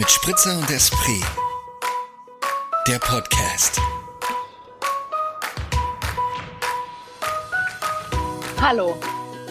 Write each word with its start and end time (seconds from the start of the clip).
Mit 0.00 0.10
Spritzer 0.10 0.56
und 0.56 0.70
Esprit. 0.70 1.22
Der 2.88 2.98
Podcast. 3.00 3.78
Hallo. 8.58 8.98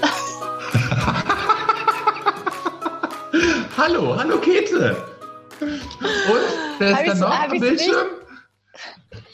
hallo, 3.78 4.18
hallo 4.18 4.42
Käthe. 4.42 4.98
Und, 5.60 5.80
wer 6.80 7.06
ist 7.06 7.22
da 7.22 7.24
noch 7.30 7.30
am 7.30 7.52
Bildschirm? 7.52 8.08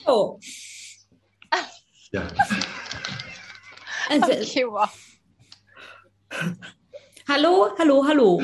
Oh, 0.08 0.38
Ja. 2.12 2.28
also, 4.10 4.32
Okay, 4.34 4.66
wow. 4.68 4.90
hallo, 7.26 7.70
hallo, 7.80 8.06
hallo. 8.06 8.42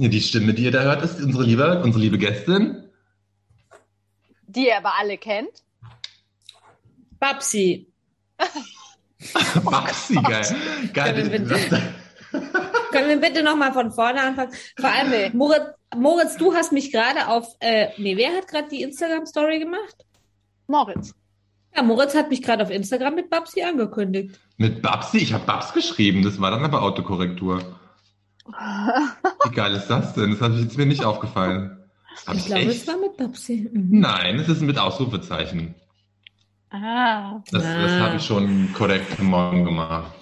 Ja, 0.00 0.08
die 0.08 0.20
Stimme, 0.20 0.54
die 0.54 0.64
ihr 0.64 0.70
da 0.70 0.82
hört, 0.82 1.02
ist 1.02 1.20
unsere 1.22 1.44
liebe, 1.44 1.82
unsere 1.82 2.02
liebe 2.02 2.18
Gästin. 2.18 2.88
Die 4.46 4.66
ihr 4.66 4.76
aber 4.78 4.94
alle 4.98 5.18
kennt. 5.18 5.50
Babsi. 7.18 7.86
Babsi, 9.64 10.14
geil. 10.14 10.56
Geil. 10.92 11.14
Können 11.14 11.32
wir 11.32 11.38
bitte- 11.40 11.94
Können 12.92 13.08
wir 13.08 13.20
bitte 13.20 13.42
nochmal 13.42 13.72
von 13.72 13.92
vorne 13.92 14.22
anfangen? 14.22 14.52
Vor 14.78 14.90
allem, 14.90 15.10
Nee. 15.10 15.30
Moritz, 15.34 15.62
Moritz, 15.94 16.36
du 16.36 16.54
hast 16.54 16.72
mich 16.72 16.90
gerade 16.92 17.28
auf, 17.28 17.46
äh, 17.60 17.88
nee, 17.98 18.16
wer 18.16 18.32
hat 18.36 18.48
gerade 18.48 18.68
die 18.68 18.82
Instagram-Story 18.82 19.58
gemacht? 19.58 19.96
Moritz. 20.66 21.12
Ja, 21.76 21.82
Moritz 21.82 22.14
hat 22.14 22.30
mich 22.30 22.42
gerade 22.42 22.62
auf 22.64 22.70
Instagram 22.70 23.14
mit 23.16 23.28
Babsi 23.30 23.62
angekündigt. 23.62 24.40
Mit 24.56 24.80
Babsi? 24.82 25.18
Ich 25.18 25.32
habe 25.32 25.44
Babs 25.44 25.72
geschrieben, 25.72 26.22
das 26.22 26.40
war 26.40 26.50
dann 26.50 26.64
aber 26.64 26.82
Autokorrektur. 26.82 27.78
Wie 29.44 29.50
geil 29.54 29.74
ist 29.74 29.88
das 29.88 30.14
denn? 30.14 30.30
Das 30.32 30.40
hat 30.40 30.52
jetzt 30.54 30.76
mir 30.76 30.86
nicht 30.86 31.04
aufgefallen. 31.04 31.78
Hab 32.26 32.34
Ich 32.34 32.46
glaube, 32.46 32.62
echt? 32.62 32.82
es 32.82 32.86
war 32.88 32.96
mit 32.98 33.16
Babsi. 33.16 33.68
Mhm. 33.72 34.00
Nein, 34.00 34.38
es 34.38 34.48
ist 34.48 34.62
mit 34.62 34.78
Ausrufezeichen. 34.78 35.74
Ah. 36.70 37.40
Das, 37.50 37.62
das 37.62 37.92
habe 38.00 38.16
ich 38.16 38.22
schon 38.24 38.72
korrekt 38.74 39.18
morgen 39.20 39.64
gemacht. 39.64 40.12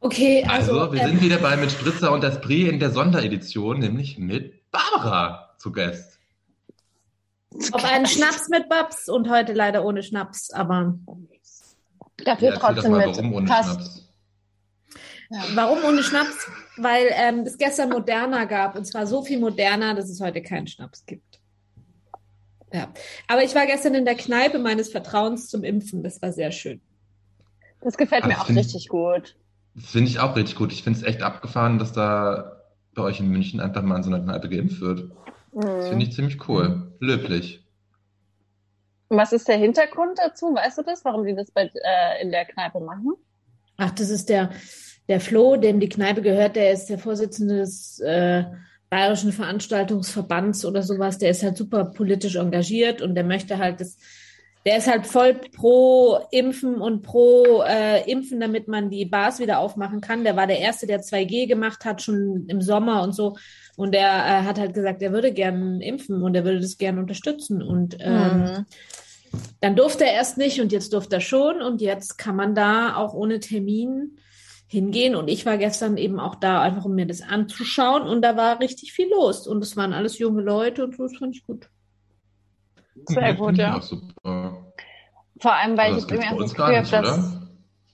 Okay, 0.00 0.44
also, 0.46 0.80
Also, 0.80 0.92
wir 0.92 1.00
ähm, 1.02 1.08
sind 1.10 1.22
wieder 1.22 1.38
bei 1.38 1.56
mit 1.56 1.70
Spritzer 1.72 2.12
und 2.12 2.22
Esprit 2.24 2.68
in 2.68 2.78
der 2.78 2.90
Sonderedition, 2.90 3.78
nämlich 3.78 4.18
mit 4.18 4.70
Barbara 4.70 5.54
zu 5.56 5.72
Gast. 5.72 6.18
auf 7.72 7.84
einen 7.84 8.06
Schnaps 8.06 8.48
mit 8.50 8.68
Babs 8.68 9.08
und 9.08 9.30
heute 9.30 9.52
leider 9.54 9.84
ohne 9.84 10.02
Schnaps, 10.02 10.50
aber 10.50 10.94
Dafür 12.18 12.50
Ja, 12.50 12.56
trotzdem 12.58 12.92
mit. 12.92 13.06
warum 13.06 13.32
ohne 13.34 13.46
Passt. 13.46 13.74
Schnaps? 13.80 14.03
Warum 15.54 15.82
ohne 15.84 16.02
Schnaps? 16.02 16.48
Weil 16.76 17.06
ähm, 17.12 17.40
es 17.40 17.56
gestern 17.58 17.88
moderner 17.90 18.46
gab 18.46 18.76
und 18.76 18.84
zwar 18.84 19.06
so 19.06 19.22
viel 19.22 19.38
moderner, 19.38 19.94
dass 19.94 20.08
es 20.10 20.20
heute 20.20 20.42
keinen 20.42 20.66
Schnaps 20.66 21.04
gibt. 21.06 21.40
Ja, 22.72 22.92
aber 23.28 23.44
ich 23.44 23.54
war 23.54 23.66
gestern 23.66 23.94
in 23.94 24.04
der 24.04 24.16
Kneipe 24.16 24.58
meines 24.58 24.90
Vertrauens 24.90 25.48
zum 25.48 25.62
Impfen. 25.64 26.02
Das 26.02 26.20
war 26.20 26.32
sehr 26.32 26.50
schön. 26.50 26.80
Das 27.80 27.96
gefällt 27.96 28.24
Ah, 28.24 28.26
mir 28.28 28.34
das 28.34 28.42
auch 28.42 28.48
ich- 28.50 28.56
richtig 28.56 28.88
gut. 28.88 29.36
Das 29.76 29.86
finde 29.90 30.10
ich 30.10 30.18
auch 30.20 30.36
richtig 30.36 30.56
gut. 30.56 30.72
Ich 30.72 30.82
finde 30.82 30.98
es 31.00 31.04
echt 31.04 31.22
abgefahren, 31.22 31.78
dass 31.78 31.92
da 31.92 32.60
bei 32.94 33.02
euch 33.02 33.18
in 33.20 33.28
München 33.28 33.60
einfach 33.60 33.82
mal 33.82 33.96
in 33.96 34.02
so 34.04 34.10
einer 34.10 34.20
Kneipe 34.22 34.48
geimpft 34.48 34.80
wird. 34.80 35.10
Das 35.52 35.64
Mhm. 35.86 35.88
finde 35.88 36.04
ich 36.06 36.12
ziemlich 36.12 36.48
cool. 36.48 36.92
Löblich. 37.00 37.64
Was 39.08 39.32
ist 39.32 39.46
der 39.48 39.56
Hintergrund 39.56 40.18
dazu? 40.18 40.46
Weißt 40.54 40.78
du 40.78 40.82
das, 40.82 41.04
warum 41.04 41.24
die 41.24 41.34
das 41.34 41.50
bei, 41.50 41.70
äh, 41.72 42.22
in 42.22 42.30
der 42.30 42.44
Kneipe 42.44 42.80
machen? 42.80 43.12
Ach, 43.76 43.90
das 43.90 44.10
ist 44.10 44.28
der, 44.28 44.50
der 45.08 45.20
Flo, 45.20 45.56
dem 45.56 45.80
die 45.80 45.88
Kneipe 45.88 46.22
gehört. 46.22 46.56
Der 46.56 46.72
ist 46.72 46.86
der 46.86 46.98
Vorsitzende 46.98 47.58
des 47.58 48.00
äh, 48.00 48.44
Bayerischen 48.90 49.32
Veranstaltungsverbands 49.32 50.64
oder 50.64 50.82
sowas. 50.82 51.18
Der 51.18 51.30
ist 51.30 51.42
halt 51.42 51.56
super 51.56 51.86
politisch 51.86 52.36
engagiert 52.36 53.02
und 53.02 53.14
der 53.14 53.24
möchte 53.24 53.58
halt 53.58 53.80
das. 53.80 53.98
Der 54.66 54.78
ist 54.78 54.86
halt 54.86 55.06
voll 55.06 55.34
pro 55.34 56.20
Impfen 56.30 56.76
und 56.80 57.02
pro 57.02 57.62
äh, 57.68 58.10
Impfen, 58.10 58.40
damit 58.40 58.66
man 58.66 58.88
die 58.88 59.04
Bars 59.04 59.38
wieder 59.38 59.58
aufmachen 59.58 60.00
kann. 60.00 60.24
Der 60.24 60.36
war 60.36 60.46
der 60.46 60.58
Erste, 60.58 60.86
der 60.86 61.02
2G 61.02 61.46
gemacht 61.46 61.84
hat, 61.84 62.00
schon 62.00 62.46
im 62.48 62.62
Sommer 62.62 63.02
und 63.02 63.12
so. 63.14 63.36
Und 63.76 63.92
der 63.92 64.06
äh, 64.08 64.42
hat 64.44 64.58
halt 64.58 64.72
gesagt, 64.72 65.02
er 65.02 65.12
würde 65.12 65.32
gern 65.32 65.82
impfen 65.82 66.22
und 66.22 66.34
er 66.34 66.44
würde 66.44 66.60
das 66.60 66.78
gern 66.78 66.98
unterstützen. 66.98 67.62
Und 67.62 67.98
ähm, 68.00 68.38
Mhm. 68.38 68.66
dann 69.60 69.76
durfte 69.76 70.04
er 70.06 70.14
erst 70.14 70.38
nicht 70.38 70.60
und 70.62 70.72
jetzt 70.72 70.94
durfte 70.94 71.16
er 71.16 71.20
schon 71.20 71.60
und 71.60 71.82
jetzt 71.82 72.16
kann 72.16 72.36
man 72.36 72.54
da 72.54 72.96
auch 72.96 73.12
ohne 73.12 73.40
Termin 73.40 74.16
hingehen. 74.74 75.16
Und 75.16 75.28
ich 75.28 75.46
war 75.46 75.56
gestern 75.56 75.96
eben 75.96 76.20
auch 76.20 76.34
da, 76.34 76.60
einfach 76.60 76.84
um 76.84 76.94
mir 76.94 77.06
das 77.06 77.22
anzuschauen 77.22 78.02
und 78.02 78.22
da 78.22 78.36
war 78.36 78.60
richtig 78.60 78.92
viel 78.92 79.08
los 79.10 79.46
und 79.46 79.62
es 79.62 79.76
waren 79.76 79.94
alles 79.94 80.18
junge 80.18 80.42
Leute 80.42 80.84
und 80.84 80.96
so, 80.96 81.04
das 81.04 81.16
fand 81.16 81.34
ich 81.34 81.46
gut. 81.46 81.70
Sehr 83.06 83.34
gut, 83.34 83.56
ja. 83.56 83.80
Vor 85.40 85.52
allem, 85.52 85.76
weil 85.76 85.92
Aber 85.92 85.98
ich 85.98 86.06
das 86.06 86.32
uns 86.32 86.52
das 86.52 86.54
Gefühl 86.54 86.76
habe, 86.76 86.88
dass. 86.90 87.38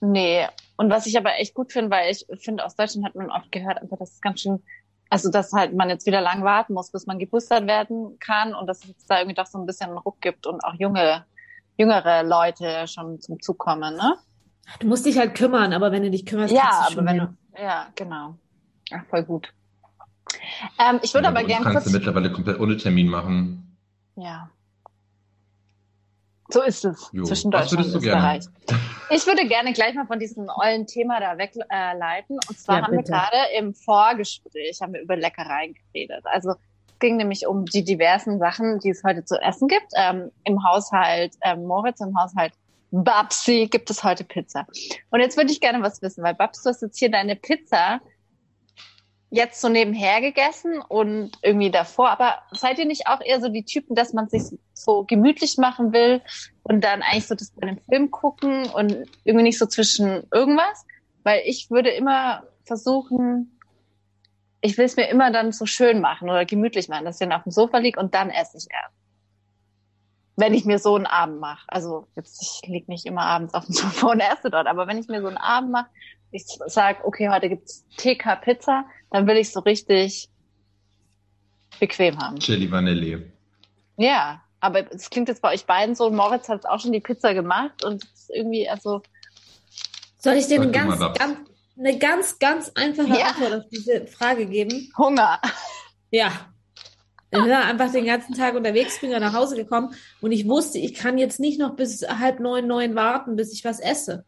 Nee. 0.01 0.47
Und 0.77 0.89
was 0.89 1.05
ich 1.05 1.17
aber 1.17 1.37
echt 1.37 1.53
gut 1.53 1.71
finde, 1.71 1.91
weil 1.91 2.11
ich 2.11 2.25
finde, 2.39 2.65
aus 2.65 2.75
Deutschland 2.75 3.05
hat 3.05 3.15
man 3.15 3.29
oft 3.29 3.51
gehört, 3.51 3.81
einfach, 3.81 3.97
dass 3.97 4.13
es 4.13 4.21
ganz 4.21 4.41
schön, 4.41 4.63
also 5.09 5.29
dass 5.29 5.53
halt 5.53 5.75
man 5.75 5.89
jetzt 5.89 6.05
wieder 6.05 6.21
lang 6.21 6.43
warten 6.43 6.73
muss, 6.73 6.91
bis 6.91 7.05
man 7.05 7.19
geboostert 7.19 7.67
werden 7.67 8.17
kann 8.19 8.55
und 8.55 8.67
dass 8.67 8.79
es 8.79 8.89
jetzt 8.89 9.09
da 9.09 9.19
irgendwie 9.19 9.35
doch 9.35 9.45
so 9.45 9.59
ein 9.59 9.65
bisschen 9.65 9.89
einen 9.89 9.99
Ruck 9.99 10.19
gibt 10.21 10.47
und 10.47 10.63
auch 10.63 10.73
junge, 10.73 11.25
jüngere 11.77 12.23
Leute 12.23 12.87
schon 12.87 13.21
zum 13.21 13.39
Zug 13.41 13.59
kommen, 13.59 13.95
ne? 13.95 14.15
Du 14.79 14.87
musst 14.87 15.05
dich 15.05 15.17
halt 15.17 15.35
kümmern, 15.35 15.73
aber 15.73 15.91
wenn 15.91 16.03
du 16.03 16.09
dich 16.11 16.25
kümmerst, 16.25 16.53
Ja, 16.53 16.83
aber 16.85 16.91
schon 16.91 17.05
wenn 17.05 17.17
du, 17.17 17.37
ja, 17.61 17.87
genau. 17.95 18.35
Ach, 18.93 19.05
voll 19.09 19.23
gut. 19.23 19.53
Ähm, 20.79 20.99
ich 21.01 21.13
würde 21.13 21.25
Ja, 21.25 21.29
aber 21.29 21.35
bei 21.39 21.41
uns 21.43 21.49
gern 21.49 21.63
kannst 21.63 21.75
kurz, 21.79 21.85
du 21.85 21.91
mittlerweile 21.91 22.31
komplett 22.31 22.59
ohne 22.59 22.77
Termin 22.77 23.07
machen. 23.07 23.77
ja. 24.15 24.49
So 26.53 26.61
ist 26.63 26.83
es 26.83 27.09
Jo. 27.13 27.23
zwischen 27.23 27.49
Deutschland 27.49 27.85
und 27.85 27.93
du 27.93 27.99
gerne? 28.01 28.37
Österreich. 28.39 28.77
Ich 29.09 29.25
würde 29.25 29.47
gerne 29.47 29.71
gleich 29.71 29.95
mal 29.95 30.05
von 30.05 30.19
diesem 30.19 30.49
ollen 30.49 30.85
Thema 30.85 31.21
da 31.21 31.37
wegleiten. 31.37 32.35
Äh, 32.35 32.49
und 32.49 32.59
zwar 32.59 32.79
Ja, 32.79 32.83
haben 32.83 32.91
wir 32.91 32.97
bitte. 32.99 33.13
gerade 33.13 33.37
im 33.57 33.73
Vorgespräch 33.73 34.79
haben 34.81 34.91
wir 34.93 35.01
über 35.01 35.15
Leckereien 35.15 35.75
geredet. 35.93 36.25
Also 36.25 36.49
es 36.51 36.99
ging 36.99 37.15
nämlich 37.15 37.47
um 37.47 37.63
die 37.63 37.85
diversen 37.85 38.37
Sachen, 38.37 38.79
die 38.79 38.89
es 38.89 39.01
heute 39.05 39.23
zu 39.23 39.41
essen 39.41 39.69
gibt. 39.69 39.87
Ähm, 39.95 40.29
Im 40.43 40.61
Haushalt 40.65 41.35
ähm, 41.41 41.63
Moritz, 41.67 42.01
im 42.01 42.19
Haushalt 42.19 42.51
Babsi 42.91 43.67
gibt 43.71 43.89
es 43.89 44.03
heute 44.03 44.23
Pizza. 44.23 44.67
Und 45.09 45.21
jetzt 45.21 45.37
würde 45.37 45.51
ich 45.51 45.61
gerne 45.61 45.81
was 45.81 46.01
wissen, 46.01 46.23
weil 46.23 46.35
Babs, 46.35 46.61
du 46.61 46.69
hast 46.69 46.81
jetzt 46.81 46.99
hier 46.99 47.09
deine 47.09 47.35
Pizza 47.35 48.01
jetzt 49.31 49.61
so 49.61 49.69
nebenher 49.69 50.19
gegessen 50.19 50.81
und 50.81 51.31
irgendwie 51.41 51.71
davor, 51.71 52.09
aber 52.09 52.39
seid 52.51 52.77
ihr 52.79 52.85
nicht 52.85 53.07
auch 53.07 53.21
eher 53.21 53.39
so 53.39 53.47
die 53.47 53.63
Typen, 53.63 53.95
dass 53.95 54.11
man 54.11 54.27
sich 54.27 54.43
so 54.73 55.05
gemütlich 55.05 55.57
machen 55.57 55.93
will 55.93 56.21
und 56.63 56.83
dann 56.83 57.01
eigentlich 57.01 57.27
so 57.27 57.35
das 57.35 57.51
bei 57.51 57.65
dem 57.65 57.79
Film 57.89 58.11
gucken 58.11 58.65
und 58.69 59.07
irgendwie 59.23 59.43
nicht 59.43 59.57
so 59.57 59.65
zwischen 59.67 60.27
irgendwas? 60.33 60.85
Weil 61.23 61.43
ich 61.45 61.71
würde 61.71 61.91
immer 61.91 62.43
versuchen, 62.65 63.57
ich 64.59 64.77
will 64.77 64.85
es 64.85 64.97
mir 64.97 65.07
immer 65.07 65.31
dann 65.31 65.53
so 65.53 65.65
schön 65.65 66.01
machen 66.01 66.29
oder 66.29 66.43
gemütlich 66.43 66.89
machen, 66.89 67.05
dass 67.05 67.15
ich 67.15 67.27
dann 67.27 67.31
auf 67.31 67.43
dem 67.43 67.53
Sofa 67.53 67.77
liege 67.77 67.99
und 68.01 68.13
dann 68.13 68.29
esse 68.29 68.57
ich 68.57 68.67
erst. 68.69 69.00
Wenn 70.35 70.53
ich 70.53 70.65
mir 70.65 70.79
so 70.79 70.95
einen 70.95 71.05
Abend 71.05 71.39
mache. 71.39 71.63
Also 71.67 72.07
jetzt, 72.15 72.41
ich 72.41 72.67
lieg 72.69 72.87
nicht 72.87 73.05
immer 73.05 73.23
abends 73.23 73.53
auf 73.53 73.65
dem 73.65 73.73
Sofa 73.75 74.11
und 74.11 74.19
esse 74.19 74.49
dort, 74.49 74.67
aber 74.67 74.87
wenn 74.87 74.97
ich 74.97 75.07
mir 75.07 75.21
so 75.21 75.27
einen 75.27 75.37
Abend 75.37 75.71
mache, 75.71 75.87
ich 76.31 76.45
sag, 76.67 77.03
okay, 77.03 77.29
heute 77.29 77.49
gibt's 77.49 77.85
TK 77.97 78.37
Pizza, 78.41 78.85
dann 79.09 79.27
will 79.27 79.35
ich 79.35 79.51
so 79.51 79.59
richtig 79.59 80.29
bequem 81.79 82.17
haben. 82.19 82.39
Chili 82.39 82.71
Vanille. 82.71 83.31
Ja, 83.97 84.41
aber 84.61 84.91
es 84.93 85.09
klingt 85.09 85.27
jetzt 85.27 85.41
bei 85.41 85.53
euch 85.53 85.65
beiden 85.65 85.95
so, 85.95 86.09
Moritz 86.09 86.47
hat 86.47 86.65
auch 86.65 86.79
schon 86.79 86.93
die 86.93 87.01
Pizza 87.01 87.33
gemacht 87.33 87.83
und 87.83 88.03
es 88.03 88.11
ist 88.11 88.29
irgendwie, 88.29 88.69
also, 88.69 89.01
Soll 90.19 90.35
ich 90.35 90.47
dir 90.47 90.61
eine 90.61 90.71
ganz, 90.71 90.99
ganz, 90.99 91.39
eine 91.77 91.97
ganz, 91.97 92.39
ganz 92.39 92.71
einfache 92.75 93.09
Ja. 93.09 93.27
Antwort 93.27 93.53
auf 93.53 93.69
diese 93.69 94.05
Frage 94.05 94.45
geben? 94.45 94.91
Hunger. 94.97 95.41
Ja. 96.11 96.31
Ich 97.31 97.39
war 97.39 97.65
einfach 97.65 97.91
den 97.91 98.05
ganzen 98.05 98.35
Tag 98.35 98.55
unterwegs, 98.55 98.99
bin 98.99 99.09
ja 99.09 99.19
nach 99.19 99.33
Hause 99.33 99.55
gekommen 99.55 99.95
und 100.19 100.33
ich 100.33 100.47
wusste, 100.47 100.79
ich 100.79 100.93
kann 100.93 101.17
jetzt 101.17 101.39
nicht 101.39 101.59
noch 101.59 101.75
bis 101.75 102.05
halb 102.07 102.41
neun, 102.41 102.67
neun 102.67 102.93
warten, 102.93 103.37
bis 103.37 103.53
ich 103.53 103.63
was 103.63 103.79
esse. 103.79 104.25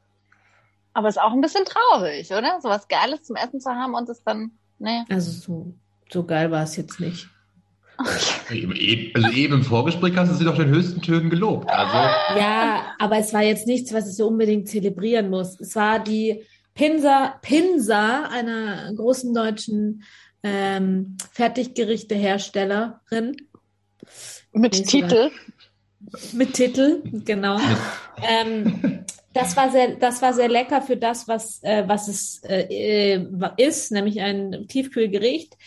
Aber 0.94 1.10
ist 1.10 1.20
auch 1.20 1.34
ein 1.34 1.42
bisschen 1.42 1.66
traurig, 1.66 2.32
oder? 2.32 2.60
So 2.62 2.70
was 2.70 2.88
Geiles 2.88 3.24
zum 3.24 3.36
Essen 3.36 3.60
zu 3.60 3.72
haben 3.72 3.94
und 3.94 4.08
es 4.08 4.24
dann, 4.24 4.52
ne. 4.80 5.06
Also 5.10 5.32
so, 5.32 5.74
so 6.10 6.24
geil 6.24 6.50
war 6.50 6.64
es 6.64 6.78
jetzt 6.78 7.00
nicht. 7.00 7.28
Eben, 8.50 8.76
eben, 8.76 9.16
also 9.16 9.36
eben 9.36 9.54
im 9.56 9.64
Vorgespräch 9.64 10.16
hast 10.16 10.32
du 10.32 10.36
sie 10.36 10.46
doch 10.46 10.58
den 10.58 10.70
höchsten 10.70 11.02
Tönen 11.02 11.30
gelobt. 11.30 11.70
Also, 11.70 12.40
Ja, 12.40 12.94
aber 13.00 13.18
es 13.18 13.34
war 13.34 13.44
jetzt 13.44 13.68
nichts, 13.68 13.94
was 13.94 14.10
ich 14.10 14.16
so 14.16 14.28
unbedingt 14.28 14.68
zelebrieren 14.68 15.30
muss. 15.30 15.60
Es 15.60 15.76
war 15.76 16.00
die 16.00 16.44
Pinsa, 16.74 17.36
Pinsa 17.42 18.30
einer 18.32 18.92
großen 18.96 19.34
deutschen 19.34 20.04
ähm, 20.44 21.18
Fertiggerichte-Herstellerin 21.32 23.38
Mit 24.52 24.74
Nee, 24.74 24.84
Titel. 24.84 25.32
mit 26.34 26.54
Titel, 26.54 27.02
genau. 27.26 27.60
Ähm, 28.28 29.06
das 29.34 29.56
war 29.56 29.72
sehr, 29.72 29.96
das 29.96 30.22
war 30.22 30.34
sehr 30.34 30.50
lecker 30.50 30.82
für 30.82 30.98
das, 30.98 31.28
was, 31.28 31.64
äh, 31.64 31.84
was 31.88 32.08
es 32.08 32.42
äh, 32.44 33.16
äh, 33.16 33.26
ist, 33.58 33.92
nämlich 33.92 34.22
ein 34.22 34.68
Tiefkühlgericht. 34.68 35.58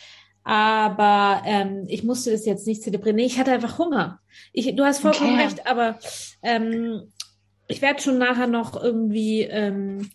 Aber 0.45 1.43
ähm, 1.45 1.87
ich 1.89 2.05
musste 2.05 2.31
das 2.31 2.47
jetzt 2.47 2.67
nicht 2.69 2.83
zelebrieren. 2.83 3.17
Nee, 3.17 3.27
ich 3.27 3.39
hatte 3.39 3.51
einfach 3.51 3.79
Hunger. 3.79 4.21
Ich, 4.53 4.77
du 4.77 4.85
hast 4.85 5.01
vollkommen 5.01 5.35
Okay. 5.35 5.43
recht, 5.43 5.67
aber 5.67 5.99
ähm, 6.43 7.13
ich 7.67 7.83
werde 7.83 8.01
schon 8.01 8.19
nachher 8.19 8.47
noch 8.47 8.81
irgendwie 8.81 9.43
ähm, 9.43 10.09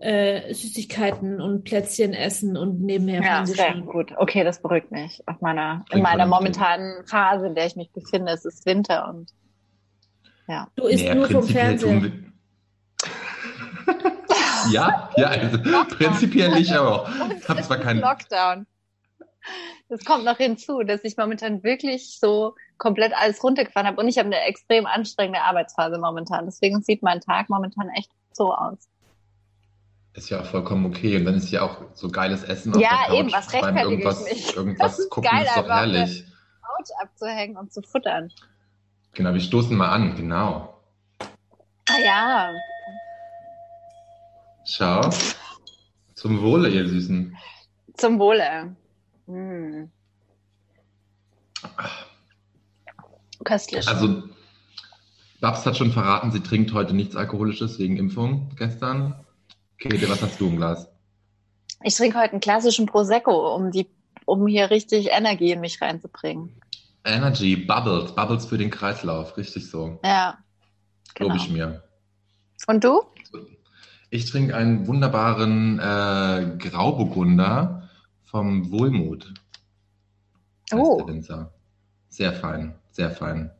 äh, 0.00 0.52
Süßigkeiten 0.52 1.40
und 1.40 1.64
Plätzchen 1.64 2.14
essen 2.14 2.56
und 2.56 2.80
nebenher 2.80 3.20
Ja, 3.22 3.44
Fernsehen 3.44 3.56
sehr 3.56 3.74
gut. 3.82 4.12
Okay, 4.16 4.44
das 4.44 4.62
beruhigt 4.62 4.90
mich. 4.90 5.22
Auf 5.26 5.40
meiner, 5.40 5.84
in 5.90 6.02
meiner 6.02 6.26
momentanen 6.26 7.06
Phase, 7.06 7.46
in 7.48 7.54
der 7.54 7.66
ich 7.66 7.76
mich 7.76 7.90
befinde, 7.92 8.32
es 8.32 8.44
ist 8.44 8.64
Winter 8.66 9.08
und 9.08 9.30
ja. 10.48 10.68
Du 10.74 10.84
isst 10.86 11.04
Nee, 11.04 11.14
nur 11.14 11.28
vom 11.28 11.46
wir- 11.48 12.12
ja, 14.70 15.10
ja, 15.16 15.26
also, 15.28 15.58
prinzipiell 15.96 16.56
ich 16.56 16.74
auch. 16.76 17.08
Ich 17.38 17.48
habe 17.48 17.62
zwar 17.62 17.78
keinen. 17.78 18.00
Lockdown. 18.00 18.66
Das 19.88 20.04
kommt 20.04 20.24
noch 20.24 20.36
hinzu, 20.36 20.82
dass 20.82 21.02
ich 21.04 21.16
momentan 21.16 21.62
wirklich 21.62 22.18
so 22.20 22.54
komplett 22.78 23.12
alles 23.16 23.42
runtergefahren 23.42 23.86
habe 23.86 24.00
und 24.00 24.08
ich 24.08 24.18
habe 24.18 24.26
eine 24.26 24.40
extrem 24.42 24.86
anstrengende 24.86 25.40
Arbeitsphase 25.42 25.98
momentan. 25.98 26.44
Deswegen 26.46 26.82
sieht 26.82 27.02
mein 27.02 27.20
Tag 27.20 27.48
momentan 27.48 27.88
echt 27.90 28.10
so 28.32 28.54
aus. 28.54 28.88
Ist 30.14 30.28
ja 30.30 30.40
auch 30.40 30.46
vollkommen 30.46 30.86
okay. 30.86 31.16
Und 31.16 31.24
dann 31.24 31.34
ist 31.36 31.50
ja 31.50 31.62
auch 31.62 31.78
so 31.94 32.08
geiles 32.10 32.42
Essen 32.42 32.74
auf 32.74 32.80
Ja, 32.80 32.88
der 32.88 33.06
Couch. 33.08 33.18
eben, 33.18 33.32
was 33.32 33.52
rechtfertige 33.52 33.80
ich 33.80 33.90
irgendwas, 33.90 34.24
mich? 34.24 34.46
Das 34.46 34.56
Irgendwas 34.56 34.98
ist 34.98 35.10
gucken 35.10 35.30
geil 35.30 35.46
ist 35.46 35.56
doch 35.56 35.68
herrlich. 35.68 36.24
Couch 36.62 36.88
abzuhängen 37.02 37.56
und 37.56 37.72
zu 37.72 37.82
futtern. 37.82 38.32
Genau, 39.12 39.32
wir 39.32 39.40
stoßen 39.40 39.76
mal 39.76 39.88
an, 39.90 40.16
genau. 40.16 40.80
Ah 41.88 41.98
ja, 42.04 42.50
Schau. 44.66 45.10
Zum 46.14 46.42
Wohle, 46.42 46.68
ihr 46.68 46.86
Süßen. 46.86 47.36
zum 47.96 48.18
Wohle. 48.18 48.76
Hm. 49.26 49.90
Köstlich. 53.44 53.88
Also, 53.88 54.22
Babs 55.40 55.64
hat 55.66 55.76
schon 55.76 55.92
verraten, 55.92 56.30
sie 56.30 56.40
trinkt 56.40 56.72
heute 56.72 56.92
nichts 56.94 57.16
Alkoholisches 57.16 57.78
wegen 57.78 57.96
Impfung 57.96 58.50
gestern. 58.56 59.14
Käthe, 59.80 60.08
was 60.08 60.22
hast 60.22 60.40
du 60.40 60.48
im 60.48 60.56
Glas? 60.56 60.88
Ich 61.82 61.96
trinke 61.96 62.18
heute 62.18 62.32
einen 62.32 62.40
klassischen 62.40 62.86
Prosecco, 62.86 63.54
um 63.56 63.70
die, 63.72 63.88
um 64.26 64.46
hier 64.46 64.70
richtig 64.70 65.10
Energie 65.10 65.52
in 65.52 65.60
mich 65.60 65.80
reinzubringen. 65.80 66.54
Energy, 67.04 67.56
Bubbles, 67.56 68.14
Bubbles 68.14 68.44
für 68.44 68.58
den 68.58 68.70
Kreislauf, 68.70 69.36
richtig 69.38 69.70
so. 69.70 69.98
Ja. 70.04 70.38
Glaube 71.14 71.32
Genau. 71.32 71.42
ich 71.44 71.50
mir. 71.50 71.82
Und 72.66 72.84
du? 72.84 73.02
Ich 74.10 74.26
trinke 74.30 74.54
einen 74.54 74.86
wunderbaren 74.86 75.78
äh, 75.78 76.56
Grauburgunder 76.58 77.88
vom 78.24 78.70
Wohlmut. 78.70 79.32
Oh. 80.72 81.08
Sehr 82.10 82.32
fein, 82.34 82.74
sehr 82.90 83.10
fein. 83.10 83.50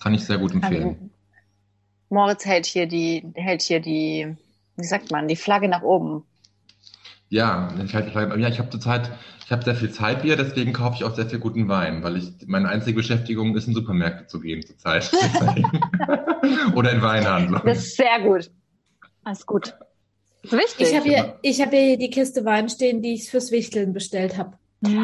Kann 0.00 0.14
ich 0.14 0.24
sehr 0.24 0.38
gut 0.38 0.52
empfehlen. 0.54 0.86
Also, 0.86 1.10
Moritz 2.08 2.46
hält 2.46 2.66
hier 2.66 2.86
die, 2.86 3.30
hält 3.34 3.62
hier 3.62 3.80
die, 3.80 4.36
wie 4.76 4.86
sagt 4.86 5.10
man, 5.10 5.28
die 5.28 5.36
Flagge 5.36 5.68
nach 5.68 5.82
oben. 5.82 6.24
Ja, 7.28 7.72
ich, 7.84 7.94
halt, 7.94 8.14
ja, 8.14 8.48
ich 8.48 8.58
habe 8.58 8.70
zurzeit, 8.70 9.10
ich 9.44 9.50
habe 9.50 9.64
sehr 9.64 9.74
viel 9.74 9.90
Zeitbier, 9.90 10.36
deswegen 10.36 10.72
kaufe 10.72 10.96
ich 10.96 11.04
auch 11.04 11.14
sehr 11.14 11.26
viel 11.26 11.40
guten 11.40 11.68
Wein, 11.68 12.04
weil 12.04 12.16
ich 12.16 12.32
meine 12.46 12.68
einzige 12.68 12.96
Beschäftigung 12.96 13.56
ist, 13.56 13.66
in 13.66 13.74
Supermärkte 13.74 14.26
zu 14.28 14.40
gehen 14.40 14.64
zurzeit. 14.64 15.10
Oder 16.76 16.92
in 16.92 17.02
Weinhandlungen. 17.02 17.66
Das 17.66 17.78
ist 17.78 17.96
sehr 17.96 18.20
gut. 18.20 18.50
Das 19.24 19.40
ist 19.40 19.46
gut. 19.46 19.74
Das 20.42 20.52
ist 20.52 20.58
wichtig. 20.58 20.88
Ich 20.88 20.96
habe 20.96 21.08
hier, 21.08 21.38
ich 21.42 21.60
hab 21.60 21.70
hier 21.70 21.98
die 21.98 22.10
Kiste 22.10 22.44
Wein 22.44 22.68
stehen, 22.68 23.02
die 23.02 23.14
ich 23.14 23.28
fürs 23.28 23.50
Wichteln 23.50 23.92
bestellt 23.92 24.38
habe. 24.38 24.52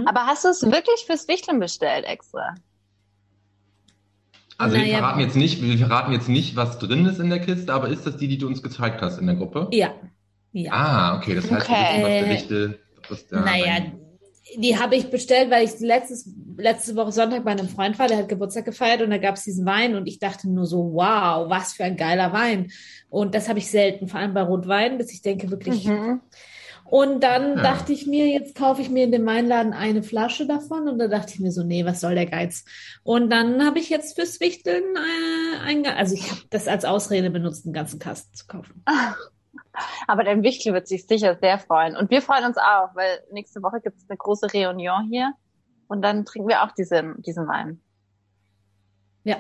Aber 0.05 0.27
hast 0.27 0.45
du 0.45 0.49
es 0.49 0.63
wirklich 0.63 1.05
fürs 1.07 1.27
Wichteln 1.27 1.59
bestellt 1.59 2.05
extra? 2.05 2.55
Also 4.62 4.76
wir 4.76 4.82
Naja. 4.82 4.99
verraten 4.99 5.20
jetzt 5.20 5.37
nicht, 5.37 5.62
wir 5.62 5.79
verraten 5.79 6.12
jetzt 6.12 6.29
nicht, 6.29 6.56
was 6.56 6.79
drin 6.79 7.05
ist 7.06 7.19
in 7.19 7.31
der 7.31 7.41
Kiste, 7.41 7.73
aber 7.73 7.88
ist 7.88 8.06
das 8.06 8.17
die, 8.17 8.29
die 8.29 8.38
du 8.38 8.47
uns 8.47 8.62
gezeigt 8.62 9.03
hast 9.03 9.19
in 9.19 9.26
der 9.26 9.37
Gruppe? 9.37 9.69
Ja. 9.73 9.94
Ja. 10.53 10.73
Ah, 10.73 11.17
okay, 11.17 11.35
das 11.35 11.50
heißt, 11.50 11.69
wir 11.69 11.76
Okay. 11.76 12.29
wissen, 12.31 12.75
was 13.09 13.26
der 13.26 13.43
der 13.43 13.47
naja, 13.50 13.64
Wein- 13.75 13.99
die 14.59 14.79
habe 14.79 14.97
ich 14.97 15.11
bestellt, 15.11 15.50
weil 15.50 15.64
ich 15.64 15.81
letztes, 15.81 16.29
letzte 16.59 16.94
Woche 16.94 17.11
Sonntag 17.12 17.43
bei 17.44 17.53
einem 17.53 17.69
Freund 17.69 17.99
war, 17.99 18.06
der 18.06 18.19
hat 18.19 18.29
Geburtstag 18.29 18.67
gefeiert 18.67 19.00
und 19.00 19.09
da 19.11 19.17
gab 19.17 19.37
es 19.37 19.44
diesen 19.44 19.64
Wein 19.64 19.94
und 19.94 20.06
ich 20.06 20.19
dachte 20.19 20.50
nur 20.50 20.67
so, 20.67 20.93
wow, 20.93 21.49
was 21.49 21.73
für 21.73 21.85
ein 21.85 21.97
geiler 21.97 22.32
Wein. 22.35 22.70
Und 23.08 23.35
das 23.35 23.49
habe 23.49 23.61
ich 23.61 23.70
selten, 23.70 24.08
vor 24.08 24.20
allem 24.20 24.35
bei 24.35 24.43
Rotwein, 24.43 24.99
dass 24.99 25.11
ich 25.11 25.23
denke 25.23 25.50
wirklich. 25.50 25.87
Mhm. 25.87 26.20
Und 26.93 27.25
dann 27.25 27.56
Ja. 27.56 27.62
dachte 27.62 27.91
ich 27.94 28.06
mir, 28.06 28.27
jetzt 28.29 28.55
kaufe 28.55 28.83
ich 28.83 28.91
mir 28.91 29.05
in 29.05 29.12
dem 29.12 29.25
Weinladen 29.25 29.73
eine 29.73 30.03
Flasche 30.03 30.47
davon 30.47 30.91
und 30.91 30.99
da 30.99 31.09
dachte 31.09 31.33
ich 31.33 31.41
mir 31.41 31.50
so, 31.50 31.62
nee, 31.62 31.87
was 31.87 32.00
soll 32.00 32.15
der 32.15 32.27
Geiz? 32.27 32.67
Und 33.03 33.31
dann 33.31 33.65
habe 33.65 33.79
ich 33.79 33.89
jetzt 33.89 34.15
fürs 34.15 34.41
Wichteln 34.41 34.85
äh, 34.94 35.59
ein, 35.71 35.87
also 35.87 36.15
ich 36.15 36.31
habe 36.31 36.43
das 36.50 36.69
als 36.69 36.85
Ausrede 36.85 37.31
benutzt, 37.31 37.65
einen 37.65 37.73
ganzen 37.73 37.99
Kasten 37.99 38.35
zu 38.37 38.47
kaufen. 38.47 38.85
Aber 40.06 40.23
dein 40.23 40.43
Wichtel 40.43 40.75
wird 40.75 40.87
sich 40.87 41.06
sicher 41.06 41.39
sehr 41.41 41.59
freuen. 41.59 41.97
Und 41.97 42.11
wir 42.11 42.21
freuen 42.21 42.44
uns 42.44 42.59
auch, 42.59 42.94
weil 42.94 43.21
nächste 43.33 43.62
Woche 43.62 43.81
gibt 43.81 43.97
es 43.97 44.05
eine 44.11 44.19
große 44.19 44.49
Reunion 44.53 45.09
hier. 45.11 45.33
Und 45.89 46.03
dann 46.03 46.27
trinken 46.27 46.50
wir 46.50 46.62
auch 46.62 46.73
diesen, 46.73 47.23
diesen 47.23 47.49
Wein. 47.49 47.81
Ja. 49.25 49.37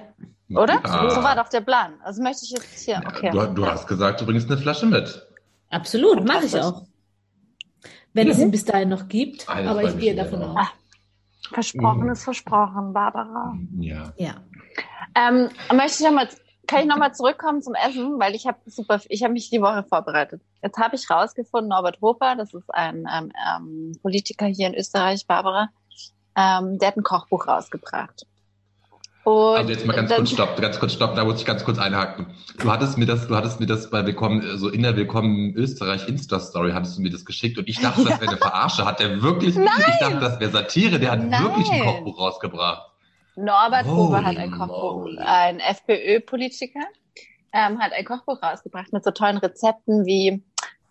Oder? 0.48 0.80
Ah. 0.84 1.10
So 1.10 1.22
war 1.22 1.36
doch 1.36 1.50
der 1.50 1.60
Plan. 1.60 2.00
Also 2.02 2.22
möchte 2.22 2.46
ich 2.46 2.52
jetzt 2.52 2.78
hier, 2.82 2.94
Ja, 2.94 3.06
okay. 3.06 3.28
du, 3.30 3.44
du 3.48 3.66
hast 3.66 3.86
gesagt, 3.86 4.22
du 4.22 4.24
bringst 4.24 4.50
eine 4.50 4.58
Flasche 4.58 4.86
mit. 4.86 5.26
Absolut, 5.68 6.24
mache 6.26 6.46
ich 6.46 6.58
auch. 6.58 6.84
Wenn 8.14 8.28
es 8.28 8.36
Mhm. 8.38 8.44
ihn 8.44 8.50
bis 8.50 8.64
dahin 8.64 8.88
noch 8.90 9.08
gibt, 9.08 9.48
Ah, 9.48 9.56
das 9.62 9.66
aber 9.68 9.84
ich 9.84 9.98
gehe 9.98 10.14
davon 10.14 10.42
aus. 10.42 10.66
Versprochen 11.50 12.04
Mhm. 12.04 12.12
ist 12.12 12.24
versprochen, 12.24 12.92
Barbara. 12.92 13.54
Ja. 13.78 14.12
Ja. 14.16 14.34
Ähm, 15.14 15.48
möchte 15.74 16.02
ich 16.02 16.08
noch 16.08 16.12
mal, 16.14 16.28
kann 16.66 16.80
ich 16.80 16.86
nochmal 16.86 17.14
zurückkommen 17.14 17.60
zum 17.62 17.74
Essen, 17.74 18.18
weil 18.18 18.34
ich 18.34 18.46
habe 18.46 18.58
super, 18.66 19.00
ich 19.08 19.22
habe 19.22 19.32
mich 19.34 19.50
die 19.50 19.60
Woche 19.60 19.84
vorbereitet. 19.84 20.40
Jetzt 20.62 20.78
habe 20.78 20.94
ich 20.96 21.10
rausgefunden, 21.10 21.68
Norbert 21.68 22.00
Hofer, 22.00 22.36
das 22.36 22.54
ist 22.54 22.72
ein 22.72 23.06
ähm, 23.12 23.32
ähm, 23.56 23.98
Politiker 24.00 24.46
hier 24.46 24.68
in 24.68 24.74
Österreich, 24.74 25.26
Barbara, 25.26 25.68
ähm, 26.36 26.78
der 26.78 26.88
hat 26.88 26.96
ein 26.96 27.02
Kochbuch 27.02 27.46
rausgebracht. 27.46 28.26
Und 29.24 29.56
Also 29.56 29.70
jetzt 29.70 29.86
mal 29.86 29.94
ganz 29.94 30.12
kurz 30.12 30.30
stopp, 30.30 30.60
ganz 30.60 30.80
kurz 30.80 30.94
stopp, 30.94 31.14
da 31.14 31.24
muss 31.24 31.38
ich 31.38 31.46
ganz 31.46 31.64
kurz 31.64 31.78
einhaken. 31.78 32.26
Du 32.58 32.72
hattest 32.72 32.98
mir 32.98 33.06
das, 33.06 33.28
du 33.28 33.36
hattest 33.36 33.60
mir 33.60 33.66
das 33.66 33.88
bei 33.88 34.04
Willkommen, 34.04 34.58
so 34.58 34.68
in 34.68 34.82
der 34.82 34.96
Willkommen 34.96 35.54
Österreich 35.54 36.08
Insta-Story 36.08 36.72
hattest 36.72 36.98
du 36.98 37.02
mir 37.02 37.10
das 37.10 37.24
geschickt 37.24 37.56
und 37.56 37.68
ich 37.68 37.78
dachte, 37.80 38.02
das 38.02 38.20
wäre 38.20 38.32
eine 38.32 38.38
Verarsche. 38.38 38.84
Hat 38.84 38.98
der 38.98 39.22
wirklich, 39.22 39.56
ich 39.56 39.98
dachte, 40.00 40.18
das 40.18 40.40
wäre 40.40 40.50
Satire, 40.50 40.98
der 40.98 41.12
hat 41.12 41.22
Nein. 41.22 41.44
wirklich 41.44 41.70
ein 41.70 41.82
Kochbuch 41.82 42.18
rausgebracht. 42.18 42.90
Norbert 43.36 43.86
Holy 43.86 43.96
Hofer 43.96 44.24
hat 44.24 44.36
ein 44.36 44.50
Kochbuch, 44.50 45.06
ein 45.18 45.60
FPÖ-Politiker, 45.60 46.80
ähm, 47.52 47.78
hat 47.78 47.92
ein 47.92 48.04
Kochbuch 48.04 48.42
rausgebracht 48.42 48.92
mit 48.92 49.04
so 49.04 49.12
tollen 49.12 49.36
Rezepten 49.36 50.04
wie 50.04 50.42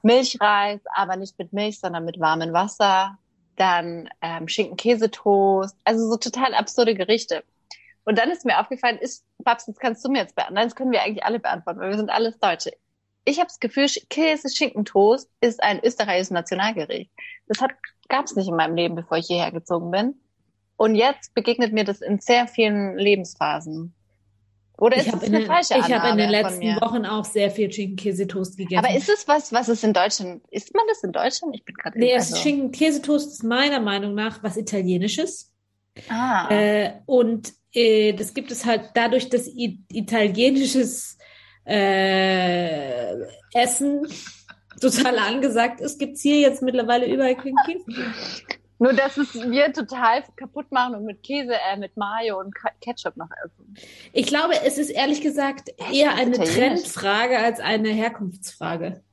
Milchreis, 0.03 0.79
aber 0.95 1.17
nicht 1.17 1.37
mit 1.37 1.51
Milch, 1.51 1.81
sondern 1.81 2.05
mit 2.05 2.17
warmem 2.21 2.53
Wasser, 2.53 3.17
dann 3.57 4.09
ähm, 4.21 4.47
Schinken-Käsetoast, 4.47 5.75
also 5.83 6.09
so 6.09 6.15
total 6.15 6.53
absurde 6.53 6.95
Gerichte. 6.95 7.43
Und 8.03 8.17
dann 8.17 8.31
ist 8.31 8.45
mir 8.45 8.59
aufgefallen, 8.59 8.97
ist, 8.97 9.23
Babs, 9.39 9.65
das 9.65 9.77
kannst 9.77 10.03
du 10.03 10.09
mir 10.09 10.19
jetzt 10.19 10.35
beantworten, 10.35 10.65
das 10.67 10.75
können 10.75 10.91
wir 10.91 11.01
eigentlich 11.03 11.23
alle 11.23 11.39
beantworten, 11.39 11.79
weil 11.79 11.89
wir 11.91 11.97
sind 11.97 12.09
alles 12.09 12.39
Deutsche. 12.39 12.71
Ich 13.25 13.37
habe 13.37 13.47
das 13.47 13.59
Gefühl, 13.59 13.83
Sch- 13.85 14.07
Käse-Schinkentoast 14.09 15.29
ist 15.41 15.61
ein 15.61 15.79
österreichisches 15.83 16.31
Nationalgericht. 16.31 17.11
Das 17.47 17.59
gab 18.09 18.25
es 18.25 18.35
nicht 18.35 18.47
in 18.49 18.55
meinem 18.55 18.75
Leben, 18.75 18.95
bevor 18.95 19.17
ich 19.17 19.27
hierher 19.27 19.51
gezogen 19.51 19.91
bin. 19.91 20.15
Und 20.77 20.95
jetzt 20.95 21.33
begegnet 21.35 21.73
mir 21.73 21.83
das 21.83 22.01
in 22.01 22.19
sehr 22.19 22.47
vielen 22.47 22.97
Lebensphasen. 22.97 23.93
Oder 24.79 24.97
ist 24.97 25.05
Ich 25.05 25.11
habe 25.11 25.19
das 25.19 25.27
in, 25.29 25.35
eine 25.35 25.43
den- 25.45 25.51
falsche 25.53 25.73
ich 25.75 25.81
hab 25.83 26.11
in 26.11 26.17
den 26.17 26.25
Annahme 26.29 26.31
letzten? 26.31 26.81
Wochen 26.81 27.05
auch 27.05 27.23
sehr 27.25 27.51
viel 27.51 27.71
Schinken-Käsetoast 27.71 28.57
gegessen. 28.57 28.83
Aber 28.83 28.95
ist 28.97 29.07
es 29.09 29.27
was, 29.27 29.53
was 29.53 29.67
es 29.67 29.83
in 29.83 29.93
Deutschland, 29.93 30.41
isst 30.49 30.73
man 30.73 30.83
das 30.89 31.03
in 31.03 31.11
Deutschland? 31.11 31.53
Ich 31.55 31.63
bin 31.63 31.75
gerade 31.75 31.99
nee, 31.99 32.15
also- 32.15 32.35
Schinken-Käsetoast 32.35 33.27
ist 33.31 33.43
meiner 33.43 33.79
Meinung 33.79 34.15
nach 34.15 34.41
was 34.41 34.57
Italienisches. 34.57 35.51
Ah, 36.09 36.49
Äh, 36.49 36.93
und 37.05 37.53
äh, 37.73 38.13
das 38.13 38.33
gibt 38.33 38.51
es 38.51 38.65
halt 38.65 38.91
dadurch, 38.93 39.29
dass 39.29 39.47
i- 39.47 39.79
italienisches 39.91 41.17
äh, 41.65 43.13
Essen 43.53 44.07
total 44.79 45.17
angesagt 45.19 45.79
ist, 45.81 45.99
gibt 45.99 46.15
es 46.15 46.21
hier 46.21 46.39
jetzt 46.39 46.61
mittlerweile 46.61 47.05
überall 47.05 47.35
Schinken-Käse. 47.39 47.85
nur 48.79 48.93
dass 48.93 49.17
es 49.17 49.33
wir 49.35 49.71
total 49.73 50.23
kaputt 50.35 50.71
machen 50.71 50.95
und 50.95 51.05
mit 51.05 51.21
Käse, 51.21 51.53
äh, 51.53 51.77
mit 51.77 51.95
Mayo 51.97 52.39
und 52.39 52.53
Ketchup 52.81 53.15
noch 53.15 53.29
essen. 53.45 53.75
Ich 54.11 54.25
glaube, 54.25 54.53
es 54.65 54.77
ist 54.77 54.89
ehrlich 54.89 55.21
gesagt 55.21 55.69
eher 55.91 56.15
eine. 56.15 56.31
Trendfrage 56.37 57.37
als 57.37 57.59
eine 57.59 57.89
Herkunftsfrage. 57.89 59.03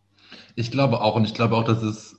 Ich 0.54 0.70
glaube 0.70 1.00
auch, 1.02 1.14
und 1.16 1.24
ich 1.26 1.34
glaube 1.34 1.54
auch, 1.56 1.64
dass 1.64 1.82
es, 1.82 2.17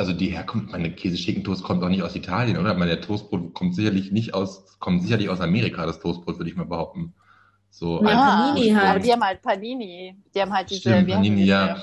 also 0.00 0.14
die 0.14 0.28
Herkunft, 0.28 0.72
meine 0.72 0.90
Käse-Schinken-Toast 0.90 1.62
kommt 1.62 1.84
auch 1.84 1.90
nicht 1.90 2.02
aus 2.02 2.16
Italien, 2.16 2.56
oder? 2.56 2.72
Meine 2.72 2.98
Toastbrot 3.02 3.52
kommt 3.52 3.74
sicherlich 3.74 4.10
nicht 4.12 4.32
aus, 4.32 4.78
kommt 4.78 5.02
sicherlich 5.02 5.28
aus 5.28 5.42
Amerika, 5.42 5.84
das 5.84 6.00
Toastbrot, 6.00 6.38
würde 6.38 6.48
ich 6.48 6.56
mal 6.56 6.64
behaupten. 6.64 7.12
So 7.68 8.02
Ja, 8.02 8.08
als 8.08 8.54
Panini 8.54 8.70
halt. 8.74 8.88
Aber 8.88 8.98
die 8.98 9.12
haben 9.12 9.22
halt 9.22 9.42
Panini. 9.42 10.16
Die 10.34 10.40
haben 10.40 10.54
halt 10.54 10.70
diese, 10.70 10.80
Stimmt, 10.80 11.10
Panini, 11.10 11.42
die? 11.42 11.48
ja. 11.48 11.82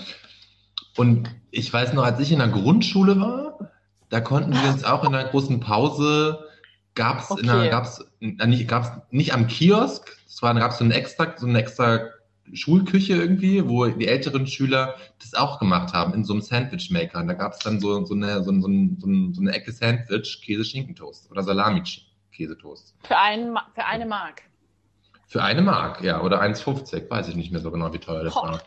Und 0.97 1.29
ich 1.51 1.71
weiß 1.71 1.93
noch, 1.93 2.03
als 2.03 2.19
ich 2.19 2.31
in 2.31 2.39
der 2.39 2.47
Grundschule 2.47 3.21
war, 3.21 3.69
da 4.09 4.19
konnten 4.19 4.51
wir 4.51 4.67
uns 4.71 4.83
auch 4.83 5.03
in 5.03 5.13
einer 5.13 5.29
großen 5.29 5.59
Pause 5.59 6.39
gab 6.95 7.19
es 7.19 7.29
Okay. 7.29 7.69
gab's, 7.69 8.03
äh, 8.19 8.47
nicht, 8.47 8.67
gab's 8.67 8.89
nicht 9.11 9.31
am 9.31 9.45
Kiosk, 9.45 10.17
es 10.27 10.41
war, 10.41 10.55
gab 10.55 10.73
so 10.73 10.83
eine 10.83 10.95
extra, 10.95 11.35
so 11.37 11.45
eine 11.45 11.59
extra 11.59 11.99
Schulküche 12.53 13.13
irgendwie, 13.15 13.67
wo 13.67 13.85
die 13.87 14.07
älteren 14.07 14.47
Schüler 14.47 14.95
das 15.19 15.33
auch 15.33 15.59
gemacht 15.59 15.93
haben, 15.93 16.13
in 16.13 16.23
so 16.23 16.33
einem 16.33 16.41
Sandwich-Maker. 16.41 17.19
Und 17.19 17.27
da 17.27 17.33
gab 17.33 17.53
es 17.53 17.59
dann 17.59 17.79
so, 17.79 18.05
so, 18.05 18.13
eine, 18.13 18.43
so, 18.43 18.51
ein- 18.51 18.61
so, 18.61 18.67
ein- 18.67 18.97
ein- 19.05 19.35
eine 19.39 19.51
Ecke 19.53 19.71
Sandwich, 19.71 20.41
Käse-Schinkentoast 20.43 21.29
oder 21.31 21.43
Salami-Käsetoast. 21.43 22.95
Für, 23.03 23.15
Ma- 23.51 23.67
für 23.73 23.85
eine 23.85 24.05
Mark. 24.05 24.43
Für 25.27 25.43
eine 25.43 25.61
Mark, 25.61 26.03
ja, 26.03 26.21
oder 26.21 26.41
1,50, 26.41 27.09
weiß 27.09 27.27
ich 27.27 27.35
nicht 27.35 27.51
mehr 27.51 27.59
so 27.61 27.69
genau, 27.71 27.91
wie 27.91 27.99
teuer 27.99 28.23
das 28.23 28.33
Boah. 28.33 28.43
war. 28.53 28.61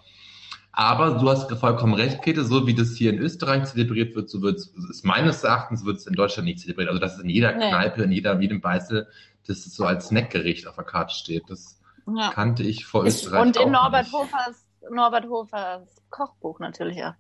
Aber 0.73 1.19
du 1.19 1.29
hast 1.29 1.51
vollkommen 1.59 1.95
recht, 1.95 2.23
Käthe, 2.23 2.45
so 2.45 2.67
wie 2.67 2.75
das 2.75 2.95
hier 2.97 3.11
in 3.13 3.19
Österreich 3.19 3.65
zelebriert 3.65 4.15
wird, 4.15 4.31
so 4.31 4.41
wird 4.43 4.61
es 4.61 5.03
meines 5.03 5.43
Erachtens 5.43 5.85
wird 5.85 5.97
es 5.97 6.07
in 6.07 6.13
Deutschland 6.15 6.47
nicht 6.47 6.61
zelebriert. 6.61 6.89
Also 6.91 7.01
dass 7.01 7.15
es 7.17 7.23
in 7.23 7.29
jeder 7.29 7.53
Nee. 7.57 7.69
Kneipe, 7.71 8.03
in 8.05 8.13
jeder, 8.13 8.39
jedem 8.41 8.61
Beißel, 8.61 9.09
dass 9.47 9.67
es 9.67 9.75
so 9.75 9.85
als 9.85 10.09
Snackgericht 10.09 10.67
auf 10.69 10.77
der 10.77 10.85
Karte 10.85 11.13
steht. 11.15 11.45
Das 11.49 11.80
Ja. 12.07 12.30
kannte 12.30 12.62
ich 12.62 12.87
vor 12.87 13.07
Ist, 13.07 13.25
Österreich 13.25 13.42
und 13.42 13.57
in 13.57 13.62
auch 13.62 13.83
Norbert 13.83 14.04
nicht. 14.04 14.12
Hofers, 14.12 14.66
Norbert 14.90 15.28
Hofers 15.28 15.88
Kochbuch 16.11 16.59
natürlich 16.61 17.02
auch. 17.04 17.14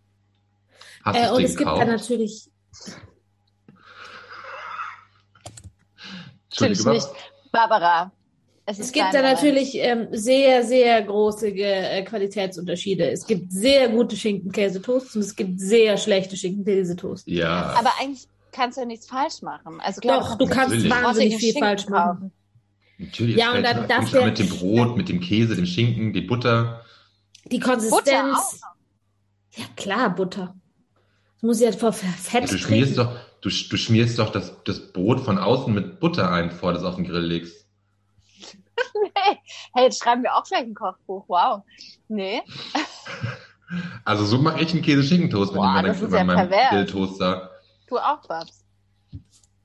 Hast 1.04 1.16
Äh, 1.16 1.30
und 1.30 1.42
es 1.42 1.56
gibt 1.56 1.70
da 1.70 1.84
natürlich, 1.84 2.50
Natürlich 6.50 6.84
nicht. 6.84 7.08
Barbara. 7.52 8.12
Es, 8.66 8.78
es 8.78 8.92
gibt 8.92 9.12
da 9.12 9.22
natürlich 9.22 9.74
ähm, 9.74 10.08
sehr, 10.12 10.62
sehr 10.62 11.02
große 11.02 11.48
äh, 11.48 12.02
Qualitätsunterschiede. 12.04 13.10
Es 13.10 13.26
gibt 13.26 13.50
sehr 13.52 13.88
gute 13.88 14.16
Schinken-Käse-Toasts 14.16 15.16
und 15.16 15.22
es 15.22 15.34
gibt 15.34 15.58
sehr 15.60 15.96
schlechte 15.96 16.36
Schinken-Käse-Toasts. 16.36 17.24
Ja, 17.26 17.74
Aber 17.76 17.90
eigentlich 18.00 18.28
kannst 18.52 18.76
du 18.76 18.82
ja 18.82 18.86
nichts 18.86 19.08
falsch 19.08 19.42
machen. 19.42 19.80
Also 19.80 20.00
klar, 20.00 20.20
Doch, 20.20 20.38
du 20.38 20.46
kannst 20.46 20.88
wahnsinnig 20.88 21.36
viel 21.36 21.52
Schinken 21.52 21.62
falsch 21.62 21.88
machen. 21.88 22.20
kaufen. 22.20 22.32
Natürlich. 23.00 23.36
ja, 23.36 23.52
und 23.52 23.62
dann 23.62 24.06
schon 24.06 24.20
der- 24.20 24.26
mit 24.26 24.38
dem 24.38 24.48
Brot, 24.48 24.96
mit 24.96 25.08
dem 25.08 25.20
Käse, 25.20 25.56
dem 25.56 25.66
Schinken, 25.66 26.12
die 26.12 26.20
Butter. 26.20 26.84
Die 27.50 27.58
Butter 27.58 27.72
Konsistenz. 27.72 28.60
Ja, 29.56 29.64
klar, 29.76 30.14
Butter. 30.14 30.54
Das 31.34 31.42
muss 31.42 31.60
ja 31.60 31.72
vor 31.72 31.92
Fett 31.92 32.50
Du 32.50 32.58
schmierst 32.58 32.98
doch, 32.98 33.12
du, 33.40 33.48
du 33.48 33.76
schmierst 33.76 34.18
doch 34.18 34.30
das, 34.30 34.52
das 34.64 34.92
Brot 34.92 35.20
von 35.20 35.38
außen 35.38 35.72
mit 35.72 35.98
Butter 35.98 36.30
ein, 36.30 36.50
bevor 36.50 36.72
du 36.72 36.78
es 36.78 36.84
auf 36.84 36.96
den 36.96 37.04
Grill 37.04 37.24
legst. 37.24 37.66
Hey, 39.72 39.84
jetzt 39.84 40.02
schreiben 40.02 40.22
wir 40.24 40.34
auch 40.34 40.44
gleich 40.44 40.62
ein 40.62 40.74
Kochbuch. 40.74 41.24
Wow. 41.28 41.62
Nee. 42.08 42.42
Also 44.04 44.24
so 44.24 44.38
mache 44.38 44.60
ich 44.62 44.72
einen 44.72 44.82
Käse-Schinkentoast 44.82 45.54
Boah, 45.54 45.80
das 45.82 46.00
bei 46.00 46.18
ja 46.18 46.24
meinem. 46.24 46.50
Grilltoaster. 46.50 47.50
Du 47.86 47.98
auch, 47.98 48.20
Babs. 48.26 48.64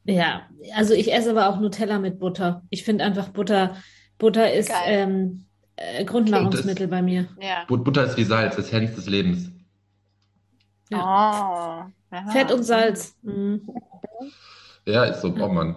Ja, 0.05 0.43
also 0.75 0.93
ich 0.93 1.12
esse 1.12 1.31
aber 1.31 1.50
auch 1.50 1.59
Nutella 1.59 2.00
mit 2.00 2.19
Butter. 2.19 2.62
Ich 2.69 2.83
finde 2.83 3.03
einfach 3.03 3.29
Butter, 3.29 3.75
Butter 4.17 4.53
ist 4.53 4.71
ähm, 4.85 5.45
äh, 5.75 6.05
Grundnahrungsmittel 6.05 6.88
bei 6.88 7.01
mir. 7.01 7.27
Ja. 7.41 7.65
But- 7.67 7.83
Butter 7.83 8.05
ist 8.05 8.15
wie 8.17 8.24
Salz, 8.24 8.55
das 8.55 8.71
Herz 8.71 8.95
des 8.95 9.07
Lebens. 9.07 9.51
Oh. 10.93 10.97
Ja. 10.97 11.89
Fett 12.31 12.51
und 12.51 12.63
Salz. 12.63 13.15
Mhm. 13.24 13.67
Ja, 14.85 15.05
ist 15.05 15.21
so, 15.21 15.33
braucht 15.33 15.53
man. 15.53 15.75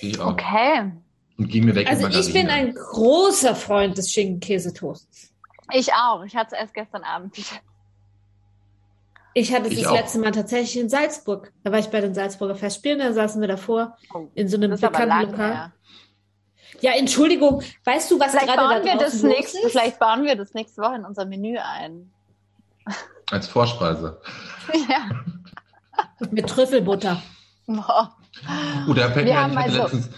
Ich 0.00 0.18
auch. 0.18 0.32
Okay. 0.32 0.92
Und 1.38 1.48
geh 1.48 1.60
mir 1.60 1.74
weg 1.74 1.88
Also 1.88 2.08
ich 2.08 2.32
bin 2.32 2.48
ein 2.48 2.74
großer 2.74 3.54
Freund 3.54 3.98
des 3.98 4.10
Schinken-Käse-Toasts. 4.10 5.34
Ich 5.74 5.92
auch. 5.92 6.24
Ich 6.24 6.34
hatte 6.34 6.54
es 6.54 6.60
erst 6.62 6.74
gestern 6.74 7.02
Abend. 7.02 7.36
Ich 9.38 9.52
hatte 9.54 9.66
es 9.66 9.72
Ich 9.72 9.82
das 9.82 9.88
auch. 9.88 9.94
letzte 9.96 10.18
Mal 10.18 10.30
tatsächlich 10.32 10.78
in 10.82 10.88
Salzburg. 10.88 11.52
Da 11.62 11.70
war 11.70 11.78
ich 11.78 11.88
bei 11.88 12.00
den 12.00 12.14
Salzburger 12.14 12.54
Festspielen, 12.54 13.00
da 13.00 13.12
saßen 13.12 13.38
wir 13.38 13.48
davor 13.48 13.94
Oh, 14.14 14.28
in 14.34 14.48
so 14.48 14.56
einem 14.56 14.70
bekannten 14.70 15.30
Lokal. 15.30 15.52
her. 15.54 15.72
Ja, 16.80 16.92
Entschuldigung, 16.92 17.62
weißt 17.84 18.10
du, 18.10 18.18
was 18.18 18.30
Vielleicht 18.30 18.46
gerade 18.46 18.60
da 18.62 18.68
bauen, 18.76 18.84
wir 18.84 18.92
draußen 18.92 19.04
das 19.04 19.22
los 19.22 19.30
nächste, 19.36 19.58
ist? 19.58 19.70
vielleicht 19.72 19.98
bauen 19.98 20.24
wir 20.24 20.36
das 20.36 20.54
nächste 20.54 20.80
Woche 20.80 20.94
in 20.94 21.04
unser 21.04 21.26
Menü 21.26 21.58
ein. 21.58 22.10
Als 23.30 23.46
Vorspeise. 23.46 24.18
ja. 24.88 25.10
Mit 26.30 26.48
Trüffelbutter. 26.48 27.20
Boah. 27.66 28.16
Oh, 28.88 28.94
da 28.94 29.10
fällt 29.10 29.26
Wir 29.26 29.34
mir 29.34 29.40
ein, 29.40 29.58
also- 29.58 29.82
letztens, 29.82 30.08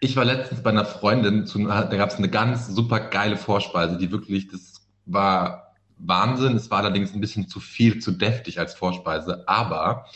ich 0.00 0.16
war 0.16 0.26
letztens 0.26 0.62
bei 0.62 0.68
einer 0.68 0.84
Freundin, 0.84 1.46
zu, 1.46 1.66
da 1.66 1.84
gab 1.84 2.10
es 2.10 2.16
eine 2.16 2.28
ganz 2.28 2.66
super 2.66 3.00
geile 3.00 3.38
Vorspeise, 3.38 3.96
die 3.96 4.12
wirklich, 4.12 4.48
das 4.48 4.82
war 5.06 5.69
Wahnsinn. 6.02 6.56
Es 6.56 6.70
war 6.70 6.78
allerdings 6.78 7.14
ein 7.14 7.20
bisschen 7.20 7.48
zu 7.48 7.60
viel, 7.60 8.00
zu 8.00 8.12
deftig 8.12 8.58
als 8.58 8.74
Vorspeise. 8.74 9.48
Aber 9.48 10.06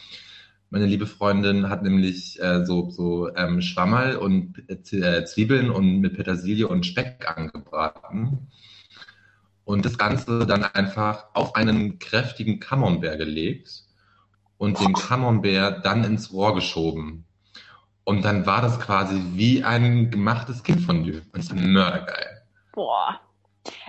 meine 0.70 0.86
liebe 0.86 1.06
Freundin 1.06 1.68
hat 1.68 1.82
nämlich 1.82 2.40
äh, 2.42 2.64
so, 2.64 2.90
so 2.90 3.34
ähm, 3.36 3.62
Schwammerl 3.62 4.16
und 4.16 4.68
äh, 4.68 5.24
Zwiebeln 5.24 5.70
und 5.70 6.00
mit 6.00 6.16
Petersilie 6.16 6.66
und 6.66 6.84
Speck 6.84 7.26
angebraten. 7.28 8.48
Und 9.64 9.84
das 9.84 9.96
Ganze 9.96 10.46
dann 10.46 10.64
einfach 10.64 11.26
auf 11.32 11.54
einen 11.54 11.98
kräftigen 11.98 12.60
Camembert 12.60 13.18
gelegt 13.18 13.84
und 14.58 14.80
den 14.80 14.92
Camembert 14.94 15.86
dann 15.86 16.04
ins 16.04 16.32
Rohr 16.32 16.54
geschoben. 16.54 17.24
Und 18.04 18.24
dann 18.24 18.44
war 18.44 18.60
das 18.60 18.78
quasi 18.80 19.22
wie 19.32 19.64
ein 19.64 20.10
gemachtes 20.10 20.62
Kindfondue. 20.62 21.22
Und 21.32 21.40
es 21.40 21.50
war 21.50 21.56
mördergeil. 21.56 22.42
Boah. 22.72 23.20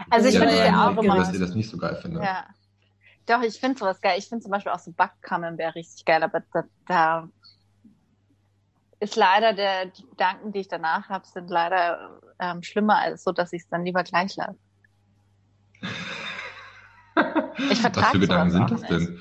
Also 0.09 0.27
ich 0.27 0.35
Ja, 0.35 0.39
finde 0.41 0.55
es 0.55 0.67
ja, 0.67 0.87
auch 0.89 0.97
immer. 0.97 1.17
dass 1.17 1.33
ihr 1.33 1.39
das 1.39 1.53
nicht 1.55 1.69
so 1.69 1.77
geil 1.77 1.95
findet. 2.01 2.23
Ja. 2.23 2.45
Doch, 3.25 3.41
ich 3.41 3.59
finde 3.59 3.77
sowas 3.77 3.99
geil. 4.01 4.17
Ich 4.19 4.29
finde 4.29 4.43
zum 4.43 4.51
Beispiel 4.51 4.71
auch 4.71 4.79
so 4.79 4.91
Backcamembert 4.91 5.75
richtig 5.75 6.05
geil, 6.05 6.21
aber 6.23 6.43
da, 6.53 6.63
da 6.87 7.29
ist 8.99 9.15
leider 9.15 9.53
der, 9.53 9.87
die 9.87 10.07
Gedanken, 10.07 10.51
die 10.53 10.59
ich 10.59 10.67
danach 10.67 11.09
habe, 11.09 11.25
sind 11.27 11.49
leider 11.49 12.21
ähm, 12.39 12.63
schlimmer 12.63 12.99
als 12.99 13.23
so, 13.23 13.31
dass 13.31 13.51
ich 13.53 13.63
es 13.63 13.67
dann 13.69 13.83
lieber 13.83 14.03
gleich 14.03 14.35
lasse. 14.35 14.57
Ich 17.57 17.69
Was 17.69 17.79
vertrage 17.79 18.11
für 18.11 18.19
Gedanken 18.19 18.51
sind 18.51 18.71
das 18.71 18.81
nicht. 18.89 19.11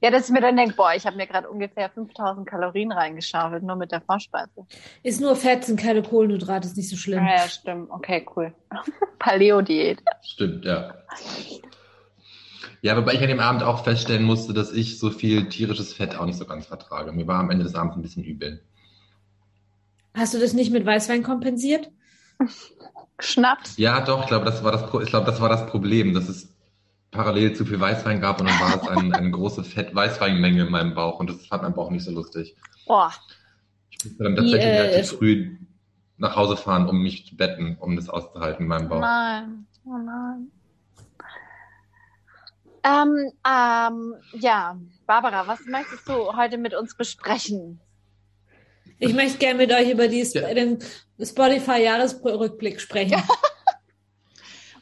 Ja, 0.00 0.10
dass 0.12 0.26
ich 0.28 0.32
mir 0.32 0.40
dann 0.40 0.56
denke, 0.56 0.74
boah, 0.76 0.92
ich 0.94 1.04
habe 1.06 1.16
mir 1.16 1.26
gerade 1.26 1.48
ungefähr 1.50 1.90
5000 1.90 2.46
Kalorien 2.48 2.92
reingeschaufelt, 2.92 3.64
nur 3.64 3.74
mit 3.76 3.90
der 3.90 4.00
Vorspeise. 4.00 4.66
Ist 5.02 5.20
nur 5.20 5.34
Fett, 5.34 5.64
sind 5.64 5.80
keine 5.80 6.02
Kohlenhydrate, 6.02 6.68
ist 6.68 6.76
nicht 6.76 6.88
so 6.88 6.96
schlimm. 6.96 7.24
Ja, 7.24 7.36
ja, 7.42 7.48
stimmt. 7.48 7.90
Okay, 7.90 8.24
cool. 8.36 8.54
Paleo-Diät. 9.18 10.00
Stimmt, 10.22 10.64
ja. 10.64 10.94
Ja, 12.80 12.96
wobei 12.96 13.14
ich 13.14 13.20
an 13.22 13.28
dem 13.28 13.40
Abend 13.40 13.64
auch 13.64 13.82
feststellen 13.82 14.22
musste, 14.22 14.54
dass 14.54 14.72
ich 14.72 15.00
so 15.00 15.10
viel 15.10 15.48
tierisches 15.48 15.92
Fett 15.92 16.16
auch 16.16 16.26
nicht 16.26 16.38
so 16.38 16.44
ganz 16.46 16.66
vertrage. 16.66 17.10
Mir 17.12 17.26
war 17.26 17.40
am 17.40 17.50
Ende 17.50 17.64
des 17.64 17.74
Abends 17.74 17.96
ein 17.96 18.02
bisschen 18.02 18.22
übel. 18.22 18.62
Hast 20.14 20.32
du 20.34 20.38
das 20.38 20.52
nicht 20.52 20.72
mit 20.72 20.86
Weißwein 20.86 21.24
kompensiert? 21.24 21.90
Schnaps. 23.18 23.76
Ja, 23.78 24.00
doch, 24.00 24.20
ich 24.22 24.26
glaube, 24.28 24.44
das 24.44 24.62
war 24.62 24.70
das, 24.70 24.86
Pro- 24.86 25.00
ich 25.00 25.08
glaube, 25.08 25.26
das 25.26 25.40
war 25.40 25.48
das 25.48 25.66
Problem, 25.66 26.14
dass 26.14 26.28
es 26.28 26.54
parallel 27.10 27.54
zu 27.54 27.64
viel 27.64 27.80
Weißwein 27.80 28.20
gab 28.20 28.40
und 28.40 28.48
dann 28.48 28.60
war 28.60 28.82
es 28.82 28.88
ein, 28.88 29.12
eine 29.12 29.30
große 29.30 29.64
Fett-Weißweinmenge 29.64 30.62
in 30.62 30.70
meinem 30.70 30.94
Bauch 30.94 31.20
und 31.20 31.30
das 31.30 31.46
fand 31.46 31.62
mein 31.62 31.74
Bauch 31.74 31.90
nicht 31.90 32.04
so 32.04 32.10
lustig. 32.10 32.56
Boah. 32.86 33.12
Ich 33.90 34.04
musste 34.04 34.24
dann 34.24 34.32
Wie, 34.32 34.36
tatsächlich 34.36 34.64
äh, 34.64 34.80
relativ 34.80 35.10
früh 35.18 35.56
nach 36.18 36.36
Hause 36.36 36.56
fahren, 36.56 36.88
um 36.88 37.02
mich 37.02 37.26
zu 37.26 37.36
betten, 37.36 37.76
um 37.80 37.96
das 37.96 38.08
auszuhalten 38.08 38.62
in 38.62 38.68
meinem 38.68 38.88
Bauch. 38.88 39.00
Nein. 39.00 39.66
Oh 39.84 39.96
nein. 39.96 40.50
Ähm, 42.84 43.32
ähm, 43.46 44.14
ja, 44.38 44.78
Barbara, 45.06 45.46
was 45.46 45.64
möchtest 45.66 46.08
du 46.08 46.36
heute 46.36 46.58
mit 46.58 46.74
uns 46.74 46.96
besprechen? 46.96 47.80
Ich 48.98 49.14
möchte 49.14 49.38
gerne 49.38 49.58
mit 49.58 49.72
euch 49.72 49.90
über 49.90 50.08
die, 50.08 50.22
Ja. 50.22 50.52
den 50.54 50.78
Spotify-Jahresrückblick 51.20 52.80
sprechen. 52.80 53.22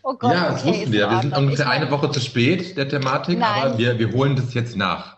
Oh 0.09 0.15
Gott, 0.15 0.35
ja, 0.35 0.51
das 0.53 0.63
okay, 0.63 0.71
wussten 0.71 0.93
wir. 0.93 1.11
Wir 1.11 1.21
sind 1.21 1.37
ungefähr 1.37 1.69
eine 1.69 1.91
Woche 1.91 2.09
zu 2.13 2.21
spät 2.21 2.77
der 2.77 2.89
Thematik, 2.89 3.41
Nein. 3.41 3.63
aber 3.65 3.77
wir, 3.77 3.99
wir 3.99 4.13
holen 4.13 4.37
das 4.37 4.55
jetzt 4.55 4.77
nach. 4.77 5.17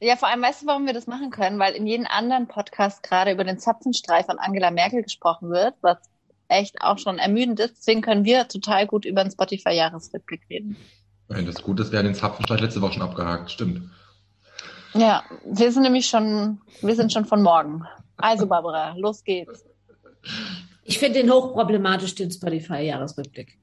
Ja, 0.00 0.16
vor 0.16 0.26
allem 0.26 0.42
weißt 0.42 0.62
du, 0.62 0.66
warum 0.66 0.86
wir 0.86 0.92
das 0.92 1.06
machen 1.06 1.30
können? 1.30 1.60
Weil 1.60 1.74
in 1.74 1.86
jedem 1.86 2.04
anderen 2.08 2.48
Podcast 2.48 3.04
gerade 3.04 3.30
über 3.30 3.44
den 3.44 3.60
Zapfenstreich 3.60 4.26
von 4.26 4.40
Angela 4.40 4.72
Merkel 4.72 5.04
gesprochen 5.04 5.50
wird, 5.50 5.74
was 5.82 5.98
echt 6.48 6.82
auch 6.82 6.98
schon 6.98 7.18
ermüdend 7.18 7.60
ist. 7.60 7.76
Deswegen 7.78 8.02
können 8.02 8.24
wir 8.24 8.48
total 8.48 8.88
gut 8.88 9.04
über 9.04 9.22
den 9.22 9.30
Spotify-Jahresrückblick 9.30 10.40
reden. 10.50 10.76
Ja, 11.28 11.36
Das 11.36 11.54
ist 11.54 11.62
gut, 11.62 11.78
dass 11.78 11.92
wir 11.92 12.02
den 12.02 12.16
Zapfenstreich 12.16 12.60
letzte 12.60 12.80
Woche 12.80 12.94
schon 12.94 13.02
abgehakt. 13.02 13.52
Stimmt. 13.52 13.88
Ja, 14.94 15.22
wir 15.44 15.70
sind 15.70 15.82
nämlich 15.82 16.08
schon, 16.08 16.60
wir 16.80 16.96
sind 16.96 17.12
schon 17.12 17.24
von 17.24 17.40
morgen. 17.40 17.84
Also 18.16 18.48
Barbara, 18.48 18.94
los 18.96 19.22
geht's. 19.22 19.64
Ich 20.82 20.98
finde 20.98 21.20
den 21.20 21.30
hochproblematisch, 21.30 22.16
den 22.16 22.32
Spotify-Jahresrückblick. 22.32 23.58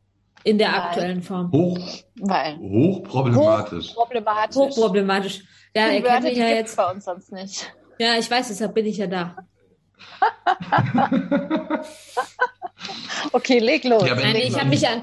In 0.45 0.57
der 0.59 0.69
Nein. 0.71 0.81
aktuellen 0.81 1.21
Form. 1.23 1.51
Hoch, 1.51 1.79
Weil 2.21 2.57
hochproblematisch. 2.57 3.93
problematisch. 3.93 4.55
Hochproblematisch. 4.55 5.43
Ja, 5.75 5.89
Die 5.89 5.95
er 5.97 6.01
kennt 6.01 6.05
Wörter, 6.05 6.21
mich 6.21 6.33
die 6.35 6.39
ja 6.39 6.47
gibt's 6.47 6.59
jetzt. 6.71 6.75
bei 6.77 6.91
uns 6.91 7.05
sonst 7.05 7.31
nicht. 7.33 7.73
Ja, 7.99 8.13
ich 8.17 8.29
weiß, 8.31 8.47
deshalb 8.49 8.73
bin 8.73 8.85
ich 8.85 8.97
ja 8.97 9.07
da. 9.07 9.35
Okay, 13.31 13.59
leg 13.59 13.83
los. 13.83 14.05
Ja, 14.05 14.15
Nein, 14.15 14.35
ich 14.37 14.57
habe 14.59 14.69
mich 14.69 14.87
an, 14.87 15.01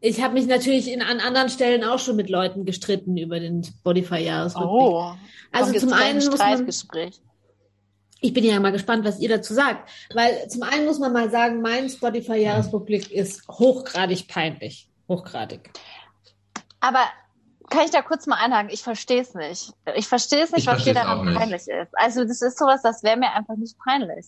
ich 0.00 0.22
habe 0.22 0.34
mich 0.34 0.46
natürlich 0.46 0.90
in, 0.92 1.02
an 1.02 1.20
anderen 1.20 1.48
Stellen 1.48 1.84
auch 1.84 1.98
schon 1.98 2.16
mit 2.16 2.28
Leuten 2.28 2.64
gestritten 2.64 3.16
über 3.16 3.40
den 3.40 3.62
Spotify-Jahresrückblick. 3.64 4.70
Oh, 4.72 5.12
also 5.52 5.70
kommt 5.70 5.80
zum 5.80 5.88
jetzt 5.90 5.98
einen 6.00 6.08
ein 6.10 6.16
muss 6.16 6.26
man, 6.26 6.36
Streitgespräch. 6.36 7.20
Ich 8.24 8.32
bin 8.32 8.42
ja 8.42 8.58
mal 8.58 8.72
gespannt, 8.72 9.04
was 9.04 9.20
ihr 9.20 9.28
dazu 9.28 9.52
sagt. 9.52 9.86
Weil 10.14 10.48
zum 10.48 10.62
einen 10.62 10.86
muss 10.86 10.98
man 10.98 11.12
mal 11.12 11.30
sagen, 11.30 11.60
mein 11.60 11.90
Spotify-Jahresrückblick 11.90 13.10
ist 13.12 13.46
hochgradig 13.48 14.28
peinlich. 14.28 14.88
Hochgradig. 15.08 15.70
Aber 16.80 17.00
kann 17.68 17.84
ich 17.84 17.90
da 17.90 18.00
kurz 18.00 18.26
mal 18.26 18.36
einhaken? 18.36 18.70
Ich 18.72 18.82
verstehe 18.82 19.20
es 19.20 19.34
nicht. 19.34 19.72
Ich 19.94 20.08
verstehe 20.08 20.42
es 20.44 20.52
nicht, 20.52 20.60
Ich 20.62 20.66
was 20.66 20.84
dir 20.84 20.94
daran 20.94 21.26
nicht. 21.26 21.36
peinlich 21.36 21.68
ist. 21.68 21.90
Also 21.92 22.24
das 22.24 22.40
ist 22.40 22.58
sowas, 22.58 22.80
das 22.82 23.02
wäre 23.02 23.18
mir 23.18 23.30
einfach 23.32 23.56
nicht 23.56 23.76
peinlich. 23.78 24.26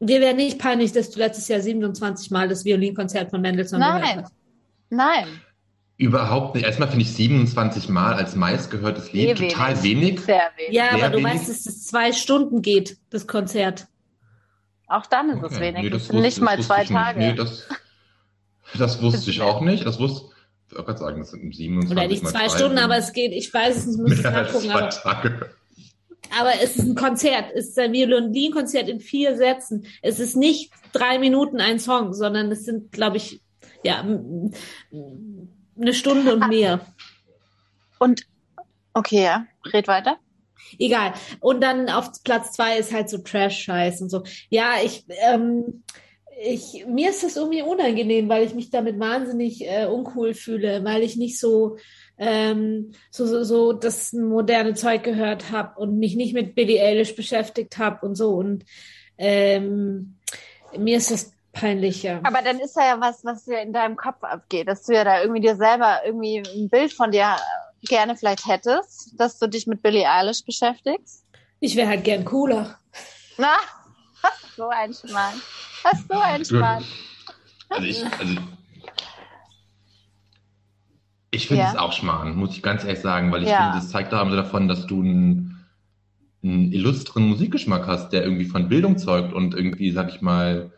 Dir 0.00 0.20
wäre 0.20 0.34
nicht 0.34 0.58
peinlich, 0.58 0.90
dass 0.90 1.10
du 1.10 1.20
letztes 1.20 1.46
Jahr 1.46 1.60
27 1.60 2.32
Mal 2.32 2.48
das 2.48 2.64
Violinkonzert 2.64 3.30
von 3.30 3.40
Mendelssohn 3.40 3.78
gehört 3.78 4.00
Nein, 4.02 4.22
hast. 4.24 4.32
nein. 4.90 5.40
Überhaupt 5.96 6.54
nicht. 6.56 6.64
Erstmal 6.64 6.88
finde 6.88 7.02
ich 7.04 7.12
27 7.14 7.88
Mal 7.88 8.14
als 8.14 8.34
meistgehörtes 8.34 9.12
Lied 9.12 9.28
Eh 9.40 9.48
total 9.48 9.80
wenig. 9.82 10.00
wenig. 10.08 10.20
Sehr 10.20 10.50
wenig. 10.56 10.74
Ja, 10.74 10.84
Sehr 10.90 10.92
aber 10.94 11.08
du 11.10 11.18
wenig. 11.18 11.34
weißt, 11.34 11.48
dass 11.48 11.66
es 11.66 11.84
zwei 11.86 12.12
Stunden 12.12 12.62
geht, 12.62 12.98
das 13.10 13.26
Konzert. 13.28 13.86
Auch 14.88 15.06
dann 15.06 15.30
ist 15.30 15.38
es 15.38 15.44
Okay. 15.52 15.60
wenig. 15.60 15.82
Nee, 15.84 15.90
das 15.90 16.02
wusste- 16.02 16.16
nicht 16.20 16.40
mal 16.40 16.56
das 16.56 16.66
zwei 16.66 16.80
wusste 16.80 16.92
ich 16.92 16.98
Tage. 16.98 17.18
Nicht. 17.20 17.30
Nee, 17.30 17.36
das, 17.36 17.68
das 18.78 19.02
wusste 19.02 19.30
ich 19.30 19.40
auch 19.40 19.60
nicht. 19.60 19.86
Das 19.86 19.98
wusste 20.00 20.28
ich 20.68 20.72
wollte 20.76 20.86
gerade 20.86 20.98
sagen, 20.98 21.20
das 21.20 21.30
sind 21.30 21.54
27 21.54 21.96
Oder 21.96 22.08
nicht 22.08 22.22
mal 22.24 22.30
zwei 22.30 22.48
zwei 22.48 22.56
Stunden, 22.58 22.78
aber 22.78 22.96
es 22.96 23.12
geht, 23.12 23.30
ich 23.32 23.54
weiß 23.54 23.76
es 23.76 23.86
nicht, 23.86 23.98
muss 24.00 24.12
ich 24.12 24.22
mehr 24.24 24.34
als 24.34 24.48
nachgucken. 24.52 24.64
zwei 24.70 24.74
Aber, 24.80 24.90
Tage. 24.90 25.50
aber 26.40 26.50
es 26.60 26.74
ist 26.76 26.84
ein 26.88 26.94
Konzert, 26.96 27.44
es 27.54 27.68
ist 27.68 27.78
ein 27.78 27.92
Violinkonzert 27.92 28.88
in 28.88 28.98
vier 28.98 29.36
Sätzen. 29.36 29.86
Es 30.02 30.18
ist 30.18 30.34
nicht 30.34 30.72
drei 30.92 31.20
Minuten 31.20 31.60
ein 31.60 31.78
Song, 31.78 32.12
sondern 32.12 32.50
es 32.50 32.64
sind, 32.64 32.90
glaube 32.90 33.18
ich, 33.18 33.40
ja, 33.84 34.04
eine 35.80 35.94
Stunde 35.94 36.32
Ah. 36.32 36.34
und 36.34 36.48
mehr. 36.48 36.80
Und 37.98 38.22
okay, 38.92 39.24
ja, 39.24 39.46
red 39.72 39.88
weiter. 39.88 40.18
Egal. 40.78 41.14
Und 41.40 41.62
dann 41.62 41.88
auf 41.88 42.10
Platz 42.24 42.52
zwei 42.52 42.78
ist 42.78 42.92
halt 42.92 43.08
so 43.08 43.18
Trash-Scheiß 43.18 44.00
und 44.00 44.10
so. 44.10 44.24
Ja, 44.48 44.74
ich, 44.82 45.04
ähm, 45.08 45.84
ich, 46.42 46.84
mir 46.88 47.10
ist 47.10 47.22
das 47.22 47.36
irgendwie 47.36 47.62
unangenehm, 47.62 48.28
weil 48.28 48.44
ich 48.44 48.54
mich 48.54 48.70
damit 48.70 48.98
wahnsinnig 48.98 49.64
äh, 49.68 49.86
uncool 49.86 50.34
fühle, 50.34 50.84
weil 50.84 51.02
ich 51.02 51.16
nicht 51.16 51.38
so, 51.38 51.76
ähm, 52.18 52.92
so, 53.10 53.26
so, 53.26 53.44
so 53.44 53.72
das 53.72 54.12
moderne 54.12 54.74
Zeug 54.74 55.04
gehört 55.04 55.50
habe 55.52 55.78
und 55.80 55.98
mich 55.98 56.16
nicht 56.16 56.34
mit 56.34 56.54
Billie 56.54 56.82
Eilish 56.82 57.14
beschäftigt 57.14 57.78
habe 57.78 58.04
und 58.04 58.16
so. 58.16 58.34
Und 58.34 58.64
ähm, 59.16 60.16
mir 60.76 60.96
ist 60.96 61.10
das 61.10 61.33
peinlich, 61.54 62.02
ja. 62.02 62.20
Aber 62.24 62.42
dann 62.42 62.58
ist 62.60 62.76
da 62.76 62.84
ja 62.84 63.00
was, 63.00 63.24
was 63.24 63.44
dir 63.44 63.60
in 63.62 63.72
deinem 63.72 63.96
Kopf 63.96 64.22
abgeht, 64.22 64.68
dass 64.68 64.82
du 64.84 64.92
ja 64.94 65.04
da 65.04 65.20
irgendwie 65.22 65.40
dir 65.40 65.56
selber 65.56 66.00
irgendwie 66.04 66.38
ein 66.38 66.68
Bild 66.68 66.92
von 66.92 67.10
dir 67.10 67.36
gerne 67.82 68.16
vielleicht 68.16 68.46
hättest, 68.46 69.14
dass 69.18 69.38
du 69.38 69.46
dich 69.46 69.66
mit 69.66 69.82
Billie 69.82 70.08
Eilish 70.10 70.44
beschäftigst. 70.44 71.24
Ich 71.60 71.76
wäre 71.76 71.88
halt 71.88 72.04
gern 72.04 72.24
cooler. 72.24 72.78
Na, 73.38 73.56
so 74.56 74.68
ein 74.68 74.92
Schmarrn. 74.92 75.40
Was 75.82 76.06
so 76.08 76.18
ein 76.18 76.44
Schmarrn. 76.44 76.84
Also 77.68 77.86
ich, 77.86 78.04
also 78.18 78.34
ich 81.30 81.48
finde 81.48 81.64
Ja. 81.64 81.70
es 81.70 81.76
auch 81.76 81.92
Schmarrn, 81.92 82.36
muss 82.36 82.56
ich 82.56 82.62
ganz 82.62 82.84
ehrlich 82.84 83.00
sagen, 83.00 83.32
weil 83.32 83.42
ich 83.42 83.50
Ja. 83.50 83.56
finde, 83.62 83.78
das 83.78 83.90
zeigt 83.90 84.12
doch 84.12 84.28
so 84.28 84.36
davon, 84.36 84.68
dass 84.68 84.86
du 84.86 85.00
einen, 85.00 85.66
einen 86.42 86.72
illustren 86.72 87.28
Musikgeschmack 87.28 87.86
hast, 87.86 88.10
der 88.10 88.22
irgendwie 88.22 88.44
von 88.44 88.68
Bildung 88.68 88.98
zeugt 88.98 89.32
und 89.32 89.54
irgendwie, 89.54 89.90
sag 89.90 90.08
ich 90.14 90.20
mal, 90.20 90.72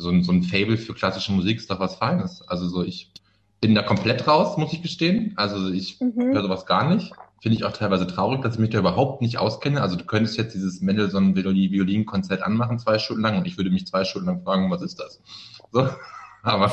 so 0.00 0.10
ein, 0.10 0.22
so 0.22 0.32
ein 0.32 0.42
Fable 0.42 0.76
für 0.76 0.94
klassische 0.94 1.32
Musik 1.32 1.58
ist 1.58 1.70
doch 1.70 1.80
was 1.80 1.96
Feines. 1.96 2.42
Also 2.42 2.68
so, 2.68 2.82
ich 2.82 3.12
bin 3.60 3.74
da 3.74 3.82
komplett 3.82 4.26
raus, 4.26 4.56
muss 4.56 4.72
ich 4.72 4.82
gestehen. 4.82 5.32
Also 5.36 5.70
ich 5.70 6.00
Mhm. 6.00 6.32
höre 6.32 6.42
sowas 6.42 6.66
gar 6.66 6.92
nicht. 6.94 7.12
Finde 7.40 7.56
ich 7.56 7.64
auch 7.64 7.72
teilweise 7.72 8.06
traurig, 8.06 8.42
dass 8.42 8.54
ich 8.54 8.60
mich 8.60 8.70
da 8.70 8.78
überhaupt 8.78 9.22
nicht 9.22 9.38
auskenne. 9.38 9.80
Also 9.80 9.96
du 9.96 10.04
könntest 10.04 10.36
jetzt 10.36 10.54
dieses 10.54 10.80
Mendelssohn-Violinkonzert 10.80 12.42
anmachen, 12.42 12.78
zwei 12.78 12.98
Stunden 12.98 13.22
lang, 13.22 13.38
und 13.38 13.46
ich 13.46 13.56
würde 13.56 13.70
mich 13.70 13.86
zwei 13.86 14.04
Stunden 14.04 14.26
lang 14.28 14.42
fragen, 14.42 14.70
was 14.70 14.82
ist 14.82 14.98
das? 15.00 15.20
So. 15.72 15.88
Aber, 16.42 16.72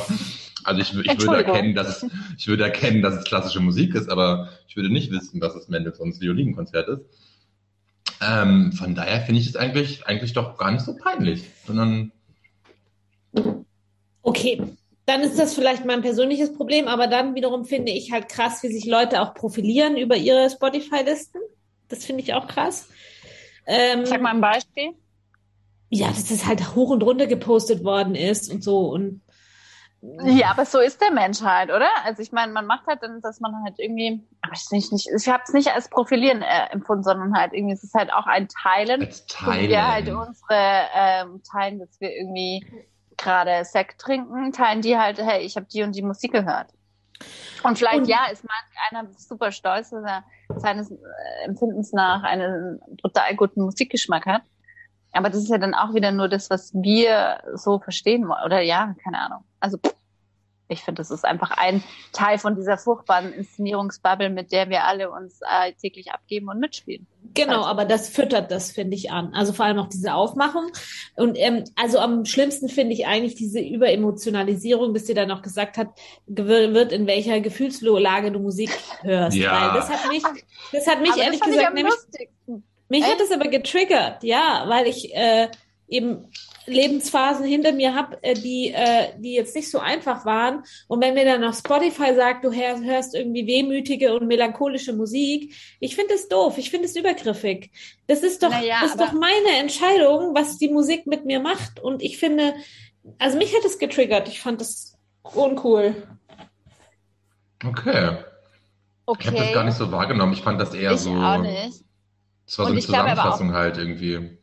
also 0.64 0.82
ich, 0.82 0.96
ich 1.06 1.20
würde 1.20 1.44
erkennen, 1.44 1.76
dass 1.76 2.04
es, 2.04 2.12
ich 2.38 2.48
würde 2.48 2.64
erkennen, 2.64 3.02
dass 3.02 3.16
es 3.16 3.26
klassische 3.26 3.60
Musik 3.60 3.96
ist, 3.96 4.10
aber 4.10 4.48
ich 4.70 4.78
würde 4.78 4.90
nicht 4.90 5.12
wissen, 5.12 5.42
dass 5.42 5.56
es 5.56 5.68
Mendelssohns 5.68 6.22
Violinkonzert 6.22 6.88
ist. 6.88 7.02
Ähm, 8.22 8.72
von 8.72 8.96
daher 8.96 9.22
finde 9.22 9.42
ich 9.42 9.48
es 9.48 9.58
eigentlich, 9.58 10.08
eigentlich 10.08 10.32
doch 10.32 10.58
gar 10.58 10.72
nicht 10.72 10.86
so 10.86 10.96
peinlich, 10.96 11.44
sondern 11.66 12.14
Okay, 14.22 14.62
dann 15.06 15.22
ist 15.22 15.40
das 15.40 15.54
vielleicht 15.54 15.86
mein 15.86 16.02
persönliches 16.02 16.54
Problem, 16.54 16.88
aber 16.88 17.08
dann 17.08 17.34
wiederum 17.34 17.66
finde 17.66 17.92
ich 17.92 18.12
halt 18.12 18.28
krass, 18.30 18.62
wie 18.64 18.68
sich 18.72 18.86
Leute 18.86 19.22
auch 19.22 19.34
profilieren 19.34 19.96
über 19.98 20.16
ihre 20.18 20.50
Spotify-Listen. 20.50 21.40
Das 21.88 22.04
finde 22.04 22.24
ich 22.24 22.34
auch 22.34 22.48
krass. 22.48 22.90
Ähm, 23.66 24.06
Sag 24.06 24.22
mal 24.22 24.34
ein 24.34 24.42
Beispiel. 24.42 24.92
ja, 25.90 26.08
dass 26.08 26.26
das 26.28 26.46
halt 26.46 26.76
hoch 26.76 26.90
und 26.90 27.04
runter 27.04 27.28
gepostet 27.28 27.84
worden 27.84 28.16
ist 28.16 28.52
und 28.52 28.64
so 28.64 28.90
und 28.90 29.22
Ja, 30.02 30.52
aber 30.52 30.66
so 30.66 30.80
ist 30.80 31.02
der 31.02 31.12
Mensch 31.12 31.42
halt, 31.42 31.70
oder? 31.70 31.90
Also 32.04 32.22
ich 32.22 32.32
meine, 32.32 32.52
man 32.52 32.66
macht 32.66 32.86
halt 32.88 33.02
dann, 33.02 33.22
dass 33.22 33.40
man 33.40 33.54
halt 33.64 33.76
irgendwie, 33.80 34.22
aber 34.42 34.54
ich 34.54 34.70
nicht, 34.72 34.92
nicht 34.92 35.08
ich 35.16 35.28
habe 35.30 35.44
es 35.46 35.54
nicht 35.54 35.70
als 35.70 35.90
Profilieren 35.90 36.42
äh, 36.42 36.68
empfunden, 36.72 37.04
sondern 37.04 37.34
halt 37.38 37.54
irgendwie, 37.54 37.74
es 37.74 37.84
ist 37.84 37.94
halt 37.94 38.12
auch 38.12 38.26
ein 38.28 38.48
Teilen, 38.50 39.02
als 39.06 39.26
wo 39.46 39.46
Teil. 39.46 39.70
wir 39.70 39.88
halt 39.88 40.08
unsere 40.10 40.88
ähm, 40.94 41.42
teilen, 41.50 41.80
dass 41.80 42.00
wir 42.00 42.12
irgendwie 42.14 42.66
gerade 43.18 43.64
Sekt 43.66 44.00
trinken, 44.00 44.52
teilen 44.52 44.82
die 44.82 44.98
halt, 44.98 45.20
hey, 45.20 45.42
ich 45.44 45.56
habe 45.56 45.66
die 45.66 45.84
und 45.84 45.96
die 45.96 46.02
Musik 46.04 46.32
gehört. 46.32 46.68
Und 47.64 47.78
vielleicht, 47.78 48.02
Und- 48.02 48.08
ja, 48.08 48.28
ist 48.32 48.44
manch 48.44 48.92
einer 48.92 49.12
super 49.18 49.52
stolz, 49.52 49.90
dass 49.90 50.04
er 50.04 50.24
seines 50.56 50.92
äh, 50.92 50.96
Empfindens 51.46 51.92
nach 51.92 52.24
einen 52.24 52.80
total 53.02 53.36
guten 53.36 53.64
Musikgeschmack 53.64 54.26
hat. 54.26 54.44
Aber 55.14 55.30
das 55.30 55.40
ist 55.40 55.50
ja 55.50 55.58
dann 55.58 55.74
auch 55.74 55.94
wieder 55.96 56.12
nur 56.12 56.28
das, 56.28 56.50
was 56.50 56.74
wir 56.76 57.42
so 57.56 57.80
verstehen 57.80 58.28
wollen. 58.28 58.44
Oder 58.46 58.62
ja, 58.62 58.94
keine 59.04 59.20
Ahnung. 59.20 59.44
Also 59.60 59.78
pff, 59.78 59.96
ich 60.70 60.82
finde, 60.84 61.00
das 61.02 61.12
ist 61.12 61.24
einfach 61.26 61.52
ein 61.52 61.84
Teil 62.12 62.38
von 62.38 62.56
dieser 62.56 62.78
furchtbaren 62.78 63.32
Inszenierungsbubble, 63.34 64.30
mit 64.30 64.52
der 64.52 64.70
wir 64.70 64.84
alle 64.84 65.10
uns 65.12 65.40
äh, 65.42 65.74
täglich 65.74 66.12
abgeben 66.12 66.50
und 66.50 66.60
mitspielen. 66.60 67.08
Genau, 67.34 67.58
Also- 67.58 67.66
aber 67.66 67.86
das 67.86 68.10
füttert 68.10 68.52
das, 68.52 68.72
finde 68.72 68.96
ich, 68.96 69.12
an. 69.12 69.34
Also 69.34 69.54
vor 69.54 69.66
allem 69.66 69.80
auch 69.80 69.88
diese 69.90 70.14
Aufmachung. 70.14 70.72
Und 71.16 71.38
ähm, 71.38 71.64
also 71.76 72.00
am 72.00 72.26
schlimmsten 72.26 72.70
finde 72.70 72.94
ich 72.94 73.06
eigentlich 73.08 73.36
diese 73.36 73.60
Überemotionalisierung, 73.60 74.94
bis 74.94 75.06
dir 75.06 75.16
dann 75.16 75.28
noch 75.28 75.42
gesagt 75.42 75.78
hat, 75.78 75.90
wird, 76.26 76.92
in 76.92 77.08
welcher 77.08 77.40
Gefühlslage 77.40 78.32
du 78.32 78.40
Musik 78.40 78.72
hörst. 79.02 79.38
Ja. 79.38 79.74
Weil 79.74 79.80
das 79.80 79.90
hat 79.90 80.10
mich, 80.10 80.24
das 80.72 80.88
hat 80.88 81.02
mich 81.02 81.12
Aber 81.12 81.22
ehrlich 81.22 81.40
das 81.40 81.50
gesagt 81.50 81.68
am 81.68 81.74
nämlich 81.74 81.94
lustigsten. 81.94 82.64
Mich 82.90 83.04
hat 83.04 83.14
Echt? 83.20 83.22
es 83.22 83.32
aber 83.32 83.50
getriggert, 83.50 84.24
ja, 84.24 84.64
weil 84.68 84.88
ich 84.88 85.14
äh, 85.14 85.50
eben 85.90 86.30
Lebensphasen 86.68 87.46
hinter 87.46 87.72
mir 87.72 87.96
habe, 87.96 88.22
äh, 88.22 88.34
die, 88.34 88.72
äh, 88.74 89.14
die 89.18 89.34
jetzt 89.34 89.56
nicht 89.56 89.72
so 89.72 89.80
einfach 89.80 90.26
waren. 90.26 90.64
Und 90.88 91.02
wenn 91.02 91.14
mir 91.14 91.26
dann 91.26 91.44
auf 91.44 91.58
Spotify 91.58 92.14
sagt, 92.14 92.44
du 92.46 92.52
hör, 92.52 92.80
hörst 92.84 93.16
irgendwie 93.16 93.48
wehmütige 93.48 94.14
und 94.16 94.28
melancholische 94.28 94.94
Musik, 94.94 95.56
ich 95.80 95.96
finde 95.96 96.14
es 96.16 96.28
doof, 96.28 96.58
ich 96.58 96.70
finde 96.70 96.86
es 96.86 96.96
übergriffig. 96.96 97.72
Das 98.08 98.22
ist 98.22 98.44
doch, 98.44 98.50
Naja, 98.50 98.80
das 98.82 98.92
ist 98.92 99.00
doch 99.00 99.14
meine 99.14 99.58
Entscheidung, 99.60 100.36
was 100.36 100.58
die 100.58 100.70
Musik 100.70 101.08
mit 101.08 101.26
mir 101.26 101.40
macht. 101.40 101.80
Und 101.80 102.04
ich 102.04 102.18
finde, 102.18 102.54
also 103.18 103.38
mich 103.38 103.56
hat 103.56 103.64
es 103.66 103.80
getriggert. 103.80 104.28
Ich 104.28 104.42
fand 104.42 104.60
das 104.62 104.98
uncool. 105.24 105.96
Okay. 107.66 108.18
Ich 109.20 109.28
habe 109.28 109.38
das 109.38 109.54
gar 109.54 109.64
nicht 109.64 109.78
so 109.78 109.92
wahrgenommen. 109.92 110.34
Ich 110.34 110.42
fand 110.42 110.60
das 110.60 110.74
eher 110.74 110.92
ich 110.94 111.00
so. 111.00 111.12
auch 111.16 111.38
nicht. 111.42 111.82
Es 112.46 112.58
war 112.60 112.66
so 112.66 112.72
Und 112.72 112.72
eine 112.72 112.80
ich 112.80 112.88
glaube 112.88 113.10
aber 113.12 113.22
auch- 113.30 113.38
Zusammenfassung 113.38 113.54
halt 113.54 113.78
irgendwie. 113.78 114.37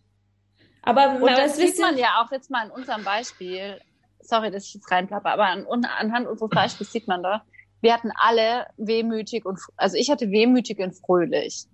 Aber, 0.85 1.15
Und 1.15 1.31
das 1.31 1.39
das 1.39 1.57
sieht 1.57 1.81
man 1.81 1.97
ja 1.97 2.23
auch 2.23 2.31
jetzt 2.31 2.51
mal 2.51 2.67
in 2.67 2.71
unserem 2.71 3.05
Beispiel. 3.05 3.81
Sorry, 4.21 4.51
dass 4.51 4.67
ich 4.67 4.75
jetzt 4.75 4.91
reinplappe, 4.91 5.29
aber 5.29 5.45
an, 5.45 5.67
anhand 5.67 6.27
unseres 6.27 6.51
Beispiels 6.51 6.93
sieht 6.93 7.09
man 7.09 7.23
doch, 7.23 7.41
wir 7.81 7.93
hatten 7.93 8.11
alle 8.17 8.67
wehmütig 8.79 9.45
und, 9.45 9.59
also 9.77 9.97
ich 9.97 10.11
hatte 10.11 10.31
wehmütig 10.31 10.79
und 10.79 10.93
fröhlich. 10.93 11.67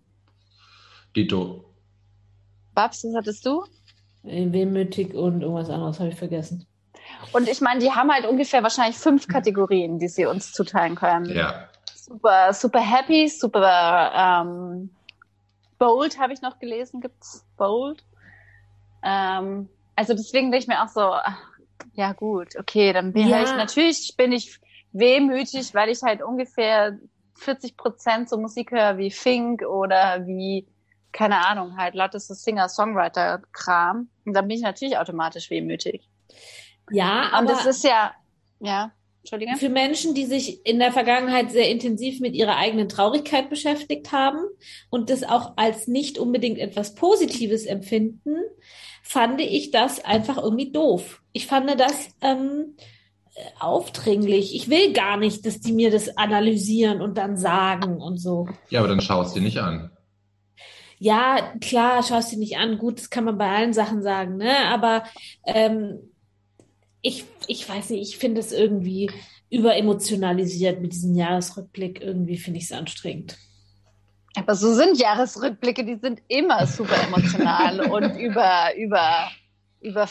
Dito. 1.14 1.64
Babs, 2.74 3.04
was 3.04 3.14
hattest 3.14 3.46
du? 3.46 3.64
wehmütig 4.22 5.14
und 5.14 5.42
irgendwas 5.42 5.70
anderes 5.70 5.98
habe 5.98 6.10
ich 6.10 6.16
vergessen. 6.16 6.66
Und 7.32 7.48
ich 7.48 7.60
meine, 7.60 7.80
die 7.80 7.90
haben 7.90 8.12
halt 8.12 8.26
ungefähr 8.26 8.62
wahrscheinlich 8.62 8.96
fünf 8.96 9.28
Kategorien, 9.28 9.98
die 9.98 10.08
sie 10.08 10.26
uns 10.26 10.52
zuteilen 10.52 10.94
können. 10.94 11.26
Ja. 11.34 11.68
Super, 11.94 12.52
super 12.52 12.80
happy, 12.80 13.28
super 13.28 14.12
ähm, 14.14 14.90
bold 15.78 16.18
habe 16.18 16.32
ich 16.32 16.42
noch 16.42 16.58
gelesen, 16.58 17.00
gibt's 17.00 17.46
bold. 17.56 18.04
Ähm, 19.02 19.68
also 19.96 20.14
deswegen 20.14 20.50
denke 20.50 20.64
ich 20.64 20.68
mir 20.68 20.82
auch 20.82 20.88
so, 20.88 21.00
ach, 21.00 21.38
ja 21.94 22.12
gut, 22.12 22.56
okay, 22.58 22.92
dann 22.92 23.12
bin 23.12 23.28
Ja. 23.28 23.42
ich 23.42 23.50
natürlich 23.50 24.14
bin 24.16 24.32
ich 24.32 24.58
wehmütig, 24.92 25.74
weil 25.74 25.88
ich 25.90 26.02
halt 26.02 26.22
ungefähr 26.22 26.98
40 27.36 27.76
Prozent 27.76 28.28
so 28.28 28.38
Musik 28.38 28.70
höre 28.70 28.98
wie 28.98 29.10
Fink 29.10 29.62
oder 29.62 30.26
wie 30.26 30.66
keine 31.12 31.44
Ahnung, 31.46 31.76
halt 31.76 31.94
lauter 31.94 32.20
so 32.20 32.34
Singer-Songwriter-Kram. 32.34 34.08
Und 34.24 34.32
dann 34.32 34.46
bin 34.46 34.56
ich 34.58 34.62
natürlich 34.62 34.96
automatisch 34.96 35.50
wehmütig. 35.50 36.08
Ja, 36.90 37.26
Und 37.28 37.34
aber 37.34 37.46
das 37.48 37.66
ist 37.66 37.84
ja, 37.84 38.12
ja. 38.60 38.92
Entschuldige. 39.22 39.56
Für 39.56 39.68
Menschen, 39.68 40.14
die 40.14 40.24
sich 40.24 40.64
in 40.64 40.78
der 40.78 40.92
Vergangenheit 40.92 41.50
sehr 41.50 41.68
intensiv 41.68 42.20
mit 42.20 42.34
ihrer 42.34 42.56
eigenen 42.56 42.88
Traurigkeit 42.88 43.50
beschäftigt 43.50 44.12
haben 44.12 44.38
und 44.88 45.10
das 45.10 45.24
auch 45.24 45.54
als 45.56 45.88
nicht 45.88 46.18
unbedingt 46.18 46.58
etwas 46.58 46.94
Positives 46.94 47.66
empfinden, 47.66 48.36
fand 49.02 49.40
ich 49.40 49.70
das 49.70 50.04
einfach 50.04 50.38
irgendwie 50.38 50.72
doof. 50.72 51.22
Ich 51.32 51.46
fand 51.46 51.68
das 51.78 52.10
ähm, 52.20 52.76
aufdringlich. 53.58 54.54
Ich 54.54 54.68
will 54.68 54.92
gar 54.92 55.16
nicht, 55.16 55.46
dass 55.46 55.60
die 55.60 55.72
mir 55.72 55.90
das 55.90 56.16
analysieren 56.16 57.00
und 57.00 57.16
dann 57.18 57.36
sagen 57.36 58.00
und 58.00 58.18
so. 58.18 58.48
Ja, 58.68 58.80
aber 58.80 58.88
dann 58.88 59.00
schaust 59.00 59.36
du 59.36 59.40
nicht 59.40 59.58
an. 59.58 59.90
Ja, 60.98 61.54
klar, 61.60 62.02
schaust 62.02 62.32
du 62.32 62.38
nicht 62.38 62.58
an. 62.58 62.76
Gut, 62.76 62.98
das 62.98 63.10
kann 63.10 63.24
man 63.24 63.38
bei 63.38 63.48
allen 63.48 63.72
Sachen 63.72 64.02
sagen, 64.02 64.36
ne? 64.36 64.54
Aber 64.66 65.04
ähm, 65.46 65.98
ich, 67.00 67.24
ich 67.46 67.66
weiß 67.66 67.90
nicht, 67.90 68.02
ich 68.02 68.18
finde 68.18 68.40
es 68.40 68.52
irgendwie 68.52 69.10
überemotionalisiert 69.48 70.80
mit 70.80 70.92
diesem 70.92 71.14
Jahresrückblick. 71.14 72.02
Irgendwie 72.02 72.36
finde 72.36 72.58
ich 72.58 72.66
es 72.66 72.72
anstrengend. 72.72 73.38
Aber 74.36 74.54
so 74.54 74.74
sind 74.74 74.98
Jahresrückblicke, 74.98 75.84
die 75.84 75.96
sind 75.96 76.22
immer 76.28 76.66
super 76.66 76.96
emotional 77.02 77.80
und 77.90 78.16
über, 78.16 78.74
über, 78.76 79.28
über 79.80 80.08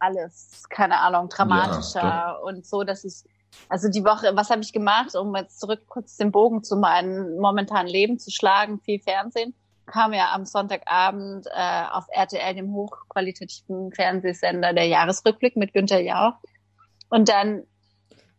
alles, 0.00 0.64
keine 0.68 0.98
Ahnung, 1.00 1.28
dramatischer 1.28 2.00
ja, 2.00 2.32
und 2.32 2.66
so, 2.66 2.82
dass 2.84 3.04
ich, 3.04 3.24
also 3.68 3.88
die 3.88 4.04
Woche, 4.04 4.34
was 4.34 4.50
habe 4.50 4.62
ich 4.62 4.72
gemacht, 4.72 5.14
um 5.14 5.34
jetzt 5.36 5.60
zurück 5.60 5.82
kurz 5.86 6.16
den 6.16 6.32
Bogen 6.32 6.62
zu 6.64 6.76
meinem 6.76 7.36
momentanen 7.38 7.88
Leben 7.88 8.18
zu 8.18 8.30
schlagen, 8.30 8.80
viel 8.80 9.00
Fernsehen, 9.00 9.54
kam 9.86 10.12
ja 10.12 10.32
am 10.32 10.44
Sonntagabend 10.44 11.46
äh, 11.46 11.84
auf 11.90 12.04
RTL, 12.10 12.54
dem 12.54 12.72
hochqualitativen 12.72 13.92
Fernsehsender, 13.92 14.72
der 14.72 14.86
Jahresrückblick 14.86 15.56
mit 15.56 15.72
Günther 15.72 16.00
Jauch. 16.00 16.34
Und 17.08 17.28
dann 17.28 17.64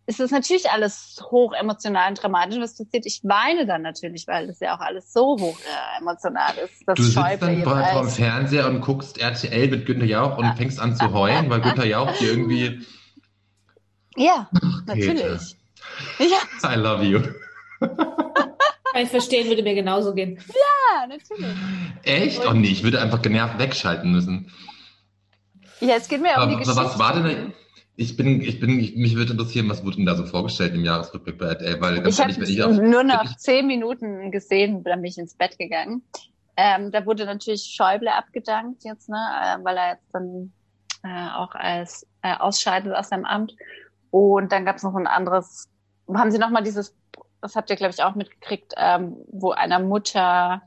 ist 0.09 0.19
es 0.19 0.31
natürlich 0.31 0.71
alles 0.71 1.23
hoch 1.29 1.53
emotional 1.53 2.09
und 2.09 2.21
dramatisch, 2.21 2.57
was 2.59 2.75
passiert. 2.75 3.05
Ich 3.05 3.21
weine 3.23 3.67
dann 3.67 3.83
natürlich, 3.83 4.25
weil 4.27 4.47
das 4.47 4.59
ja 4.59 4.75
auch 4.75 4.79
alles 4.79 5.13
so 5.13 5.37
hoch 5.39 5.59
äh, 5.59 6.01
emotional 6.01 6.55
ist. 6.65 6.83
du 6.87 7.03
sitzt 7.03 7.15
dann 7.15 7.63
vor 7.63 8.01
dem 8.01 8.09
Fernseher 8.09 8.67
und 8.67 8.81
guckst 8.81 9.19
RTL 9.19 9.67
mit 9.67 9.85
Günther 9.85 10.07
Jauch 10.07 10.39
und 10.39 10.45
ja. 10.45 10.55
fängst 10.55 10.79
an 10.79 10.95
zu 10.95 11.13
heulen, 11.13 11.51
weil 11.51 11.61
Günther 11.61 11.85
Jauch 11.85 12.11
dir 12.17 12.29
irgendwie... 12.29 12.81
Ja, 14.15 14.49
Ach, 14.53 14.85
natürlich. 14.87 15.55
Ja. 16.17 16.73
I 16.73 16.75
love 16.75 17.03
you. 17.05 17.21
Kann 17.79 19.03
ich 19.03 19.09
verstehen, 19.09 19.47
würde 19.47 19.63
mir 19.63 19.75
genauso 19.75 20.13
gehen. 20.13 20.39
Ja, 20.47 21.07
natürlich. 21.07 21.55
Echt? 22.03 22.45
Oh 22.45 22.51
nee, 22.51 22.67
ich 22.67 22.83
würde 22.83 22.99
einfach 22.99 23.21
genervt 23.21 23.59
wegschalten 23.59 24.11
müssen. 24.11 24.51
Ja, 25.79 25.95
es 25.95 26.09
geht 26.09 26.21
mir 26.21 26.35
aber, 26.35 26.45
um 26.45 26.49
die 26.49 26.57
Geschichte. 26.57 26.83
Was 26.83 26.99
war 26.99 27.13
denn... 27.21 27.53
Ich 27.99 28.15
bin, 28.15 28.39
ich 28.39 28.61
bin, 28.61 28.79
ich, 28.79 28.95
mich 28.95 29.17
würde 29.17 29.33
interessieren, 29.33 29.67
was 29.67 29.83
wurde 29.83 29.97
denn 29.97 30.05
da 30.05 30.15
so 30.15 30.25
vorgestellt 30.25 30.73
im 30.73 30.85
Jahresrückblick 30.85 31.37
bei 31.37 31.47
RTL? 31.47 31.81
Weil 31.81 32.01
ganz 32.01 32.17
ich 32.17 32.61
habe 32.61 32.81
nur 32.81 33.03
noch 33.03 33.35
zehn 33.35 33.67
Minuten 33.67 34.31
gesehen, 34.31 34.85
dann 34.85 35.01
bin 35.01 35.11
ich 35.11 35.17
ins 35.17 35.35
Bett 35.35 35.57
gegangen. 35.59 36.01
Ähm, 36.55 36.91
da 36.91 37.05
wurde 37.05 37.25
natürlich 37.25 37.63
Schäuble 37.63 38.09
abgedankt 38.13 38.85
jetzt, 38.85 39.09
ne, 39.09 39.17
äh, 39.17 39.65
weil 39.65 39.75
er 39.75 39.89
jetzt 39.95 40.07
dann 40.13 40.53
äh, 41.03 41.29
auch 41.35 41.53
als 41.55 42.07
äh, 42.21 42.37
ausscheidet 42.37 42.95
aus 42.95 43.09
seinem 43.09 43.25
Amt. 43.25 43.53
Und 44.11 44.53
dann 44.53 44.63
gab 44.63 44.77
es 44.77 44.83
noch 44.83 44.95
ein 44.95 45.05
anderes. 45.05 45.67
Haben 46.07 46.31
Sie 46.31 46.39
noch 46.39 46.51
mal 46.51 46.63
dieses, 46.63 46.95
das 47.41 47.57
habt 47.57 47.69
ihr 47.69 47.75
glaube 47.75 47.93
ich 47.93 48.01
auch 48.01 48.15
mitgekriegt, 48.15 48.75
ähm, 48.77 49.17
wo 49.29 49.51
einer 49.51 49.79
Mutter 49.79 50.61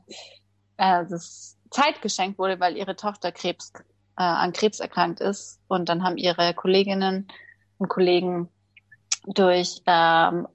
äh, 0.77 1.03
das 1.09 1.57
Zeit 1.71 1.99
geschenkt 2.03 2.37
wurde, 2.37 2.59
weil 2.59 2.77
ihre 2.77 2.95
Tochter 2.95 3.31
Krebs 3.31 3.73
äh, 4.17 4.23
an 4.23 4.53
Krebs 4.53 4.79
erkrankt 4.79 5.19
ist. 5.19 5.59
Und 5.67 5.89
dann 5.89 6.03
haben 6.03 6.17
ihre 6.17 6.53
Kolleginnen 6.53 7.27
und 7.77 7.89
Kollegen 7.89 8.49
durch 9.25 9.81
ähm, 9.85 10.47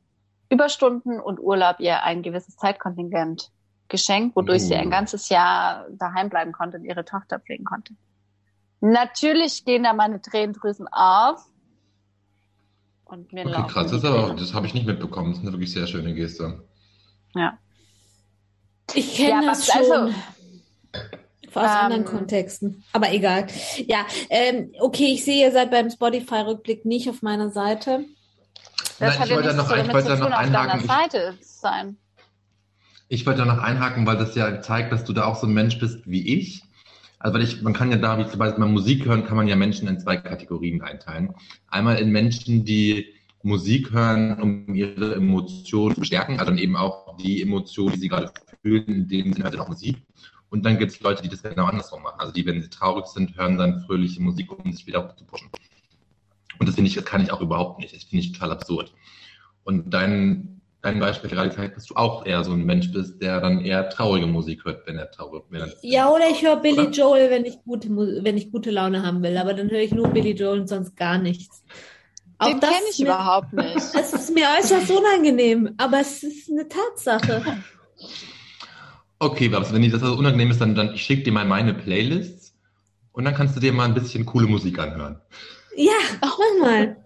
Überstunden 0.50 1.20
und 1.20 1.40
Urlaub 1.40 1.80
ihr 1.80 2.02
ein 2.02 2.22
gewisses 2.22 2.56
Zeitkontingent 2.56 3.50
geschenkt, 3.88 4.36
wodurch 4.36 4.62
mhm. 4.62 4.66
sie 4.66 4.74
ein 4.76 4.88
oh. 4.88 4.90
ganzes 4.90 5.28
Jahr 5.28 5.86
daheim 5.90 6.28
bleiben 6.28 6.52
konnte 6.52 6.78
und 6.78 6.84
ihre 6.84 7.04
Tochter 7.04 7.38
pflegen 7.40 7.64
konnte. 7.64 7.94
Natürlich 8.80 9.64
gehen 9.64 9.82
da 9.82 9.92
meine 9.92 10.20
Tränendrüsen 10.20 10.86
auf. 10.88 11.44
Und 13.04 13.32
mir 13.32 13.46
okay, 13.46 13.66
krass, 13.66 13.90
das, 13.90 14.04
aber, 14.04 14.34
das 14.34 14.52
habe 14.52 14.66
ich 14.66 14.74
nicht 14.74 14.86
mitbekommen. 14.86 15.30
Das 15.30 15.38
ist 15.38 15.44
eine 15.44 15.52
wirklich 15.52 15.72
sehr 15.72 15.86
schöne 15.86 16.14
Geste. 16.14 16.62
Ja. 17.34 17.58
Ich 18.94 19.16
kenne 19.16 19.44
ja, 19.44 19.50
das 19.50 19.66
schon. 19.66 19.78
Also, 19.78 20.14
aus 21.58 21.66
ähm, 21.66 21.76
anderen 21.84 22.04
Kontexten. 22.04 22.84
Aber 22.92 23.12
egal. 23.12 23.46
Ja, 23.86 24.06
ähm, 24.30 24.72
okay, 24.80 25.12
ich 25.14 25.24
sehe, 25.24 25.46
ihr 25.46 25.52
seid 25.52 25.70
beim 25.70 25.90
Spotify-Rückblick 25.90 26.84
nicht 26.84 27.08
auf 27.08 27.22
meiner 27.22 27.50
Seite. 27.50 28.04
Das 28.98 29.10
Nein, 29.10 29.18
hat 29.18 29.28
ich 29.28 29.34
wollte 29.34 29.48
ja 29.48 29.54
noch, 29.54 29.76
ich 29.76 29.92
wollte 29.92 30.16
noch 30.18 30.30
einhaken. 30.30 30.80
Ich, 33.08 33.20
ich 33.20 33.26
wollte 33.26 33.38
da 33.40 33.44
noch 33.44 33.62
einhaken, 33.62 34.06
weil 34.06 34.16
das 34.16 34.34
ja 34.34 34.60
zeigt, 34.60 34.92
dass 34.92 35.04
du 35.04 35.12
da 35.12 35.24
auch 35.24 35.36
so 35.36 35.46
ein 35.46 35.54
Mensch 35.54 35.78
bist 35.78 36.00
wie 36.06 36.38
ich. 36.38 36.62
Also 37.18 37.34
weil 37.34 37.42
ich, 37.42 37.62
man 37.62 37.72
kann 37.72 37.90
ja 37.90 37.96
da, 37.96 38.18
wie 38.18 38.28
zum 38.28 38.38
Beispiel 38.38 38.60
beim 38.60 38.72
Musik 38.72 39.04
hören, 39.04 39.26
kann 39.26 39.36
man 39.36 39.48
ja 39.48 39.56
Menschen 39.56 39.88
in 39.88 39.98
zwei 39.98 40.16
Kategorien 40.16 40.82
einteilen. 40.82 41.34
Einmal 41.68 41.98
in 41.98 42.10
Menschen, 42.10 42.64
die 42.64 43.06
Musik 43.42 43.92
hören, 43.92 44.40
um 44.40 44.74
ihre 44.74 45.14
Emotionen 45.14 45.96
zu 45.96 46.04
stärken, 46.04 46.38
also 46.38 46.50
dann 46.50 46.58
eben 46.58 46.76
auch 46.76 47.16
die 47.16 47.42
Emotionen, 47.42 47.94
die 47.94 48.00
sie 48.00 48.08
gerade 48.08 48.32
fühlen, 48.62 48.86
in 48.86 49.08
dem 49.08 49.32
Sinne 49.32 49.44
halt 49.44 49.58
auch 49.58 49.68
Musik. 49.68 49.96
Und 50.50 50.64
dann 50.64 50.78
gibt 50.78 50.92
es 50.92 51.00
Leute, 51.00 51.22
die 51.22 51.28
das 51.28 51.42
genau 51.42 51.66
andersrum 51.66 52.02
machen. 52.02 52.20
Also 52.20 52.32
die, 52.32 52.46
wenn 52.46 52.62
sie 52.62 52.70
traurig 52.70 53.06
sind, 53.06 53.36
hören 53.36 53.58
dann 53.58 53.80
fröhliche 53.82 54.22
Musik, 54.22 54.50
um 54.52 54.72
sich 54.72 54.86
wieder 54.86 55.14
zu 55.16 55.24
pushen. 55.24 55.50
Und 56.58 56.66
das 56.66 56.74
finde 56.74 56.88
ich, 56.88 56.94
das 56.94 57.04
kann 57.04 57.22
ich 57.22 57.30
auch 57.32 57.40
überhaupt 57.40 57.78
nicht. 57.80 57.94
Das 57.94 58.04
finde 58.04 58.24
ich 58.24 58.32
total 58.32 58.52
absurd. 58.52 58.92
Und 59.64 59.92
dein, 59.92 60.62
dein 60.80 60.98
Beispiel 60.98 61.28
gerade 61.28 61.50
zeigt, 61.50 61.76
dass 61.76 61.84
du 61.84 61.94
auch 61.94 62.24
eher 62.24 62.42
so 62.44 62.52
ein 62.52 62.64
Mensch 62.64 62.90
bist, 62.90 63.20
der 63.20 63.40
dann 63.40 63.60
eher 63.60 63.90
traurige 63.90 64.26
Musik 64.26 64.64
hört, 64.64 64.86
wenn 64.86 64.96
er 64.96 65.10
traurig 65.10 65.44
ist. 65.50 65.78
Ja, 65.82 66.10
oder 66.10 66.30
ich 66.30 66.42
höre 66.42 66.56
Billy 66.56 66.80
oder? 66.80 66.90
Joel, 66.90 67.30
wenn 67.30 67.44
ich, 67.44 67.62
gute, 67.64 67.90
wenn 67.90 68.36
ich 68.38 68.50
gute 68.50 68.70
Laune 68.70 69.04
haben 69.04 69.22
will. 69.22 69.36
Aber 69.36 69.52
dann 69.52 69.70
höre 69.70 69.80
ich 69.80 69.92
nur 69.92 70.08
Billy 70.08 70.32
Joel 70.32 70.60
und 70.60 70.68
sonst 70.68 70.96
gar 70.96 71.18
nichts. 71.18 71.62
Auch 72.38 72.48
Den 72.48 72.60
kenne 72.60 72.74
ich 72.90 72.98
mir, 72.98 73.06
überhaupt 73.06 73.52
nicht. 73.52 73.74
Es 73.94 74.12
ist 74.14 74.34
mir 74.34 74.46
äußerst 74.58 74.90
unangenehm, 74.90 75.74
aber 75.76 76.00
es 76.00 76.22
ist 76.22 76.50
eine 76.50 76.66
Tatsache. 76.68 77.62
Okay, 79.20 79.48
Babs, 79.48 79.72
wenn 79.72 79.82
dir 79.82 79.90
das 79.90 80.02
also 80.02 80.16
unangenehm 80.16 80.50
ist, 80.50 80.60
dann, 80.60 80.74
dann 80.74 80.94
ich 80.94 81.02
schicke 81.02 81.24
dir 81.24 81.32
mal 81.32 81.44
meine 81.44 81.74
Playlists 81.74 82.54
und 83.12 83.24
dann 83.24 83.34
kannst 83.34 83.56
du 83.56 83.60
dir 83.60 83.72
mal 83.72 83.84
ein 83.84 83.94
bisschen 83.94 84.24
coole 84.24 84.46
Musik 84.46 84.78
anhören. 84.78 85.20
Ja, 85.76 85.92
mach 86.20 86.38
mal. 86.60 86.96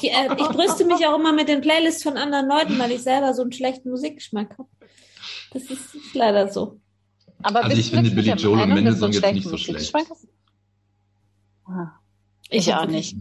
Ich, 0.00 0.10
äh, 0.10 0.28
ich 0.36 0.48
brüste 0.48 0.84
mich 0.84 1.06
auch 1.06 1.18
immer 1.18 1.32
mit 1.32 1.48
den 1.48 1.60
Playlists 1.60 2.02
von 2.02 2.16
anderen 2.16 2.48
Leuten, 2.48 2.78
weil 2.78 2.90
ich 2.92 3.02
selber 3.02 3.32
so 3.34 3.42
einen 3.42 3.52
schlechten 3.52 3.90
Musikgeschmack 3.90 4.58
habe. 4.58 4.68
Das 5.52 5.62
ist, 5.64 5.94
ist, 5.94 6.14
leider 6.14 6.48
so. 6.48 6.80
Aber 7.42 7.64
also 7.64 7.76
ich 7.76 7.90
finde 7.90 8.10
Billy 8.10 8.32
Joel 8.32 8.62
und 8.62 8.74
Mendelssohn 8.74 9.12
jetzt 9.12 9.32
nicht 9.32 9.48
so 9.48 9.56
schlecht. 9.56 9.94
Ah, 11.66 11.92
ich, 12.50 12.68
ich 12.68 12.74
auch 12.74 12.86
nicht. 12.86 13.16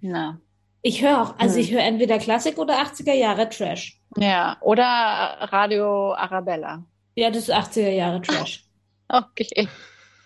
Ja. 0.00 0.38
Ich 0.82 1.02
höre 1.02 1.22
auch, 1.22 1.38
also 1.38 1.58
ich 1.58 1.72
höre 1.72 1.82
entweder 1.82 2.18
Klassik 2.18 2.58
oder 2.58 2.82
80er 2.82 3.14
Jahre 3.14 3.48
Trash. 3.48 4.00
Ja, 4.16 4.58
oder 4.60 4.84
Radio 4.84 6.12
Arabella. 6.14 6.84
Ja, 7.14 7.30
das 7.30 7.48
ist 7.48 7.54
80er 7.54 7.90
Jahre 7.90 8.20
Trash. 8.22 8.64
Okay. 9.08 9.68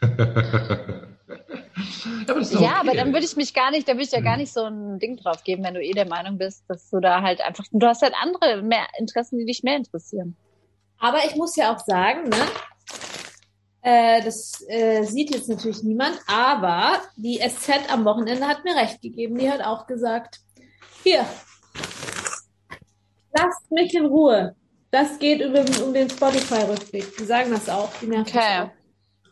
ja, 0.02 0.08
aber, 2.28 2.40
ja, 2.40 2.80
aber 2.80 2.94
dann 2.94 3.12
würde 3.12 3.26
ich 3.26 3.36
mich 3.36 3.52
gar 3.52 3.70
nicht, 3.70 3.88
da 3.88 3.92
würde 3.92 4.04
ich 4.04 4.12
ja 4.12 4.20
gar 4.20 4.34
hm. 4.34 4.40
nicht 4.40 4.52
so 4.52 4.64
ein 4.64 4.98
Ding 4.98 5.16
drauf 5.16 5.44
geben, 5.44 5.64
wenn 5.64 5.74
du 5.74 5.82
eh 5.82 5.92
der 5.92 6.06
Meinung 6.06 6.38
bist, 6.38 6.64
dass 6.68 6.88
du 6.90 7.00
da 7.00 7.22
halt 7.22 7.40
einfach, 7.40 7.64
du 7.70 7.86
hast 7.86 8.02
halt 8.02 8.14
andere 8.22 8.62
mehr 8.62 8.86
Interessen, 8.98 9.38
die 9.38 9.44
dich 9.44 9.62
mehr 9.62 9.76
interessieren. 9.76 10.36
Aber 10.98 11.18
ich 11.26 11.36
muss 11.36 11.56
ja 11.56 11.74
auch 11.74 11.80
sagen, 11.80 12.28
ne, 12.28 12.36
äh, 13.82 14.22
das 14.22 14.64
äh, 14.68 15.04
sieht 15.04 15.30
jetzt 15.34 15.48
natürlich 15.48 15.82
niemand, 15.82 16.18
aber 16.26 17.00
die 17.16 17.38
SZ 17.38 17.90
am 17.90 18.04
Wochenende 18.04 18.46
hat 18.46 18.64
mir 18.64 18.74
recht 18.74 19.00
gegeben. 19.00 19.38
Die 19.38 19.50
hat 19.50 19.62
auch 19.62 19.86
gesagt, 19.86 20.40
hier, 21.04 21.24
lasst 23.32 23.70
mich 23.70 23.94
in 23.94 24.06
Ruhe. 24.06 24.56
Das 24.90 25.18
geht 25.18 25.40
über, 25.40 25.64
um 25.84 25.92
den 25.92 26.08
Spotify-Rückblick. 26.08 27.16
Die 27.16 27.24
sagen 27.24 27.50
das 27.50 27.68
auch. 27.68 27.90
Die 28.00 28.10
okay. 28.10 28.62
Auch. 28.62 28.70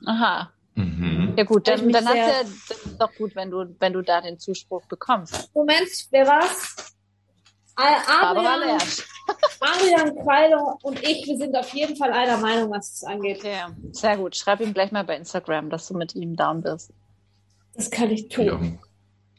Aha. 0.07 0.53
Mhm. 0.75 1.35
Ja 1.37 1.45
gut, 1.45 1.67
dann, 1.67 1.91
dann, 1.91 2.07
hast 2.07 2.17
ja, 2.17 2.43
das 2.43 2.71
ist 2.71 3.01
doch 3.01 3.13
gut, 3.15 3.35
wenn 3.35 3.51
du, 3.51 3.75
wenn 3.79 3.95
du 3.95 4.03
da 4.03 4.21
den 4.21 4.39
Zuspruch 4.39 4.85
bekommst. 4.87 5.55
Moment, 5.55 5.89
wer 6.11 6.27
war's? 6.27 6.95
Adrian, 7.77 8.79
Adrian 9.61 10.25
Kreiler 10.25 10.79
und 10.83 11.03
ich, 11.03 11.27
wir 11.27 11.37
sind 11.37 11.55
auf 11.57 11.73
jeden 11.75 11.97
Fall 11.97 12.13
einer 12.13 12.39
Meinung, 12.39 12.71
was 12.71 12.93
es 12.93 13.05
angeht. 13.05 13.39
Okay. 13.39 13.65
Sehr 13.93 14.17
gut. 14.17 14.37
Schreib 14.37 14.61
ihm 14.61 14.73
gleich 14.73 14.93
mal 14.93 15.05
bei 15.05 15.17
Instagram, 15.17 15.69
dass 15.69 15.89
du 15.89 15.95
mit 15.95 16.15
ihm 16.15 16.37
down 16.37 16.63
bist. 16.63 16.93
Das 17.75 17.91
kann 17.91 18.11
ich 18.11 18.29
tun. 18.29 18.47
Ja, 18.47 18.61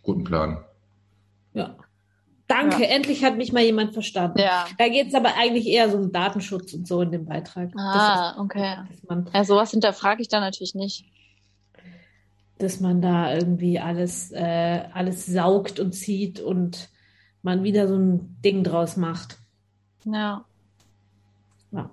guten 0.04 0.24
Plan. 0.24 0.64
Ja. 1.54 1.76
Danke, 2.48 2.84
ja. 2.84 2.90
endlich 2.90 3.26
hat 3.26 3.36
mich 3.36 3.52
mal 3.52 3.64
jemand 3.64 3.94
verstanden. 3.94 4.40
Ja. 4.40 4.68
Da 4.78 4.88
geht 4.88 5.08
es 5.08 5.14
aber 5.14 5.36
eigentlich 5.36 5.68
eher 5.68 5.90
so 5.90 5.98
um 5.98 6.12
Datenschutz 6.12 6.74
und 6.74 6.88
so 6.88 7.02
in 7.02 7.12
dem 7.12 7.26
Beitrag. 7.26 7.72
Ah, 7.78 8.32
ist, 8.32 8.40
okay. 8.40 8.78
Man, 9.08 9.30
ja, 9.34 9.44
sowas 9.44 9.72
hinterfrage 9.72 10.22
ich 10.22 10.30
da 10.30 10.40
natürlich 10.40 10.74
nicht. 10.74 11.06
Dass 12.58 12.80
man 12.80 13.02
da 13.02 13.34
irgendwie 13.34 13.80
alles, 13.80 14.32
äh, 14.32 14.84
alles 14.94 15.26
saugt 15.26 15.80
und 15.80 15.92
zieht 15.92 16.40
und 16.40 16.90
man 17.42 17.64
wieder 17.64 17.88
so 17.88 17.96
ein 17.96 18.38
Ding 18.44 18.64
draus 18.64 18.96
macht. 18.96 19.38
Ja. 20.06 20.46
Ja. 21.72 21.90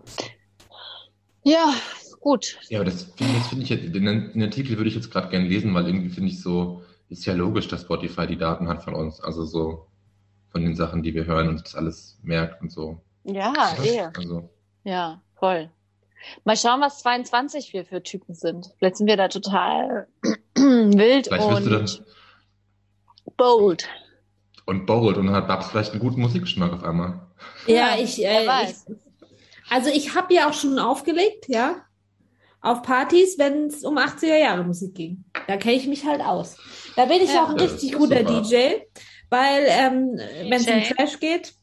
Ja, 1.42 1.74
gut. 2.20 2.58
Ja, 2.68 2.78
aber 2.78 2.90
das 2.90 3.02
finde 3.16 3.40
find 3.40 3.62
ich 3.64 3.68
jetzt, 3.68 3.94
den, 3.94 4.04
den 4.04 4.42
Artikel 4.42 4.76
würde 4.76 4.88
ich 4.88 4.94
jetzt 4.94 5.10
gerade 5.10 5.28
gerne 5.28 5.48
lesen, 5.48 5.74
weil 5.74 5.86
irgendwie 5.86 6.10
finde 6.10 6.30
ich 6.30 6.40
so, 6.40 6.82
ist 7.08 7.26
ja 7.26 7.34
logisch, 7.34 7.68
dass 7.68 7.82
Spotify 7.82 8.26
die 8.26 8.38
Daten 8.38 8.68
hat 8.68 8.82
von 8.82 8.94
uns, 8.94 9.20
also 9.20 9.44
so 9.44 9.86
von 10.54 10.62
den 10.64 10.76
Sachen, 10.76 11.02
die 11.02 11.14
wir 11.14 11.24
hören 11.26 11.48
und 11.48 11.60
das 11.64 11.74
alles 11.74 12.16
merkt 12.22 12.62
und 12.62 12.70
so. 12.70 13.00
Ja, 13.24 13.52
eh. 13.82 14.02
Also, 14.16 14.48
Ja, 14.84 15.20
voll. 15.34 15.68
Mal 16.44 16.56
schauen, 16.56 16.80
was 16.80 17.00
22 17.00 17.72
wir 17.72 17.84
für 17.84 18.04
Typen 18.04 18.34
sind. 18.36 18.70
Vielleicht 18.78 18.96
sind 18.98 19.08
wir 19.08 19.16
da 19.16 19.26
total 19.26 20.06
wild 20.54 21.26
vielleicht 21.26 21.48
wirst 21.66 21.98
und 23.24 23.36
bold. 23.36 23.88
und 24.66 24.86
bold 24.86 25.16
und 25.16 25.26
dann 25.26 25.34
hat 25.34 25.48
Babs 25.48 25.66
vielleicht 25.70 25.90
einen 25.90 26.00
guten 26.00 26.20
Musikgeschmack 26.20 26.72
auf 26.72 26.84
einmal. 26.84 27.26
Ja, 27.66 27.96
ich, 27.98 28.24
äh, 28.24 28.46
weiß. 28.46 28.86
ich 28.88 28.96
also 29.70 29.90
ich 29.90 30.14
habe 30.14 30.32
ja 30.32 30.48
auch 30.48 30.54
schon 30.54 30.78
aufgelegt, 30.78 31.48
ja, 31.48 31.84
auf 32.60 32.82
Partys, 32.82 33.38
wenn 33.38 33.66
es 33.66 33.82
um 33.84 33.98
80er 33.98 34.38
Jahre 34.38 34.62
Musik 34.62 34.94
ging. 34.94 35.24
Da 35.48 35.56
kenne 35.56 35.74
ich 35.74 35.88
mich 35.88 36.06
halt 36.06 36.20
aus. 36.22 36.56
Da 36.94 37.06
bin 37.06 37.16
ich 37.22 37.34
Ja. 37.34 37.42
auch 37.44 37.48
ein 37.50 37.58
richtig 37.58 37.92
guter 37.94 38.20
super. 38.20 38.40
DJ, 38.42 38.56
weil 39.34 39.64
ähm, 39.68 40.18
wenn 40.48 40.52
es 40.52 40.66
um. 40.66 40.96
Trash 40.96 41.18
geht, 41.20 41.54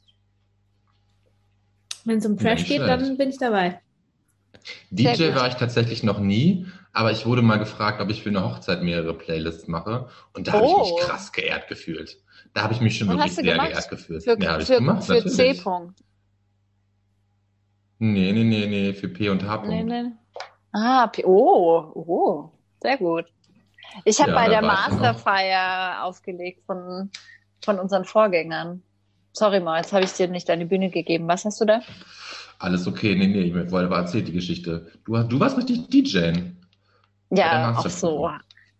wenn 2.05 2.17
es 2.17 2.25
um 2.25 2.37
Trash 2.37 2.65
geht, 2.65 2.81
dann 2.81 3.17
bin 3.17 3.29
ich 3.29 3.37
dabei. 3.37 3.79
DJ 4.91 5.33
war 5.33 5.47
ich 5.47 5.55
tatsächlich 5.55 6.03
noch 6.03 6.19
nie, 6.19 6.67
aber 6.93 7.11
ich 7.11 7.25
wurde 7.25 7.41
mal 7.41 7.57
gefragt, 7.57 8.01
ob 8.01 8.09
ich 8.09 8.21
für 8.21 8.29
eine 8.29 8.43
Hochzeit 8.43 8.83
mehrere 8.83 9.13
Playlists 9.17 9.67
mache. 9.67 10.09
Und 10.33 10.47
da 10.47 10.53
habe 10.53 10.65
ich 10.65 10.71
Oh. 10.73 10.79
mich 10.95 11.05
krass 11.07 11.31
geehrt 11.31 11.67
gefühlt. 11.67 12.17
Da 12.53 12.63
habe 12.63 12.73
ich 12.73 12.81
mich 12.81 12.97
schon 12.97 13.09
Und 13.09 13.17
wirklich 13.17 13.35
sehr 13.35 13.43
gemacht? 13.43 13.69
geehrt 13.69 13.89
gefühlt. 13.89 14.23
Für, 14.23 14.37
ja, 14.39 14.59
für, 14.59 14.75
gemacht, 14.75 15.03
für 15.05 15.25
C. 15.25 15.51
-Punkt. 15.51 15.93
Nee, 17.99 18.31
nee, 18.33 18.43
nee, 18.43 18.67
nee, 18.67 18.93
für 18.93 19.07
P 19.07 19.29
und 19.29 19.43
H. 19.47 19.55
-Punkt. 19.55 19.67
Nee, 19.67 19.83
nee. 19.83 20.11
Ah, 20.73 21.07
P 21.07 21.23
oh, 21.25 21.91
oh, 21.95 22.51
sehr 22.81 22.97
gut. 22.97 23.25
Ich 24.05 24.19
habe 24.21 24.31
Ja, 24.31 24.35
bei 24.37 24.49
der. 24.49 24.61
Masterfeier 24.61 26.03
aufgelegt 26.03 26.63
von, 26.65 27.09
von 27.63 27.79
unseren 27.79 28.05
Vorgängern. 28.05 28.83
Sorry 29.33 29.59
mal, 29.59 29.77
jetzt 29.81 29.93
habe 29.93 30.03
ich 30.03 30.13
dir 30.13 30.27
nicht 30.27 30.49
deine 30.49 30.65
Bühne 30.65 30.89
gegeben. 30.89 31.27
Was 31.27 31.45
hast 31.45 31.61
du 31.61 31.65
da? 31.65 31.81
Alles 32.59 32.85
okay, 32.85 33.15
nee, 33.15 33.27
nee, 33.27 33.41
ich 33.43 33.53
wollte 33.71 33.87
aber 33.87 33.97
erzählt 33.97 34.27
die 34.27 34.33
Geschichte. 34.33 34.91
Du, 35.05 35.17
hast- 35.17 35.31
du 35.31 35.39
warst 35.39 35.57
richtig 35.57 35.89
der 35.89 36.33
Ja, 37.31 37.75
auch 37.77 37.87
so. 37.87 38.29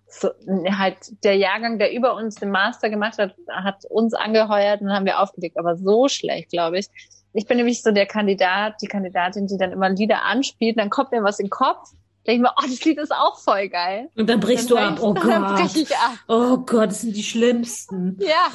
so. 0.08 0.30
Halt 0.78 0.98
der 1.24 1.38
Jahrgang, 1.38 1.80
der 1.80 1.94
über 1.94 2.16
uns 2.16 2.36
den 2.36 2.52
Master 2.52 2.90
gemacht 2.90 3.18
hat, 3.18 3.34
hat 3.50 3.86
uns 3.90 4.14
angeheuert 4.14 4.82
und 4.82 4.88
dann 4.88 4.96
haben 4.98 5.06
wir 5.06 5.20
aufgelegt. 5.20 5.58
Aber 5.58 5.78
so 5.78 6.10
schlecht, 6.10 6.50
glaube 6.52 6.80
ich. 6.80 6.88
Ich 7.34 7.46
bin 7.46 7.58
nämlich 7.58 7.82
so 7.82 7.92
der 7.92 8.06
Kandidat, 8.08 8.82
die 8.82 8.88
Kandidatin, 8.88 9.48
die 9.48 9.58
dann 9.58 9.72
immer 9.72 9.90
Lieder 9.90 10.24
anspielt, 10.26 10.78
dann 10.78 10.90
kommt 10.90 11.12
mir 11.12 11.24
was 11.24 11.40
in 11.40 11.46
den 11.46 11.52
Kopf. 11.52 11.92
Denke 12.28 12.34
ich 12.36 12.40
mir, 12.42 12.54
oh, 12.58 12.66
das 12.70 12.84
Lied 12.86 13.00
ist 13.00 13.12
auch 13.12 13.40
voll 13.40 13.68
geil. 13.70 14.10
Und 14.16 14.30
dann 14.30 14.40
brichst 14.40 14.70
du 14.70 14.76
Dann 14.76 14.94
ab. 14.94 15.00
Oh 15.02 15.14
Dann 15.14 15.56
brech 15.56 15.74
Gott. 15.74 15.76
ich 15.76 15.96
ab. 15.98 16.14
Oh 16.28 16.58
Gott, 16.58 16.90
das 16.90 17.02
sind 17.02 17.16
die 17.16 17.24
schlimmsten. 17.24 18.18
Ja, 18.20 18.50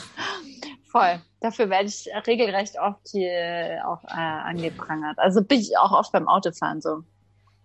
voll. 0.90 1.20
Dafür 1.40 1.68
werde 1.70 1.88
ich 1.88 2.08
regelrecht 2.26 2.76
oft 2.80 3.00
hier 3.10 3.82
auch 3.86 4.02
äh, 4.04 4.16
angeprangert. 4.16 5.18
Also 5.18 5.42
bin 5.42 5.60
ich 5.60 5.76
auch 5.78 5.92
oft 5.92 6.12
beim 6.12 6.28
Autofahren 6.28 6.80
so. 6.80 7.02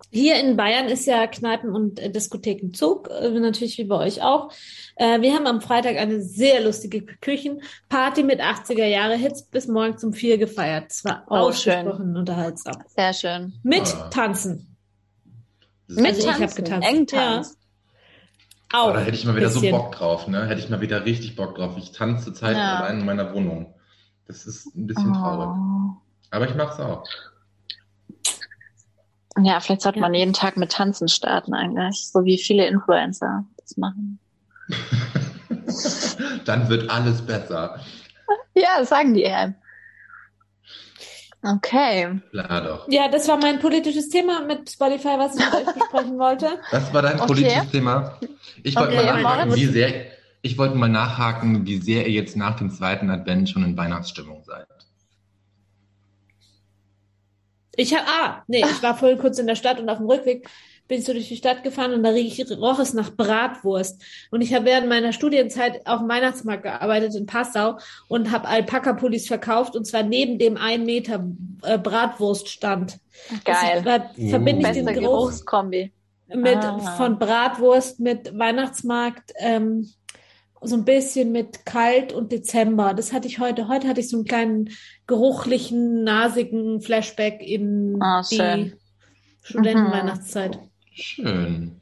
Hier 0.09 0.39
in 0.39 0.57
Bayern 0.57 0.87
ist 0.87 1.05
ja 1.05 1.27
Kneipen- 1.27 1.73
und 1.75 1.99
äh, 1.99 2.09
Diskothekenzug, 2.09 3.09
äh, 3.11 3.29
natürlich 3.29 3.77
wie 3.77 3.83
bei 3.85 3.97
euch 3.97 4.21
auch. 4.23 4.51
Äh, 4.95 5.21
wir 5.21 5.33
haben 5.35 5.45
am 5.45 5.61
Freitag 5.61 5.97
eine 5.97 6.21
sehr 6.21 6.61
lustige 6.61 7.05
Küchenparty 7.05 8.23
mit 8.23 8.41
80er-Jahre-Hits 8.41 9.43
bis 9.43 9.67
morgens 9.67 10.03
um 10.03 10.11
vier 10.13 10.37
gefeiert. 10.39 10.85
Es 10.89 11.05
war 11.05 11.23
Oh, 11.29 11.35
ausgesprochen 11.35 12.17
unterhaltsam. 12.17 12.73
Sehr 12.87 13.13
schön. 13.13 13.53
Mit 13.63 13.83
Ah. 13.95 14.09
Tanzen. 14.09 14.70
Mit 15.95 16.05
Also 16.07 16.19
ich 16.21 16.27
hab 16.27 16.37
Tanzen, 16.39 16.63
getanzt. 16.63 16.87
Engtanz. 16.87 17.57
Auch. 18.73 18.89
Oh, 18.89 18.93
da 18.93 18.99
hätte 19.01 19.15
ich 19.15 19.25
mal 19.25 19.35
wieder 19.35 19.47
bisschen. 19.47 19.71
so 19.71 19.77
Bock 19.77 19.91
drauf, 19.93 20.27
ne? 20.27 20.45
Hätte 20.47 20.61
ich 20.61 20.69
mal 20.69 20.79
wieder 20.81 21.03
richtig 21.05 21.35
Bock 21.35 21.55
drauf. 21.55 21.75
Ich 21.77 21.91
tanze 21.91 22.25
zurzeit 22.25 22.55
Ja. 22.55 22.77
allein 22.79 22.99
in 23.01 23.05
meiner 23.05 23.33
Wohnung. 23.33 23.73
Das 24.27 24.45
ist 24.45 24.73
ein 24.75 24.87
bisschen 24.87 25.13
traurig. 25.13 25.49
Oh. 25.49 25.97
Aber 26.29 26.47
ich 26.47 26.55
mach's 26.55 26.79
auch. 26.79 27.03
Ja, 29.41 29.59
vielleicht 29.59 29.81
sollte 29.81 29.99
Ja. 29.99 30.01
man 30.03 30.13
jeden 30.13 30.33
Tag 30.33 30.57
mit 30.57 30.71
Tanzen 30.71 31.07
starten 31.07 31.53
eigentlich, 31.53 32.09
so 32.11 32.23
wie 32.25 32.37
viele 32.37 32.65
Influencer 32.67 33.45
das 33.57 33.77
machen. 33.77 34.19
Dann 36.45 36.69
wird 36.69 36.89
alles 36.89 37.21
besser. 37.21 37.79
Ja, 38.53 38.79
das 38.79 38.89
sagen 38.89 39.13
die 39.13 39.25
einem. 39.25 39.55
Okay. 41.43 42.19
Klar 42.29 42.61
doch. 42.61 42.87
Ja, 42.87 43.07
das 43.07 43.27
war 43.27 43.37
mein 43.37 43.59
politisches 43.59 44.09
Thema 44.09 44.41
mit 44.45 44.69
Spotify, 44.69 45.17
was 45.17 45.35
ich 45.35 45.43
mit 45.43 45.55
euch 45.55 45.73
besprechen 45.73 46.19
wollte. 46.19 46.59
Das 46.71 46.93
war 46.93 47.01
dein 47.01 47.15
Okay. 47.19 47.27
politisches 47.27 47.71
Thema. 47.71 48.19
Ich 48.63 48.75
wollte 48.75 48.95
Okay, 48.95 49.05
mal 49.05 49.23
nachhaken, 49.23 49.55
wie 49.55 49.65
sehr, 49.65 50.05
ich 50.43 50.57
wollte 50.57 50.75
mal 50.75 50.89
nachhaken, 50.89 51.65
wie 51.65 51.77
sehr 51.77 52.05
ihr 52.05 52.13
jetzt 52.13 52.35
nach 52.37 52.57
dem 52.57 52.69
zweiten 52.69 53.09
Advent 53.09 53.49
schon 53.49 53.63
in 53.63 53.75
Weihnachtsstimmung 53.75 54.43
seid. 54.43 54.67
Ich 57.75 57.93
hab, 57.95 58.05
ah, 58.07 58.43
nee, 58.47 58.61
ich 58.61 58.83
war 58.83 58.95
vorhin 58.97 59.17
kurz 59.17 59.39
in 59.39 59.47
der 59.47 59.55
Stadt 59.55 59.79
und 59.79 59.89
auf 59.89 59.97
dem 59.97 60.07
Rückweg 60.07 60.47
bin 60.91 60.99
ich 60.99 61.05
so 61.05 61.13
durch 61.13 61.29
die 61.29 61.37
Stadt 61.37 61.63
gefahren 61.63 61.93
und 61.93 62.03
da 62.03 62.09
roch 62.59 62.77
es 62.79 62.93
nach 62.93 63.11
Bratwurst. 63.11 64.03
Und 64.29 64.41
ich 64.41 64.53
habe 64.53 64.65
während 64.65 64.89
meiner 64.89 65.13
Studienzeit 65.13 65.87
auf 65.87 65.99
dem 65.99 66.09
Weihnachtsmarkt 66.09 66.63
gearbeitet 66.63 67.15
in 67.15 67.25
Passau 67.25 67.77
und 68.09 68.29
habe 68.29 68.45
Alpaka-Pullis 68.49 69.25
verkauft 69.25 69.77
und 69.77 69.85
zwar 69.87 70.03
neben 70.03 70.37
dem 70.37 70.57
ein 70.57 70.83
Meter 70.85 71.25
äh, 71.63 71.77
Bratwurststand. 71.77 72.99
Das 73.45 73.61
Geil. 73.61 73.77
ist- 73.77 73.85
Da 73.85 74.09
verbinde 74.29 74.67
ich 74.67 74.73
den 74.73 74.85
Geruch 74.87 74.99
Geruchskombi. 75.29 75.93
mit 76.27 76.57
Ah. 76.57 76.77
von 76.97 77.17
Bratwurst 77.17 78.01
mit 78.01 78.37
Weihnachtsmarkt 78.37 79.31
ähm, 79.39 79.87
so 80.61 80.75
ein 80.75 80.83
bisschen 80.83 81.31
mit 81.31 81.65
kalt 81.65 82.11
und 82.11 82.33
Dezember. 82.33 82.93
Das 82.93 83.13
hatte 83.13 83.29
ich 83.29 83.39
heute. 83.39 83.69
Heute 83.69 83.87
hatte 83.87 84.01
ich 84.01 84.09
so 84.09 84.17
einen 84.17 84.25
kleinen 84.25 84.69
geruchlichen, 85.07 86.03
nasigen 86.03 86.81
Flashback 86.81 87.41
in 87.41 87.97
Ah, 88.01 88.23
die. 88.29 88.73
Studentenweihnachtszeit. 89.41 90.59
Schön. 90.91 91.79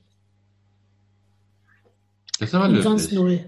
Das 2.40 2.50
ist 2.50 2.56
aber 2.56 2.68
löblich. 2.68 2.84
sonst 2.84 3.12
null. 3.12 3.46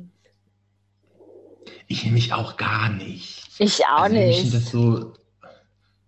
Ich 1.87 2.03
nämlich 2.03 2.33
auch 2.33 2.57
gar 2.57 2.89
nicht. 2.89 3.49
Ich 3.59 3.85
auch 3.85 4.03
Also, 4.03 4.15
mich 4.15 4.43
nicht. 4.43 4.53
Das 4.53 4.71
so, 4.71 5.13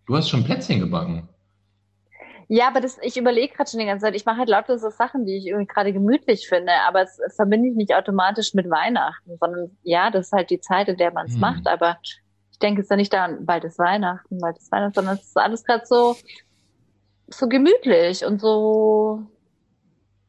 du 0.05 0.15
hast 0.15 0.29
schon 0.29 0.43
Plätzchen 0.43 0.79
gebacken. 0.79 1.27
Ja, 2.49 2.67
aber 2.67 2.81
das, 2.81 2.97
ich 3.01 3.15
überlege 3.17 3.53
gerade 3.53 3.69
schon 3.69 3.79
die 3.79 3.85
ganze 3.85 4.05
Zeit, 4.05 4.15
ich 4.15 4.25
mache 4.25 4.37
halt 4.37 4.49
lauter 4.49 4.77
so 4.77 4.89
Sachen, 4.89 5.25
die 5.25 5.37
ich 5.37 5.47
irgendwie 5.47 5.65
gerade 5.67 5.93
gemütlich 5.93 6.47
finde, 6.47 6.73
aber 6.87 7.01
es 7.03 7.17
verbinde 7.35 7.69
ich 7.69 7.75
nicht 7.75 7.95
automatisch 7.95 8.53
mit 8.53 8.69
Weihnachten, 8.69 9.37
sondern 9.39 9.77
ja, 9.83 10.11
das 10.11 10.27
ist 10.27 10.31
halt 10.33 10.49
die 10.49 10.59
Zeit, 10.59 10.87
in 10.89 10.97
der 10.97 11.11
man 11.13 11.27
es 11.27 11.37
Hm. 11.39 11.39
macht, 11.39 11.67
aber 11.67 11.97
ich 12.51 12.59
denke 12.59 12.81
jetzt 12.81 12.89
ja 12.91 12.97
nicht 12.97 13.13
daran, 13.13 13.45
bald 13.45 13.63
ist 13.63 13.79
Weihnachten, 13.79 14.39
bald 14.39 14.57
ist 14.57 14.71
Weihnachten, 14.71 14.93
sondern 14.93 15.15
es 15.17 15.27
ist 15.27 15.37
alles 15.37 15.63
gerade 15.63 15.85
so, 15.85 16.15
so 17.27 17.47
gemütlich 17.47 18.25
und 18.25 18.39
so, 18.39 19.25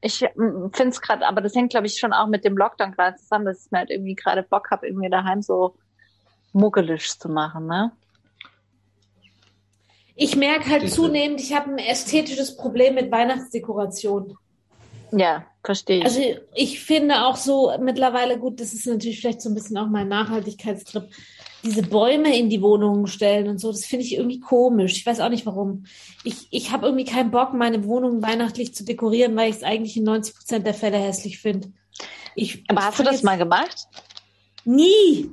ich 0.04 0.18
finde 0.18 0.88
es 0.90 1.00
gerade, 1.00 1.26
aber 1.26 1.40
das 1.40 1.54
hängt 1.54 1.70
glaube 1.70 1.86
ich 1.86 1.98
schon 1.98 2.12
auch 2.12 2.26
mit 2.26 2.44
dem 2.44 2.56
Lockdown 2.56 2.92
gerade 2.92 3.16
zusammen, 3.16 3.46
dass 3.46 3.64
ich 3.64 3.72
mir 3.72 3.78
halt 3.78 3.90
irgendwie 3.90 4.14
gerade 4.14 4.42
Bock 4.42 4.70
habe, 4.70 4.86
irgendwie 4.86 5.08
daheim 5.08 5.40
so 5.40 5.74
muckelisch 6.52 7.18
zu 7.18 7.28
machen, 7.28 7.66
ne? 7.66 7.92
Ich 10.14 10.36
merke 10.36 10.70
halt 10.70 10.88
zunehmend, 10.92 11.40
ich 11.40 11.54
habe 11.54 11.72
ein 11.72 11.78
ästhetisches 11.78 12.56
Problem 12.56 12.94
mit 12.94 13.10
Weihnachtsdekoration. 13.10 14.36
Ja, 15.10 15.44
verstehe 15.64 15.98
ich. 15.98 16.04
Also 16.04 16.20
ich 16.54 16.80
finde 16.80 17.24
auch 17.24 17.36
so 17.36 17.72
mittlerweile 17.80 18.38
gut, 18.38 18.60
das 18.60 18.74
ist 18.74 18.86
natürlich 18.86 19.20
vielleicht 19.20 19.40
so 19.40 19.48
ein 19.48 19.54
bisschen 19.54 19.76
auch 19.78 19.88
mein 19.88 20.08
Nachhaltigkeitstrip, 20.08 21.08
diese 21.64 21.83
Bäume 21.83 22.37
in 22.38 22.50
die 22.50 22.61
Wohnungen 22.62 23.07
stellen 23.07 23.48
und 23.48 23.59
so, 23.59 23.72
das 23.72 23.85
finde 23.87 24.05
ich 24.05 24.14
irgendwie 24.14 24.40
komisch. 24.40 24.92
Ich 24.92 25.07
weiß 25.07 25.20
auch 25.20 25.31
nicht 25.31 25.46
warum. 25.46 25.85
Ich, 26.22 26.46
ich 26.50 26.70
habe 26.70 26.87
irgendwie 26.87 27.05
keinen 27.07 27.31
Bock, 27.31 27.55
meine 27.55 27.85
Wohnung 27.85 28.22
weihnachtlich 28.22 28.74
zu 28.74 28.85
dekorieren, 28.85 29.35
weil 29.37 29.50
ich 29.50 29.57
es 29.57 29.62
eigentlich 29.62 29.96
in 29.96 30.05
90 30.05 30.35
Prozent 30.37 30.66
der 30.66 30.74
Fälle 30.74 30.98
hässlich 30.98 31.38
finde. 31.38 31.72
Aber 32.68 32.85
hast 32.85 32.98
du 32.98 33.03
das 33.03 33.14
jetzt- 33.14 33.24
mal 33.24 33.38
gemacht? 33.38 33.88
Nie, 34.64 35.31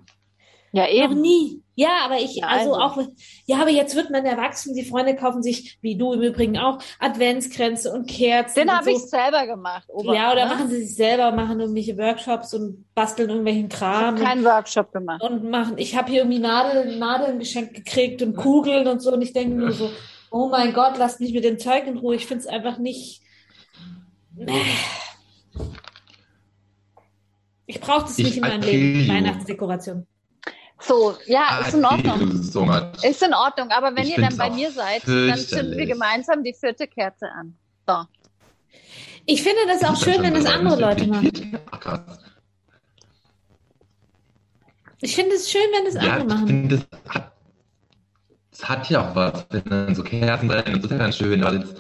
Ja, 0.74 0.84
noch 0.84 0.90
eben. 0.92 1.22
nie. 1.22 1.62
Ja, 1.76 1.90
aber 2.06 2.18
ich, 2.20 2.36
Ja, 2.36 2.48
also, 2.48 2.76
also. 2.76 3.02
auch, 3.02 3.08
ja, 3.46 3.58
aber 3.60 3.72
jetzt 3.72 3.96
wird 3.96 4.10
man 4.12 4.24
erwachsen, 4.26 4.76
die 4.76 4.84
Freunde 4.86 5.16
kaufen 5.16 5.42
sich, 5.42 5.78
wie 5.82 5.98
du 5.98 6.14
im 6.14 6.22
Übrigen 6.22 6.58
auch, 6.58 6.80
Adventskränze 7.00 7.92
und 7.92 8.08
Kerzen. 8.10 8.56
Den 8.68 8.72
habe 8.72 8.86
so. 8.86 8.92
ich 8.92 8.98
selber 9.10 9.48
gemacht. 9.48 9.86
Ober, 9.88 10.14
Ja, 10.14 10.32
oder 10.32 10.46
ne? 10.46 10.54
machen 10.54 10.70
sie 10.70 10.84
sich 10.84 10.96
selber, 10.96 11.32
machen 11.32 11.60
irgendwelche 11.60 11.98
Workshops 11.98 12.54
und 12.54 12.86
basteln 12.94 13.30
irgendwelchen 13.30 13.66
Ich 13.66 13.70
Kram 13.78 14.06
habe 14.16 14.22
keinen 14.24 14.44
Workshop 14.44 14.92
gemacht. 14.94 15.22
und, 15.24 15.50
machen. 15.50 15.78
Ich 15.78 15.96
habe 15.96 16.10
hier 16.12 16.22
irgendwie 16.22 16.40
Nadeln, 16.40 17.00
Nadeln 17.00 17.40
geschenkt 17.40 17.74
gekriegt 17.74 18.22
und 18.22 18.36
Kugeln 18.36 18.88
und 18.88 19.02
so 19.02 19.12
und 19.14 19.22
ich 19.22 19.34
denke 19.34 19.56
nur 19.56 19.72
so, 19.72 19.90
oh 20.30 20.50
mein 20.50 20.74
Gott, 20.74 20.98
lasst 20.98 21.20
mich 21.20 21.34
mit 21.34 21.44
dem 21.44 21.58
Zeug 21.58 21.88
in 21.88 21.98
Ruhe. 21.98 22.16
Ich 22.16 22.28
finde 22.28 22.42
es 22.42 22.48
einfach 22.48 22.78
nicht. 22.78 23.22
Ich 27.66 27.80
brauche 27.80 28.04
das 28.04 28.18
Ich 28.20 28.26
nicht 28.26 28.36
in 28.38 28.42
meinem 28.42 28.62
Leben. 28.62 29.08
Weihnachtsdekoration. 29.08 30.06
So, 30.82 31.16
ja, 31.28 31.60
ist 31.60 31.74
in 31.76 31.86
Ordnung. 31.86 32.42
So. 32.44 32.66
Ist 33.04 33.22
in 33.24 33.34
Ordnung, 33.34 33.70
aber 33.70 33.96
wenn 33.96 34.04
Ich 34.04 34.18
ihr 34.18 34.22
dann 34.22 34.36
bei 34.38 34.50
mir 34.50 34.72
seid, 34.72 35.08
dann 35.08 35.38
zünden 35.38 35.78
wir 35.78 35.86
gemeinsam 35.86 36.44
die 36.44 36.54
vierte 36.54 36.88
Kerze 36.88 37.30
an. 37.32 37.56
So. 37.88 38.06
Ich 39.26 39.44
finde 39.44 39.60
das 39.68 39.84
auch 39.84 39.96
schön, 40.02 40.22
wenn 40.24 40.34
das 40.34 40.46
andere 40.46 40.80
Leute 40.80 41.08
machen. 41.08 41.60
Ach, 41.72 41.80
krass. 41.80 42.02
Ich 45.02 45.16
finde 45.16 45.36
es 45.36 45.50
schön, 45.50 45.62
wenn 45.76 45.86
das 45.86 45.96
Ja, 46.04 46.14
andere 46.14 46.28
ich 46.28 46.34
machen. 46.34 46.48
finde, 46.48 46.78
das 46.78 47.14
hat, 47.14 47.32
das 48.52 48.70
hat 48.70 48.90
ja 48.90 49.10
auch 49.12 49.16
was, 49.16 49.46
wenn 49.50 49.64
dann 49.66 49.96
so 49.96 50.04
Kerzen 50.04 50.48
brennen, 50.48 50.76
das 50.76 50.84
ist 50.86 50.92
ja 50.92 50.98
ganz 50.98 51.18
schön, 51.18 51.44
aber 51.44 51.56
jetzt, 51.58 51.76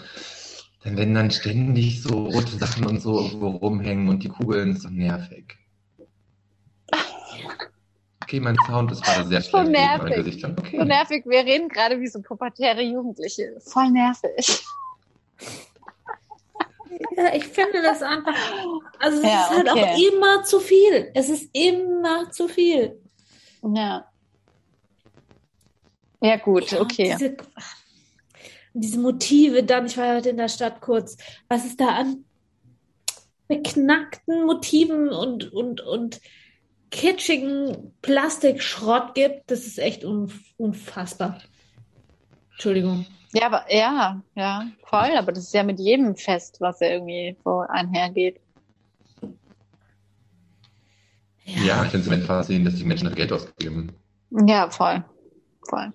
dann 0.83 0.97
wenn 0.97 1.13
dann 1.13 1.29
ständig 1.29 2.01
so 2.01 2.25
rote 2.25 2.57
Sachen 2.57 2.85
und 2.85 2.99
so 3.01 3.19
irgendwo 3.19 3.49
rumhängen 3.49 4.09
und 4.09 4.23
die 4.23 4.29
Kugeln, 4.29 4.75
ist 4.75 4.85
doch 4.85 4.89
nervig. 4.89 5.55
Okay, 8.31 8.39
mein 8.39 8.55
Sound 8.65 8.89
ist 8.93 9.03
gerade 9.03 9.27
sehr 9.27 9.41
schlecht 9.41 9.53
mein 9.53 9.71
nervig. 9.71 10.15
Gesicht. 10.15 10.45
Okay. 10.45 10.77
So 10.77 10.85
nervig, 10.85 11.25
wir 11.25 11.39
reden 11.39 11.67
gerade 11.67 11.99
wie 11.99 12.07
so 12.07 12.21
pubertäre 12.21 12.81
Jugendliche. 12.81 13.57
Voll 13.59 13.91
nervig. 13.91 14.63
Ja, 17.17 17.33
ich 17.33 17.45
finde 17.45 17.81
das 17.81 18.01
einfach. 18.01 18.35
Also 18.99 19.17
es 19.17 19.23
Ja, 19.23 19.43
ist 19.43 19.49
halt 19.57 19.69
auch 19.69 19.75
okay. 19.75 20.07
immer 20.07 20.43
zu 20.43 20.59
viel. 20.59 21.09
Es 21.15 21.29
ist 21.29 21.49
immer 21.53 22.29
zu 22.31 22.47
viel. 22.47 23.01
Ja. 23.63 24.05
Ja, 26.21 26.37
gut, 26.37 26.71
okay. 26.73 27.15
Diese, 27.17 27.37
diese 28.73 28.99
Motive 28.99 29.63
dann, 29.63 29.87
ich 29.87 29.97
war 29.97 30.15
heute 30.15 30.29
in 30.29 30.37
der 30.37 30.49
Stadt 30.49 30.79
kurz, 30.79 31.17
was 31.47 31.65
es 31.65 31.75
da 31.75 31.87
an 31.87 32.25
beknackten 33.47 34.45
Motiven 34.45 35.09
und, 35.09 35.51
und, 35.51 35.81
und 35.81 36.21
kitschigen 36.91 37.93
Plastikschrott 38.01 39.15
gibt, 39.15 39.49
das 39.49 39.65
ist 39.65 39.79
echt 39.79 40.03
unf 40.03 40.39
unfassbar. 40.57 41.39
Entschuldigung. 42.51 43.05
Ja, 43.33 43.45
aber 43.47 43.65
ja, 43.73 44.21
ja, 44.35 44.67
voll. 44.85 45.17
Aber 45.17 45.31
das 45.31 45.45
ist 45.45 45.53
ja 45.53 45.63
mit 45.63 45.79
jedem 45.79 46.15
Fest, 46.15 46.57
was 46.59 46.79
ja 46.81 46.89
irgendwie 46.89 47.37
so 47.43 47.59
einhergeht. 47.61 48.39
Ja, 51.45 51.83
ich 51.83 51.89
finde 51.89 52.15
es 52.15 52.25
faszinierend, 52.25 52.67
dass 52.67 52.75
die 52.75 52.85
Menschen 52.85 53.05
dafür 53.05 53.17
Geld 53.17 53.33
ausgeben. 53.33 53.93
Ja, 54.47 54.69
voll. 54.69 55.03
Voll. 55.67 55.91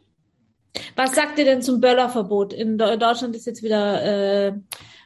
Was 0.95 1.15
sagt 1.15 1.39
ihr 1.39 1.45
denn 1.45 1.63
zum 1.63 1.81
Böllerverbot? 1.81 2.53
In 2.53 2.79
Deu- 2.79 2.97
Deutschland 2.97 3.35
ist 3.37 3.47
jetzt 3.47 3.63
wieder 3.63 4.49
äh, 4.49 4.53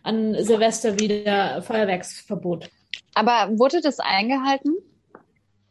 an 0.03 0.35
Silvester 0.43 0.99
wieder 0.99 1.63
Feuerwerksverbot. 1.63 2.71
Aber 3.15 3.59
wurde 3.59 3.81
das 3.81 4.01
eingehalten? 4.01 4.75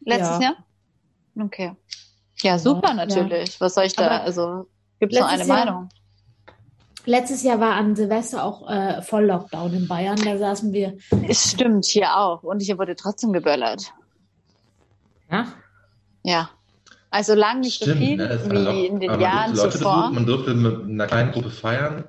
Letztes 0.05 0.37
Ja. 0.37 0.41
Jahr? 0.41 0.55
Okay. 1.45 1.75
Ja, 2.41 2.57
super 2.59 2.89
Ja. 2.89 2.93
natürlich. 2.95 3.59
Was 3.61 3.75
soll 3.75 3.85
ich 3.85 3.93
da? 3.93 4.05
Aber 4.07 4.21
also 4.23 4.67
gibt 4.99 5.13
es 5.13 5.19
nur 5.19 5.27
eine 5.27 5.45
Jahr- 5.45 5.65
Meinung? 5.65 5.89
Letztes 7.05 7.43
Jahr 7.43 7.59
war 7.59 7.73
an 7.75 7.95
Silvester 7.95 8.43
auch 8.43 8.69
äh, 8.69 9.01
Volllockdown 9.01 9.73
in 9.73 9.87
Bayern. 9.87 10.17
Da 10.23 10.37
saßen 10.37 10.73
wir. 10.73 10.97
Es 11.27 11.51
stimmt 11.51 11.85
hier 11.85 12.15
auch. 12.17 12.43
Und 12.43 12.61
hier 12.61 12.77
wurde 12.77 12.95
trotzdem 12.95 13.31
geböllert. 13.33 13.93
Ja. 15.31 15.47
Ja. 16.23 16.49
Also 17.09 17.33
lang 17.33 17.61
nicht 17.61 17.83
so 17.83 17.93
viel 17.93 18.17
ne? 18.17 18.39
Wie 18.71 18.85
in 18.85 18.99
den 18.99 19.19
Jahren 19.19 19.55
Leute 19.55 19.77
zuvor. 19.77 19.95
besuchen, 19.95 20.15
man 20.15 20.25
durfte 20.25 20.53
mit 20.53 20.83
einer 20.83 21.07
kleinen 21.07 21.31
Gruppe 21.31 21.49
feiern. 21.49 22.03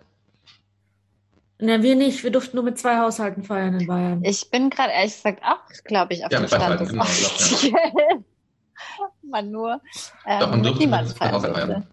Na, 1.61 1.83
wir 1.83 1.95
nicht. 1.97 2.23
Wir 2.25 2.31
durften 2.31 2.57
nur 2.57 2.65
mit 2.65 2.79
zwei 2.79 2.99
Haushalten 2.99 3.43
feiern 3.43 3.79
in 3.79 3.87
Bayern. 3.87 4.25
Ich 4.25 4.51
bin 4.51 4.71
gerade 4.71 4.93
ehrlich 4.93 5.15
gesagt 5.17 5.43
auch, 5.45 5.61
glaube 5.85 6.15
ich, 6.15 6.25
auf 6.25 6.33
Ja, 6.33 6.39
dem 6.41 6.49
Stand 6.49 6.89
genau, 6.89 7.03
offiziellen. 7.03 8.25
Man 9.23 9.51
nur 9.51 9.81
ähm, 10.27 10.41
Doch, 10.41 10.51
man 10.51 10.61
mit 10.63 10.79
niemandem 10.79 11.15
feiern 11.15 11.33
durfte. 11.33 11.53
feiern. 11.53 11.87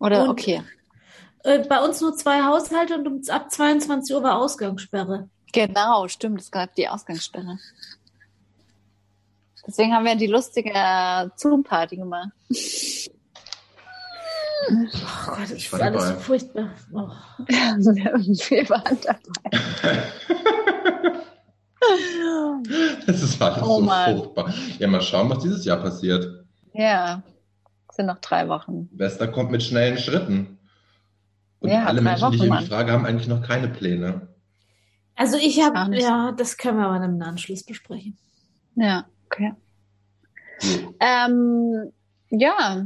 Oder 0.00 0.22
Und- 0.24 0.28
okay. 0.30 0.62
Äh, 1.42 1.60
bei 1.66 1.82
uns 1.82 2.00
nur 2.00 2.14
zwei 2.16 2.42
Haushalte 2.42 2.94
und 2.98 3.06
um, 3.06 3.20
ab 3.28 3.50
22 3.50 4.14
Uhr 4.14 4.22
war 4.22 4.36
Ausgangssperre. 4.36 5.28
Genau, 5.52 6.06
stimmt. 6.08 6.40
Es 6.40 6.50
gab 6.50 6.74
die 6.74 6.88
Ausgangssperre. 6.88 7.58
Deswegen 9.66 9.94
haben 9.94 10.04
wir 10.04 10.14
die 10.16 10.26
lustige 10.26 10.72
Zoom-Party 11.36 11.96
gemacht. 11.96 12.30
Oh 14.70 15.26
Gott, 15.26 15.38
das 15.42 15.50
Ich 15.52 15.64
ist 15.66 15.72
war 15.72 15.80
alles 15.82 16.02
dabei. 16.02 16.14
so 16.14 16.20
furchtbar. 16.20 16.70
Oh. 16.92 17.08
wir 17.48 18.70
waren 18.70 18.98
dabei. 19.02 20.02
Das 23.06 23.22
ist 23.22 23.40
alles 23.42 23.62
Oh 23.62 23.76
so 23.78 23.80
Mann. 23.82 24.16
furchtbar. 24.16 24.54
Ja, 24.78 24.88
mal 24.88 25.02
schauen, 25.02 25.28
was 25.30 25.42
dieses 25.42 25.64
Jahr 25.64 25.78
passiert. 25.78 26.44
Ja, 26.72 27.22
es 27.90 27.96
sind 27.96 28.06
noch 28.06 28.18
drei 28.20 28.48
Wochen. 28.48 28.88
Wester 28.92 29.28
kommt 29.28 29.50
mit 29.50 29.62
schnellen 29.62 29.98
Schritten. 29.98 30.58
Und 31.60 31.70
Ja, 31.70 31.84
alle 31.84 32.00
Menschen, 32.00 32.30
die 32.30 32.36
ich 32.36 32.42
Wochen, 32.42 32.46
irgendwie 32.48 32.64
Mann. 32.64 32.66
frage, 32.66 32.92
haben 32.92 33.06
eigentlich 33.06 33.28
noch 33.28 33.42
keine 33.42 33.68
Pläne. 33.68 34.28
Also 35.16 35.36
ich 35.36 35.62
habe, 35.62 35.94
ja, 35.96 36.32
das 36.32 36.56
können 36.56 36.78
wir 36.78 36.86
aber 36.86 37.04
im 37.04 37.22
Anschluss 37.22 37.62
besprechen. 37.64 38.16
Ja, 38.74 39.04
okay. 39.26 39.52
So. 40.58 40.94
Ähm, 41.00 41.92
ja, 42.30 42.84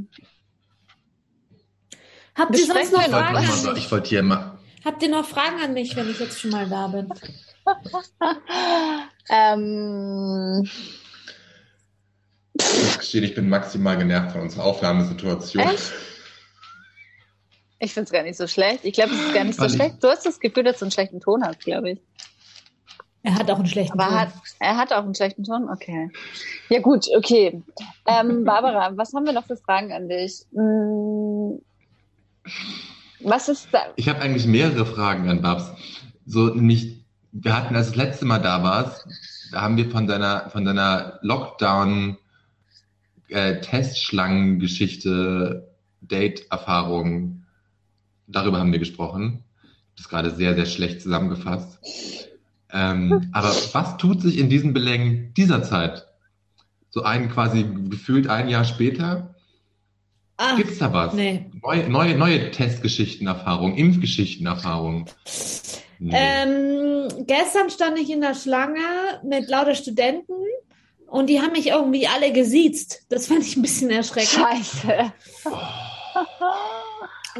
Habt 2.39 2.57
ihr 2.59 2.67
sonst 2.67 2.93
noch 2.93 3.03
Fragen 3.03 3.37
an 3.37 3.43
mich? 3.75 3.85
ich 3.85 3.91
wollte 3.91 4.09
hier 4.09 4.23
mal. 4.23 4.59
Habt 4.85 5.03
ihr 5.03 5.09
noch 5.11 5.25
Fragen 5.27 5.61
an 5.63 5.75
mich, 5.75 5.97
wenn 5.97 6.09
ich 6.11 6.19
jetzt 6.21 6.39
schon 6.41 6.51
mal 6.53 6.69
da 6.69 6.87
bin? 6.87 7.09
ähm, 9.29 10.69
Ich 12.55 12.83
muss 12.85 12.99
gestehen, 12.99 13.25
ich 13.25 13.35
bin 13.35 13.49
maximal 13.49 13.97
genervt 13.99 14.33
von 14.33 14.43
unserer 14.43 14.65
Aufnahmesituation. 14.65 15.63
Echt? 15.65 15.93
ich 17.81 17.93
finde 17.95 18.07
es 18.07 18.13
gar 18.13 18.23
nicht 18.25 18.37
so 18.37 18.47
schlecht. 18.49 18.85
Ich 18.85 18.95
glaube, 18.95 19.13
es 19.15 19.21
ist 19.21 19.35
gar 19.35 19.45
nicht 19.45 19.59
so 19.59 19.67
ich- 19.67 19.73
schlecht. 19.73 20.03
Du 20.03 20.09
hast 20.09 20.27
das 20.27 20.41
Gefühl, 20.41 20.65
dass 20.65 20.79
du 20.79 20.85
einen 20.87 20.93
schlechten 20.93 21.21
Ton 21.21 21.45
hast, 21.45 21.61
glaube 21.61 21.91
ich. 21.93 22.01
Er 23.23 23.35
hat 23.35 23.51
auch 23.51 23.59
einen 23.59 23.67
schlechten 23.67 23.99
Aber 24.01 24.11
Ton. 24.11 24.19
hat, 24.21 24.33
er 24.61 24.77
hat 24.77 24.93
auch 24.93 25.03
einen 25.05 25.15
schlechten 25.15 25.45
Ton? 25.45 25.69
Okay. 25.69 26.11
Ja, 26.71 26.81
gut, 26.81 27.07
okay. 27.17 27.63
Ähm, 28.07 28.45
Barbara, 28.45 28.97
was 28.97 29.13
haben 29.13 29.27
wir 29.27 29.33
noch 29.33 29.47
für 29.47 29.57
Fragen 29.57 29.93
an 29.93 30.09
dich? 30.09 30.43
Hm, 30.55 31.61
was 33.21 33.49
ist 33.49 33.69
da? 33.73 33.81
Ich 33.97 34.09
habe 34.09 34.21
eigentlich 34.21 34.47
mehrere 34.47 34.87
Fragen 34.87 35.29
an 35.29 35.43
Babs. 35.43 35.71
So 36.27 36.49
nämlich, 36.49 37.05
wir 37.33 37.57
hatten, 37.57 37.75
als 37.75 37.89
das 37.89 37.97
letzte 37.97 38.25
Mal 38.25 38.39
da 38.39 38.63
warst, 38.63 39.07
da 39.53 39.63
haben 39.63 39.77
wir 39.77 39.91
von 39.91 40.07
deiner, 40.07 40.51
von 40.51 40.65
deiner 40.65 41.19
Lockdown 41.23 42.19
äh, 43.29 43.61
Testschlangengeschichte, 43.61 45.69
Date-Erfahrung, 46.01 47.45
darüber 48.27 48.59
haben 48.59 48.73
wir 48.73 48.79
gesprochen. 48.79 49.45
Das 49.97 50.07
ist 50.07 50.11
gerade 50.11 50.31
sehr, 50.31 50.55
sehr 50.55 50.67
schlecht 50.67 51.03
zusammengefasst. 51.03 51.79
Ähm, 52.71 53.29
aber 53.33 53.53
was 53.73 53.97
tut 53.97 54.23
sich 54.23 54.39
in 54.39 54.49
diesen 54.49 54.73
Belängen 54.73 55.35
dieser 55.35 55.63
Zeit? 55.63 56.07
So 56.91 57.03
ein 57.03 57.31
quasi 57.31 57.67
gefühlt 57.89 58.29
ein 58.29 58.49
Jahr 58.49 58.65
später? 58.65 59.35
Ah, 60.39 60.57
Gibt's 60.57 60.79
da 60.79 60.93
was? 60.93 61.13
nee. 61.13 61.47
Neue, 61.63 61.89
neue, 61.89 62.17
neue 62.17 62.51
Testgeschichtenerfahrung, 62.51 63.77
Impfgeschichtenerfahrung. 63.77 65.07
Nee. 65.99 66.15
Ähm, 66.15 67.09
gestern 67.27 67.71
stand 67.71 67.99
ich 67.99 68.11
in 68.11 68.21
der 68.21 68.35
Schlange 68.35 68.79
mit 69.25 69.49
lauter 69.49 69.75
Studenten 69.75 70.33
und 71.07 71.29
die 71.29 71.41
haben 71.41 71.53
mich 71.53 71.69
irgendwie 71.69 72.07
alle 72.07 72.33
gesiezt. 72.33 73.03
Das 73.09 73.27
fand 73.27 73.43
ich 73.43 73.57
ein 73.57 73.63
bisschen 73.63 73.91
erschreckend, 73.91 74.31
Scheiße. 74.31 75.13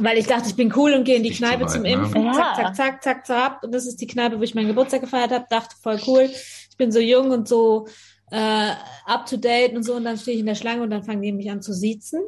weil 0.01 0.19
ich 0.19 0.27
dachte, 0.27 0.49
ich 0.49 0.57
bin 0.57 0.73
cool 0.77 0.93
und 0.95 1.05
gehe 1.05 1.17
in 1.17 1.23
die 1.23 1.31
Nicht 1.31 1.41
so 1.41 1.47
Kneipe 1.47 1.65
weit, 1.65 1.71
zum 1.71 1.83
ne? 1.83 1.93
Impfen. 1.93 2.25
Ja. 2.25 2.33
Zack, 2.33 2.57
zack, 2.57 2.75
zack, 2.77 3.03
zack, 3.03 3.27
zack. 3.27 3.63
Und 3.63 3.75
das 3.75 3.87
ist 3.87 4.01
die 4.01 4.07
Kneipe, 4.07 4.39
wo 4.39 4.43
ich 4.43 4.55
meinen 4.55 4.69
Geburtstag 4.69 5.01
gefeiert 5.01 5.31
habe. 5.31 5.47
Dachte, 5.49 5.77
voll 5.81 6.01
cool. 6.07 6.31
Ich 6.31 6.77
bin 6.77 6.93
so 6.93 7.01
jung 7.01 7.31
und 7.31 7.49
so 7.49 7.87
äh, 8.31 8.73
up 9.07 9.27
to 9.27 9.37
date 9.37 9.75
und 9.75 9.83
so. 9.83 9.95
Und 9.95 10.05
dann 10.05 10.19
stehe 10.19 10.35
ich 10.35 10.41
in 10.41 10.47
der 10.47 10.55
Schlange 10.55 10.83
und 10.83 10.91
dann 10.91 11.05
fangen 11.05 11.23
die 11.23 11.33
mich 11.33 11.51
an 11.51 11.63
zu 11.63 11.73
siezen. 11.73 12.21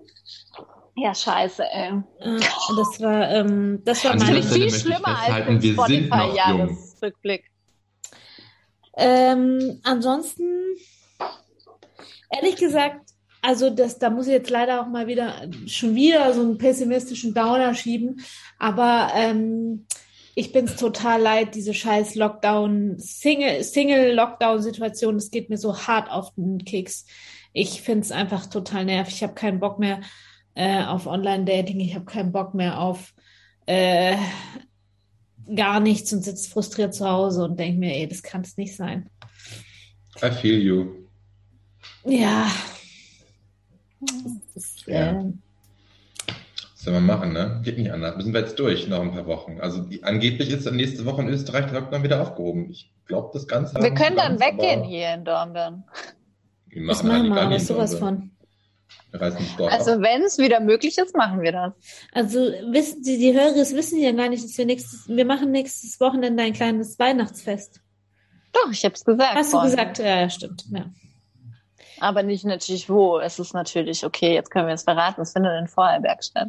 Ja, 0.97 1.15
scheiße, 1.15 1.63
ey. 1.65 2.03
Äh, 2.19 2.41
das 2.77 3.01
war, 3.01 3.31
ähm, 3.31 3.83
das 3.85 4.05
war 4.05 4.15
dieser 4.15 4.27
meine. 4.27 4.43
viel 4.43 4.71
schlimmer 4.71 5.19
als 5.19 5.49
im. 5.49 5.63
Spotify-Jahresrückblick. 5.63 7.45
Ähm, 8.97 9.81
ansonsten, 9.85 10.45
ehrlich 12.29 12.57
gesagt, 12.57 13.11
also 13.43 13.71
das, 13.71 13.99
da 13.99 14.11
muss 14.11 14.27
ich 14.27 14.33
jetzt 14.33 14.51
leider 14.51 14.83
auch 14.83 14.89
mal 14.89 15.07
wieder 15.07 15.49
schon 15.67 15.95
wieder 15.95 16.33
so 16.35 16.43
einen 16.43 16.59
pessimistischen 16.59 17.33
Downer 17.33 17.75
schieben. 17.75 18.21
Aber 18.59 19.11
ähm, 19.15 19.87
ich 20.35 20.53
bin 20.53 20.67
es 20.67 20.77
total 20.77 21.21
leid, 21.21 21.55
diese 21.55 21.75
scheiß 21.75 22.15
Lockdown, 22.15 22.99
Single, 22.99 23.63
Single-Lockdown-Situation, 23.65 25.15
das 25.15 25.31
geht 25.31 25.51
mir 25.51 25.59
so 25.59 25.77
hart 25.87 26.11
auf 26.11 26.35
den 26.35 26.65
Keks. 26.65 27.07
Ich 27.53 27.83
finde 27.83 28.03
es 28.03 28.13
einfach 28.13 28.47
total 28.47 28.85
nervig. 28.85 29.15
Ich 29.17 29.23
habe 29.23 29.35
keinen 29.35 29.61
Bock 29.61 29.79
mehr 29.79 30.01
äh, 30.55 30.85
auf 30.85 31.07
Online-Dating. 31.07 31.81
Ich 31.81 31.95
habe 31.95 32.05
keinen 32.05 32.33
Bock 32.33 32.55
mehr 32.55 32.81
auf 32.81 33.15
äh, 33.67 34.17
gar 35.55 35.81
nichts 35.81 36.13
und 36.13 36.23
sitze 36.23 36.49
frustriert 36.49 36.95
zu 36.95 37.09
Hause 37.09 37.45
und 37.45 37.59
denke 37.59 37.79
mir, 37.79 37.95
ey, 37.95 38.07
das 38.07 38.23
kann 38.23 38.43
es 38.43 38.57
nicht 38.57 38.77
sein. 38.77 39.11
I 40.23 40.31
feel 40.31 40.61
you. 40.61 41.09
Ja. 42.05 42.51
Ja. 44.87 45.11
Ähm, 45.11 45.43
Was 46.81 46.87
soll 46.87 46.95
man 46.95 47.05
machen, 47.05 47.35
ne? 47.35 47.61
Geht 47.63 47.77
nicht 47.77 47.93
anders. 47.93 48.17
Müssen 48.17 48.33
wir 48.33 48.41
jetzt 48.41 48.59
durch, 48.59 48.89
noch 48.89 49.03
ein 49.03 49.13
paar 49.13 49.27
Wochen. 49.27 49.61
Also 49.61 49.83
die, 49.83 50.03
angeblich 50.03 50.49
ist 50.49 50.65
dann 50.65 50.77
nächste 50.77 51.05
Woche 51.05 51.21
in 51.21 51.29
Österreich 51.29 51.67
der 51.67 51.79
Lockdown 51.79 52.03
wieder 52.03 52.23
aufgehoben. 52.23 52.71
Ich 52.71 52.91
glaube 53.05 53.29
das 53.35 53.47
Ganze. 53.47 53.75
Wir 53.75 53.93
können 53.93 54.17
dann 54.17 54.39
ganz, 54.39 54.41
weggehen 54.41 54.83
hier 54.83 55.13
in 55.13 55.27
Dornbirn. 55.27 55.85
Wir 56.69 56.87
das 56.87 57.03
machen 57.03 57.29
machen 57.29 57.35
wir, 57.35 57.43
aber 57.43 57.55
in 57.55 57.61
sowas 57.61 57.97
von. 57.97 58.31
Also 59.13 60.01
wenn 60.01 60.23
es 60.23 60.39
wieder 60.39 60.61
möglich 60.61 60.97
ist, 60.97 61.15
machen 61.15 61.43
wir 61.43 61.53
das. 61.53 61.75
Also 62.15 62.39
wissen 62.39 63.05
Sie, 63.05 63.19
die 63.19 63.35
Hörer 63.35 63.57
wissen 63.57 64.01
ja 64.01 64.13
gar 64.13 64.31
nicht, 64.31 64.43
dass 64.43 64.57
wir 64.57 64.65
nächstes, 64.65 65.07
wir 65.07 65.27
machen 65.27 65.51
nächstes 65.51 66.01
Wochenende 66.01 66.43
ein 66.43 66.55
kleines 66.55 66.99
Weihnachtsfest. 66.99 67.83
Doch, 68.55 68.71
ich 68.73 68.83
habe 68.87 68.95
es 68.95 69.05
gesagt. 69.05 69.35
Hast 69.35 69.53
du 69.53 69.59
vorhin. 69.59 69.71
gesagt? 69.71 69.99
Ja, 69.99 70.21
ja, 70.21 70.31
stimmt. 70.31 70.65
Ja. 70.71 70.87
Aber 71.99 72.23
nicht 72.23 72.47
natürlich 72.47 72.89
wo. 72.89 73.19
Es 73.19 73.39
ist 73.39 73.53
natürlich, 73.53 74.03
okay, 74.03 74.33
jetzt 74.33 74.51
können 74.51 74.67
wir 74.67 74.75
es 74.75 74.85
verraten. 74.85 75.21
Es 75.21 75.35
findet 75.35 75.53
in 75.61 75.69
Vorarlberg 75.69 76.25
statt. 76.25 76.49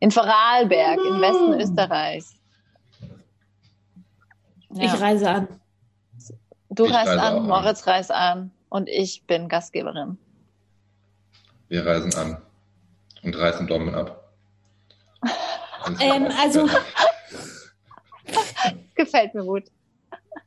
In 0.00 0.10
Vorarlberg, 0.10 0.98
im 0.98 1.20
Westen 1.20 1.60
Österreichs. 1.60 2.34
Ich 4.74 4.82
Ja. 4.82 4.94
reise 4.94 5.30
an. 5.30 5.48
Du 6.70 6.86
Ich 6.86 6.92
reist 6.92 7.08
an, 7.12 7.18
an. 7.36 7.46
Moritz 7.46 7.86
reist 7.86 8.10
an 8.10 8.50
und 8.68 8.88
ich 8.88 9.24
bin 9.26 9.48
Gastgeberin. 9.48 10.18
Wir 11.68 11.86
reisen 11.86 12.12
an 12.14 12.42
und 13.22 13.36
reißen 13.36 13.66
Dortmund 13.66 13.96
ab. 13.96 14.20
Ähm, 16.00 16.28
also- 16.40 16.66
Gefällt 18.94 19.34
mir 19.34 19.44
gut. 19.44 19.64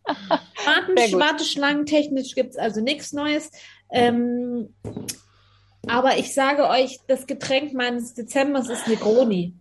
Warten. 0.03 1.19
Warteschlangen 1.19 1.85
technisch 1.85 2.33
gibt 2.33 2.51
es 2.51 2.57
also 2.57 2.81
nichts 2.81 3.13
Neues. 3.13 3.51
Ähm, 3.91 4.73
aber 5.89 6.17
ich 6.17 6.33
sage 6.33 6.67
euch, 6.69 6.99
das 7.07 7.27
Getränk 7.27 7.73
meines 7.73 8.13
Dezembers 8.13 8.69
ist 8.69 8.87
Negroni. 8.87 9.53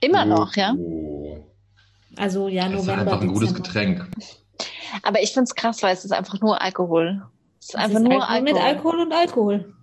Immer 0.00 0.24
noch, 0.24 0.56
ja. 0.56 0.74
Oh. 0.76 1.44
Also 2.16 2.48
ja, 2.48 2.68
Das 2.68 2.80
ist 2.80 2.86
November. 2.86 3.02
einfach 3.12 3.20
ein 3.22 3.28
gutes 3.28 3.54
Dezember. 3.54 4.04
Getränk. 4.04 4.10
Aber 5.02 5.22
ich 5.22 5.32
find's 5.32 5.54
krass, 5.54 5.82
weil 5.82 5.94
es 5.94 6.04
ist 6.04 6.12
einfach 6.12 6.40
nur 6.40 6.60
Alkohol. 6.60 7.22
Es 7.58 7.68
ist 7.68 7.74
Es 7.74 7.76
einfach 7.76 8.00
ist 8.00 8.02
nur 8.02 8.28
Alkohol 8.28 8.42
mit 8.42 8.62
Alkohol 8.62 9.00
und 9.00 9.12
Alkohol. 9.12 9.74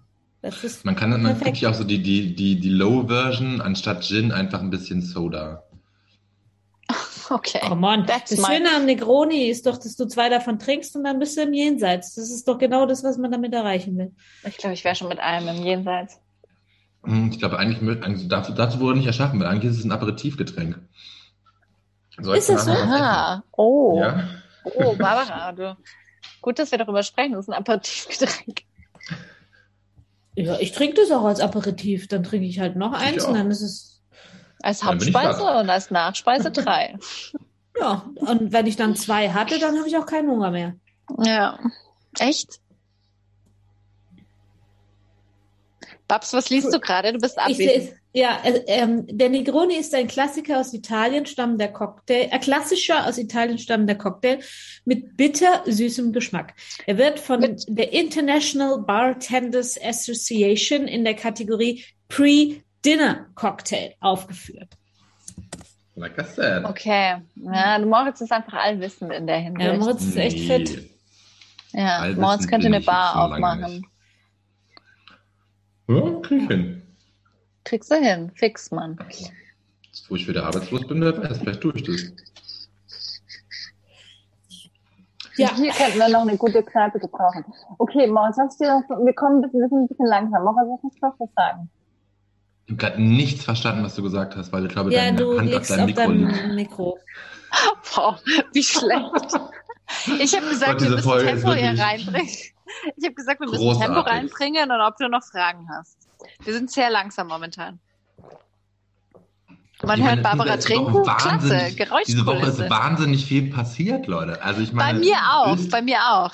Das 0.42 0.64
ist 0.64 0.86
Man 0.86 0.96
kann, 0.96 1.22
man 1.22 1.40
kriegt 1.40 1.58
ja 1.58 1.70
auch 1.70 1.74
so 1.74 1.84
die, 1.84 2.02
die, 2.02 2.34
die, 2.36 2.60
die 2.60 2.70
Low-Version 2.70 3.60
anstatt 3.62 4.04
Gin 4.04 4.32
einfach 4.32 4.62
ein 4.62 4.70
bisschen 4.70 5.02
Soda. 5.02 5.64
Okay. 7.32 7.60
Come 7.62 7.86
on. 7.86 8.06
That's 8.06 8.36
Das 8.36 8.46
Schöne 8.46 8.70
am 8.76 8.86
Negroni 8.86 9.50
ist 9.50 9.66
doch, 9.66 9.78
dass 9.78 9.96
du 9.96 10.06
zwei 10.08 10.30
davon 10.30 10.58
trinkst 10.58 10.96
und 10.96 11.04
dann 11.04 11.20
bist 11.20 11.38
du 11.38 11.42
im 11.42 11.54
Jenseits. 11.54 12.16
Das 12.16 12.30
ist 12.30 12.48
doch 12.48 12.58
genau 12.58 12.86
das, 12.86 13.04
was 13.04 13.18
man 13.18 13.32
damit 13.32 13.54
erreichen 13.54 13.98
will. 13.98 14.12
Ich 14.48 14.58
glaube, 14.58 14.74
ich 14.74 14.84
wäre 14.84 14.96
schon 14.96 15.10
mit 15.10 15.20
allem 15.20 15.48
im 15.48 15.64
Jenseits. 15.64 16.20
Hm, 17.04 17.30
Ich 17.32 17.40
glaube, 17.40 17.60
eigentlich, 17.60 18.28
dazu, 18.28 18.52
dazu 18.54 18.80
wurde 18.80 18.98
nicht 18.98 19.08
erschaffen, 19.08 19.40
weil 19.40 19.48
eigentlich 19.48 19.72
ist 19.72 19.80
es 19.80 19.86
ein 19.86 19.92
Aperitivgetränk. 19.92 20.80
Soll 22.20 22.38
Ist 22.38 22.50
ich 22.50 22.56
das 22.56 22.66
nachher 22.66 22.88
so? 22.88 22.94
Ah, 22.94 23.44
oh. 23.52 24.00
Ja. 24.00 24.28
Oh, 24.64 24.96
Barbara, 24.96 25.52
du. 25.54 25.78
Gut, 26.42 26.60
dass 26.60 26.72
wir 26.72 26.78
darüber 26.78 27.04
sprechen. 27.04 27.34
Das 27.34 27.46
ist 27.46 27.50
ein 27.50 27.58
Aperitivgetränk. 27.58 28.62
Ja, 30.36 30.58
ich 30.60 30.72
trinke 30.72 30.96
das 31.02 31.12
auch 31.12 31.24
als 31.26 31.40
Aperitiv. 31.40 32.08
Dann 32.08 32.24
trinke 32.24 32.46
ich 32.48 32.60
halt 32.60 32.76
noch 32.76 32.94
eins 32.94 33.24
auch. 33.24 33.30
und 33.30 33.36
dann 33.36 33.52
ist 33.52 33.62
es, 33.62 33.99
Als 34.62 34.84
Hauptspeise 34.84 35.44
und 35.44 35.70
als 35.70 35.90
Nachspeise 35.92 36.52
drei. 36.52 36.98
ja. 37.80 38.06
Und 38.16 38.52
wenn 38.52 38.68
ich 38.68 38.76
dann 38.76 38.96
zwei 38.96 39.30
hatte, 39.32 39.60
dann 39.60 39.78
habe 39.78 39.88
ich 39.88 39.98
auch 39.98 40.06
keinen 40.06 40.30
Hunger 40.30 40.52
mehr. 40.52 40.76
Ja. 41.24 41.60
Echt? 42.20 42.60
Babs, 46.08 46.34
was 46.34 46.50
liest 46.50 46.74
du 46.74 46.80
gerade? 46.80 47.14
Du 47.14 47.20
bist 47.20 47.38
abwesend. 47.38 47.94
ja, 48.14 48.40
äh, 48.44 48.64
ähm, 48.66 49.06
der 49.08 49.30
Negroni 49.30 49.76
ist 49.76 49.94
ein 49.94 50.08
Klassiker 50.08 50.60
aus 50.60 50.74
Italien 50.74 51.28
stammender 51.28 51.68
Cocktail, 51.68 52.30
äh, 52.32 52.40
klassischer 52.40 53.06
aus 53.06 53.20
Italien 53.20 53.60
stammender 53.60 53.94
Cocktail 53.94 54.40
mit 54.86 55.16
bitter 55.16 55.62
süßem 55.68 56.12
Geschmack. 56.12 56.56
Er 56.88 56.98
wird 56.98 57.20
von 57.20 57.42
Mit- 57.42 57.66
der 57.68 57.94
International 57.94 58.80
Bartenders 58.82 59.80
Association 59.80 60.88
in 60.88 61.04
der 61.06 61.14
Kategorie 61.14 61.86
Pre-Dinner 62.82 63.26
Cocktail 63.36 63.94
aufgeführt. 64.00 64.70
Like 65.96 66.18
I 66.18 66.24
said. 66.24 66.66
Okay. 66.66 67.18
Ja, 67.36 67.78
du 67.78 67.86
Moritz 67.86 68.22
ist 68.22 68.32
einfach 68.32 68.54
allwissend 68.54 69.12
in 69.12 69.28
der 69.28 69.38
Hinsicht. 69.40 69.68
Ja, 69.68 69.78
Moritz 69.78 70.02
ist 70.04 70.16
echt 70.16 70.38
Nee. 70.38 70.66
fit. 70.66 70.90
ja, 71.74 71.98
allwissend 71.98 72.22
Moritz 72.22 72.48
könnte 72.48 72.68
eine 72.68 72.80
Bar 72.82 73.16
aufmachen. 73.34 73.86
Ja, 75.88 76.20
krieg 76.22 76.42
ich 76.44 76.48
hin. 76.48 76.82
Kriegst 77.66 77.92
du 77.92 77.96
hin. 77.96 78.32
Fix, 78.36 78.72
Mann. 78.72 78.98
Jetzt, 79.10 80.10
wo 80.10 80.16
ich 80.16 80.28
wieder 80.28 80.46
arbeitslos 80.46 80.88
bin, 80.88 81.02
wer 81.02 81.18
weiß, 81.18 81.40
vielleicht 81.40 81.62
tue 81.62 81.74
ich 81.76 81.84
das. 81.84 82.14
Ja, 85.36 85.56
Hier 85.56 85.72
könnten 85.72 86.00
wir 86.00 86.10
noch 86.10 86.22
eine 86.22 86.38
gute 86.38 86.64
Kneipe 86.64 87.00
gebrauchen. 87.00 87.46
Okay, 87.78 88.08
Moritz, 88.08 88.38
was 88.38 88.58
dir 88.58 88.68
noch, 88.68 88.84
wir 89.06 89.14
kommen 89.14 89.38
ein 89.38 89.42
bisschen, 89.42 89.64
ein 89.84 89.88
bisschen 89.88 90.06
langsam. 90.06 90.44
Moritz, 90.44 90.68
was 90.70 90.84
musst 90.84 90.98
du 91.02 91.06
noch 91.08 91.16
was 91.20 91.30
sagen? 91.36 91.70
Ich 92.70 92.74
habe 92.74 92.92
gerade 92.92 93.02
nichts 93.02 93.44
verstanden, 93.44 93.84
was 93.84 93.96
du 93.96 94.04
gesagt 94.04 94.36
hast, 94.36 94.54
weil 94.54 94.68
ich 94.68 94.72
glaube, 94.72 94.94
ja 94.94 95.06
deine 95.06 95.18
du 95.18 95.40
Hand 95.40 95.56
auf 95.56 95.68
deinem 95.68 95.86
Mikro 95.88 96.02
deinem 96.04 96.56
Mikro. 96.56 97.00
Boah, 97.96 98.20
wie 98.54 98.62
schlecht. 98.64 99.40
Ich 100.22 100.36
habe 100.36 100.48
gesagt, 100.50 100.74
Gott, 100.74 100.82
wir 100.82 100.90
müssen 100.92 101.04
Folge 101.04 101.26
Tempo 101.30 101.54
hier 101.54 101.80
reinbringen. 101.80 102.30
Ich 102.96 103.04
habe 103.04 103.16
gesagt, 103.16 103.40
wir 103.40 103.48
müssen 103.48 103.60
großartig. 103.60 103.88
Tempo 103.96 104.08
reinbringen 104.08 104.70
und 104.72 104.82
ob 104.82 104.98
du 104.98 105.10
noch 105.10 105.24
Fragen 105.24 105.68
hast. 105.76 105.98
Wir 106.44 106.54
sind 106.54 106.70
sehr 106.70 106.92
langsam 106.92 107.28
momentan. 107.28 107.80
Man 109.82 109.98
Ich 109.98 110.06
hört 110.06 110.18
meine, 110.18 110.22
Barbara 110.22 110.58
trinken. 110.58 111.02
Klasse, 111.02 111.26
wahnsinnig- 111.32 111.76
Diese 112.06 112.26
Woche 112.28 112.36
ist 112.38 112.58
Geräuschkulisse. 112.58 112.70
wahnsinnig 112.70 113.26
viel 113.26 113.52
passiert, 113.52 114.06
Leute. 114.06 114.40
Also 114.44 114.62
ich 114.62 114.70
Bei 114.70 114.94
meine, 114.94 115.00
mir 115.00 115.16
auch, 115.34 115.58
bei 115.72 115.82
mir 115.82 115.98
auch. 116.12 116.34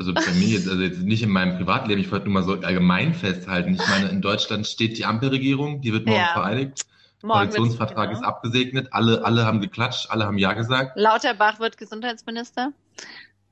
Also 0.00 0.14
bei 0.14 0.32
mir 0.32 0.48
jetzt, 0.48 0.66
also 0.66 0.80
jetzt 0.82 1.00
nicht 1.02 1.22
in 1.22 1.28
meinem 1.28 1.58
Privatleben, 1.58 2.00
ich 2.00 2.10
wollte 2.10 2.24
nur 2.24 2.32
mal 2.32 2.42
so 2.42 2.54
allgemein 2.54 3.12
festhalten. 3.12 3.74
Ich 3.74 3.86
meine, 3.86 4.08
in 4.08 4.22
Deutschland 4.22 4.66
steht 4.66 4.96
die 4.96 5.04
Ampelregierung, 5.04 5.82
die 5.82 5.92
wird 5.92 6.06
morgen 6.06 6.18
Ja. 6.18 6.32
vereidigt. 6.32 6.86
Morgen 7.22 7.34
Koalitionsvertrag 7.50 8.08
wird's- 8.08 8.20
ist 8.20 8.26
abgesegnet, 8.26 8.88
alle, 8.92 9.22
alle 9.26 9.44
haben 9.44 9.60
geklatscht, 9.60 10.10
alle 10.10 10.24
haben 10.24 10.38
Ja 10.38 10.54
gesagt. 10.54 10.92
Lauterbach 10.96 11.60
wird 11.60 11.76
Gesundheitsminister. 11.76 12.72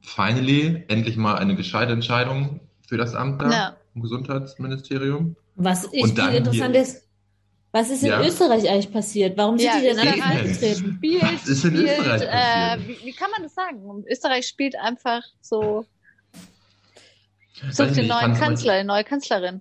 Finally, 0.00 0.84
endlich 0.88 1.18
mal 1.18 1.34
eine 1.36 1.54
gescheite 1.54 1.92
Entscheidung 1.92 2.60
für 2.88 2.96
das 2.96 3.14
Amt 3.14 3.42
da 3.42 3.50
Ja. 3.50 3.76
im 3.94 4.00
Gesundheitsministerium. 4.00 5.36
Was 5.56 5.86
ich 5.92 6.02
Und 6.02 6.18
viel 6.18 6.28
interessant 6.34 6.74
hier- 6.74 6.82
ist, 6.82 7.06
was 7.72 7.90
ist 7.90 8.02
in 8.04 8.08
Ja. 8.08 8.22
Österreich 8.22 8.70
eigentlich 8.70 8.90
passiert? 8.90 9.36
Warum 9.36 9.58
sind 9.58 9.66
Ja, 9.66 9.76
die 9.80 9.82
denn 9.82 9.98
alle 9.98 10.22
eingetreten? 10.24 10.94
Spielt, 10.96 11.22
Was 11.24 11.46
ist 11.46 11.64
in 11.66 11.76
spielt, 11.76 11.90
Österreich 11.98 12.22
äh, 12.22 12.78
wie, 12.88 13.04
wie 13.04 13.12
kann 13.12 13.30
man 13.32 13.42
das 13.42 13.54
sagen? 13.54 14.04
Österreich 14.10 14.46
spielt 14.46 14.76
einfach 14.80 15.20
so, 15.42 15.84
Ich 17.70 17.76
den 17.76 18.06
neuen 18.06 18.20
fand's 18.20 18.40
Kanzler, 18.40 18.80
die 18.80 18.86
neue 18.86 19.04
Kanzlerin. 19.04 19.60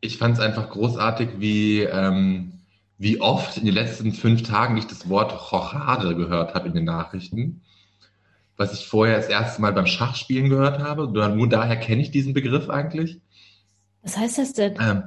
Ich 0.00 0.18
fand 0.18 0.34
es 0.34 0.40
einfach 0.40 0.70
großartig, 0.70 1.28
wie, 1.38 1.82
ähm, 1.82 2.52
wie 2.98 3.20
oft 3.20 3.56
in 3.56 3.64
den 3.64 3.74
letzten 3.74 4.12
fünf 4.12 4.42
Tagen 4.42 4.76
ich 4.76 4.86
das 4.86 5.08
Wort 5.08 5.52
Rochade 5.52 6.14
gehört 6.14 6.54
habe 6.54 6.68
in 6.68 6.74
den 6.74 6.84
Nachrichten. 6.84 7.62
Was 8.56 8.72
ich 8.72 8.86
vorher 8.86 9.16
das 9.16 9.28
erste 9.28 9.60
Mal 9.60 9.72
beim 9.72 9.86
Schachspielen 9.86 10.48
gehört 10.48 10.80
habe. 10.80 11.08
Nur 11.10 11.28
nur 11.28 11.48
daher 11.48 11.76
kenne 11.76 12.02
ich 12.02 12.10
diesen 12.10 12.34
Begriff 12.34 12.68
eigentlich. 12.68 13.20
Was 14.02 14.16
heißt 14.16 14.38
das 14.38 14.52
denn? 14.52 14.76
Ähm, 14.80 15.02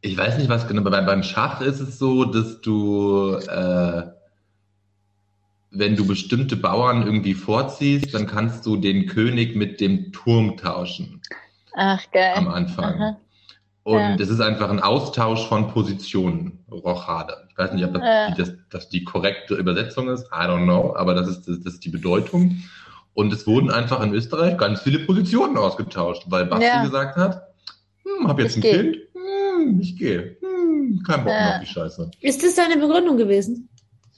ich 0.00 0.16
weiß 0.16 0.38
nicht, 0.38 0.48
was 0.48 0.66
genau. 0.66 0.82
Bei, 0.82 1.00
beim 1.00 1.22
Schach 1.22 1.60
ist 1.60 1.80
es 1.80 1.98
so, 1.98 2.24
dass 2.24 2.60
du, 2.60 3.36
äh, 3.36 4.02
wenn 5.72 5.96
du 5.96 6.06
bestimmte 6.06 6.56
Bauern 6.56 7.02
irgendwie 7.04 7.34
vorziehst, 7.34 8.12
dann 8.14 8.26
kannst 8.26 8.66
du 8.66 8.76
den 8.76 9.06
König 9.06 9.56
mit 9.56 9.80
dem 9.80 10.12
Turm 10.12 10.56
tauschen 10.56 11.20
Ach, 11.74 12.00
geil. 12.12 12.32
am 12.36 12.48
Anfang. 12.48 12.94
Aha. 12.94 13.16
Und 13.84 14.00
Ja. 14.00 14.16
es 14.20 14.28
ist 14.28 14.40
einfach 14.40 14.70
ein 14.70 14.80
Austausch 14.80 15.44
von 15.48 15.68
Positionen, 15.68 16.60
Rochade. 16.70 17.48
Ich 17.50 17.58
weiß 17.58 17.72
nicht, 17.72 17.84
ob 17.84 17.94
das, 17.94 18.02
Ja. 18.02 18.30
die, 18.30 18.34
das, 18.36 18.52
das 18.70 18.88
die 18.90 19.02
korrekte 19.02 19.54
Übersetzung 19.54 20.08
ist, 20.08 20.26
I 20.26 20.44
don't 20.46 20.64
know, 20.64 20.94
aber 20.94 21.14
das 21.14 21.28
ist, 21.28 21.48
das, 21.48 21.60
das 21.60 21.74
ist 21.74 21.84
die 21.84 21.88
Bedeutung. 21.90 22.62
Und 23.14 23.32
es 23.32 23.46
wurden 23.46 23.70
einfach 23.70 24.00
in 24.02 24.14
Österreich 24.14 24.56
ganz 24.56 24.82
viele 24.82 25.00
Positionen 25.00 25.56
ausgetauscht, 25.58 26.24
weil 26.28 26.46
Basti 26.46 26.66
Ja. 26.66 26.82
gesagt 26.82 27.16
hat, 27.16 27.42
hm, 28.04 28.28
hab 28.28 28.38
jetzt 28.38 28.56
Ich 28.56 28.64
ein 28.64 28.70
geh. 28.70 28.82
Kind, 28.92 28.96
hm, 29.14 29.80
ich 29.80 29.96
gehe, 29.98 30.36
hm, 30.40 31.02
kein 31.06 31.24
Bock 31.24 31.34
mehr 31.34 31.54
auf 31.56 31.60
die 31.60 31.66
Scheiße. 31.66 32.10
Ist 32.20 32.42
das 32.44 32.54
deine 32.54 32.76
Begründung 32.76 33.16
gewesen? 33.16 33.68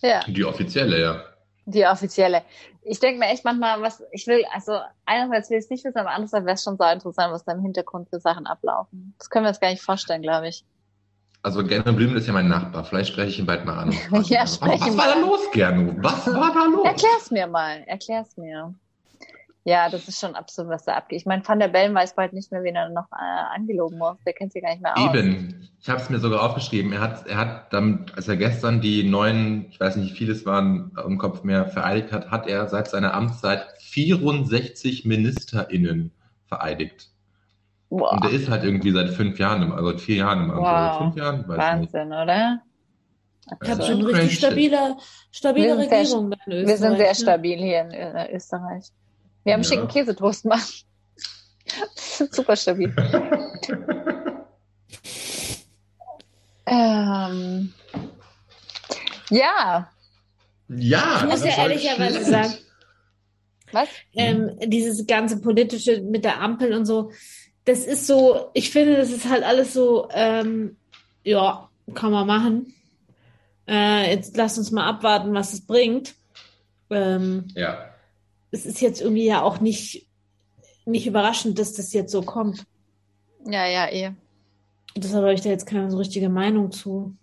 Ja, 0.03 0.21
Die 0.29 0.45
offizielle, 0.45 1.01
ja. 1.01 1.23
Die 1.67 1.87
offizielle. 1.87 2.43
Ich 2.83 3.01
denke 3.01 3.19
mir 3.19 3.27
echt 3.27 3.45
manchmal, 3.45 3.81
was 3.81 4.03
ich 4.13 4.27
will, 4.27 4.45
also 4.53 4.79
einerseits 5.07 5.51
will 5.51 5.59
ich 5.59 5.65
es 5.65 5.71
nicht 5.71 5.85
wissen, 5.85 5.99
aber 5.99 6.11
andererseits 6.11 6.45
wäre 6.45 6.55
es 6.55 6.63
schon 6.63 6.77
so 6.77 6.85
interessant, 6.85 7.33
was 7.33 7.45
da 7.45 7.53
im 7.53 7.63
Hintergrund 7.63 8.09
für 8.11 8.21
Sachen 8.21 8.47
ablaufen. 8.47 9.15
Das 9.19 9.31
können 9.31 9.45
wir 9.45 9.51
uns 9.51 9.61
gar 9.61 9.71
nicht 9.71 9.83
vorstellen, 9.83 10.23
glaube 10.23 10.49
ich. 10.49 10.65
Also 11.43 11.63
Gernot 11.63 11.97
Blümel 11.97 12.17
ist 12.17 12.27
ja 12.27 12.33
mein 12.33 12.49
Nachbar, 12.49 12.85
vielleicht 12.85 13.13
spreche 13.13 13.29
ich 13.29 13.39
ihn 13.39 13.47
bald 13.47 13.65
mal 13.67 13.79
an. 13.79 13.93
Ja, 14.25 14.43
was, 14.43 14.55
sprech 14.55 14.81
was 14.81 14.97
war 14.97 15.15
da 15.15 15.21
los, 15.21 15.41
Gernot? 15.53 15.97
Was 15.99 16.27
war 16.27 16.55
da 16.55 16.65
los? 16.65 16.87
Erklär's 16.87 17.31
mir 17.31 17.47
mal, 17.47 17.83
erklär's 17.87 18.37
mir. 18.37 18.75
Ja, 19.67 19.89
das 19.89 20.07
ist 20.09 20.21
schon 20.21 20.35
absurd, 20.35 20.69
was 20.69 20.85
da 20.85 20.95
abgeht. 20.95 21.21
Ich 21.21 21.27
meine, 21.27 21.43
Van 21.47 21.59
der 21.59 21.69
Bellen 21.69 21.95
weiß 21.95 22.15
bald 22.15 22.35
nicht 22.35 22.53
mehr, 22.53 22.63
wen 22.63 22.77
er 22.77 22.91
noch 22.91 23.11
äh, 23.13 23.55
angelogen 23.55 23.97
muss. 23.97 24.19
Der 24.27 24.35
kennt 24.35 24.53
sich 24.53 24.63
gar 24.63 24.71
nicht 24.71 24.83
mehr 24.83 24.95
aus. 24.97 25.15
Eben. 25.15 25.69
Ich 25.81 25.89
habe 25.89 26.01
es 26.01 26.11
mir 26.11 26.19
sogar 26.19 26.43
aufgeschrieben. 26.43 26.93
Er 26.93 27.01
hat, 27.01 27.27
er 27.27 27.37
hat 27.39 27.73
dann, 27.73 28.05
als 28.15 28.29
er 28.29 28.37
gestern 28.37 28.83
die 28.83 29.09
neuen, 29.09 29.67
ich 29.71 29.81
weiß 29.81 29.97
nicht, 29.97 30.13
wie 30.13 30.17
viele 30.17 30.33
es 30.33 30.45
waren, 30.45 30.93
im 31.07 31.17
Kopf 31.17 31.45
mehr 31.45 31.67
vereidigt 31.67 32.13
hat, 32.13 32.31
hat 32.31 32.47
er 32.47 32.69
seit 32.69 32.89
seiner 32.89 33.15
Amtszeit 33.15 33.67
64 33.79 35.07
MinisterInnen 35.07 36.13
vereidigt. 36.47 37.09
Boah, 37.89 38.13
Und 38.13 38.25
der 38.25 38.33
ist 38.33 38.51
halt 38.51 38.65
irgendwie 38.65 38.91
seit 38.93 39.11
fünf 39.11 39.39
Jahren, 39.39 39.63
im- 39.63 39.73
also 39.73 39.93
seit 39.93 40.01
vier 40.03 40.17
Jahren 40.17 40.45
im 40.45 40.51
Amt. 40.51 40.61
Wow. 40.61 40.99
Fünf 40.99 41.17
Jahren? 41.17 41.49
Weiß 41.49 41.75
ich 41.75 41.81
nicht. 41.81 41.95
Wahnsinn, 41.95 42.13
oder? 42.13 42.61
Das 43.61 43.79
ist 43.79 43.87
schon 43.87 43.97
schon 44.01 44.07
richtig 44.07 44.39
stabile, 44.39 44.97
stabile 45.31 45.67
Wir 45.67 45.77
sind 45.77 45.89
sehr- 45.91 45.99
Regierung 46.01 46.33
Österreich. 46.33 46.67
Wir 46.67 46.77
sind 46.77 46.97
sehr 46.97 47.09
ne? 47.09 47.15
stabil 47.15 47.59
hier 47.59 47.81
in 47.83 47.91
äh, 47.93 48.35
Österreich. 48.35 48.85
Wir 49.45 49.53
haben 49.53 49.63
Ja. 49.63 49.69
schicken 49.69 49.89
Käsetoast 49.89 50.43
gemacht. 50.43 50.85
Super 52.31 52.57
stabil. 52.57 52.95
ähm, 56.67 57.73
ja, 59.31 59.91
Ja, 60.69 61.17
Ich 61.19 61.25
muss 61.31 61.45
ja 61.45 61.57
ehrlicherweise 61.59 62.25
sagen, 62.25 62.55
was? 63.73 63.89
ähm, 64.15 64.59
dieses 64.67 65.07
ganze 65.07 65.41
politische 65.41 66.01
mit 66.01 66.25
der 66.25 66.41
Ampel 66.41 66.73
und 66.73 66.87
so, 66.87 67.13
das 67.65 67.81
ist 67.85 68.07
so, 68.07 68.51
ich 68.55 68.71
finde, 68.71 68.97
das 68.97 69.11
ist 69.11 69.29
halt 69.29 69.43
alles 69.43 69.73
so, 69.75 70.09
ähm, 70.13 70.77
ja, 71.23 71.69
kann 71.95 72.13
man 72.13 72.27
machen. 72.27 72.75
Äh, 73.67 74.11
jetzt 74.15 74.37
lass 74.37 74.59
uns 74.59 74.71
mal 74.71 74.87
abwarten, 74.87 75.33
was 75.35 75.53
es 75.55 75.67
bringt. 75.67 76.15
Ähm, 76.91 77.49
Ja. 77.55 77.94
Es 78.55 78.67
ist 78.67 78.81
jetzt 78.81 79.01
irgendwie 79.01 79.27
ja 79.27 79.43
auch 79.43 79.61
nicht, 79.61 80.07
nicht 80.87 81.07
überraschend, 81.07 81.59
dass 81.59 81.73
das 81.73 81.93
jetzt 81.93 82.13
so 82.13 82.23
kommt. 82.23 82.65
Ja, 83.47 83.67
ja, 83.67 83.91
eh. 83.91 84.13
Deshalb 84.97 85.25
habe 85.25 85.35
ich 85.35 85.41
da 85.41 85.51
jetzt 85.51 85.67
keine 85.67 85.91
so 85.91 85.99
richtige 85.99 86.29
Meinung 86.29 86.71
zu. 86.71 87.17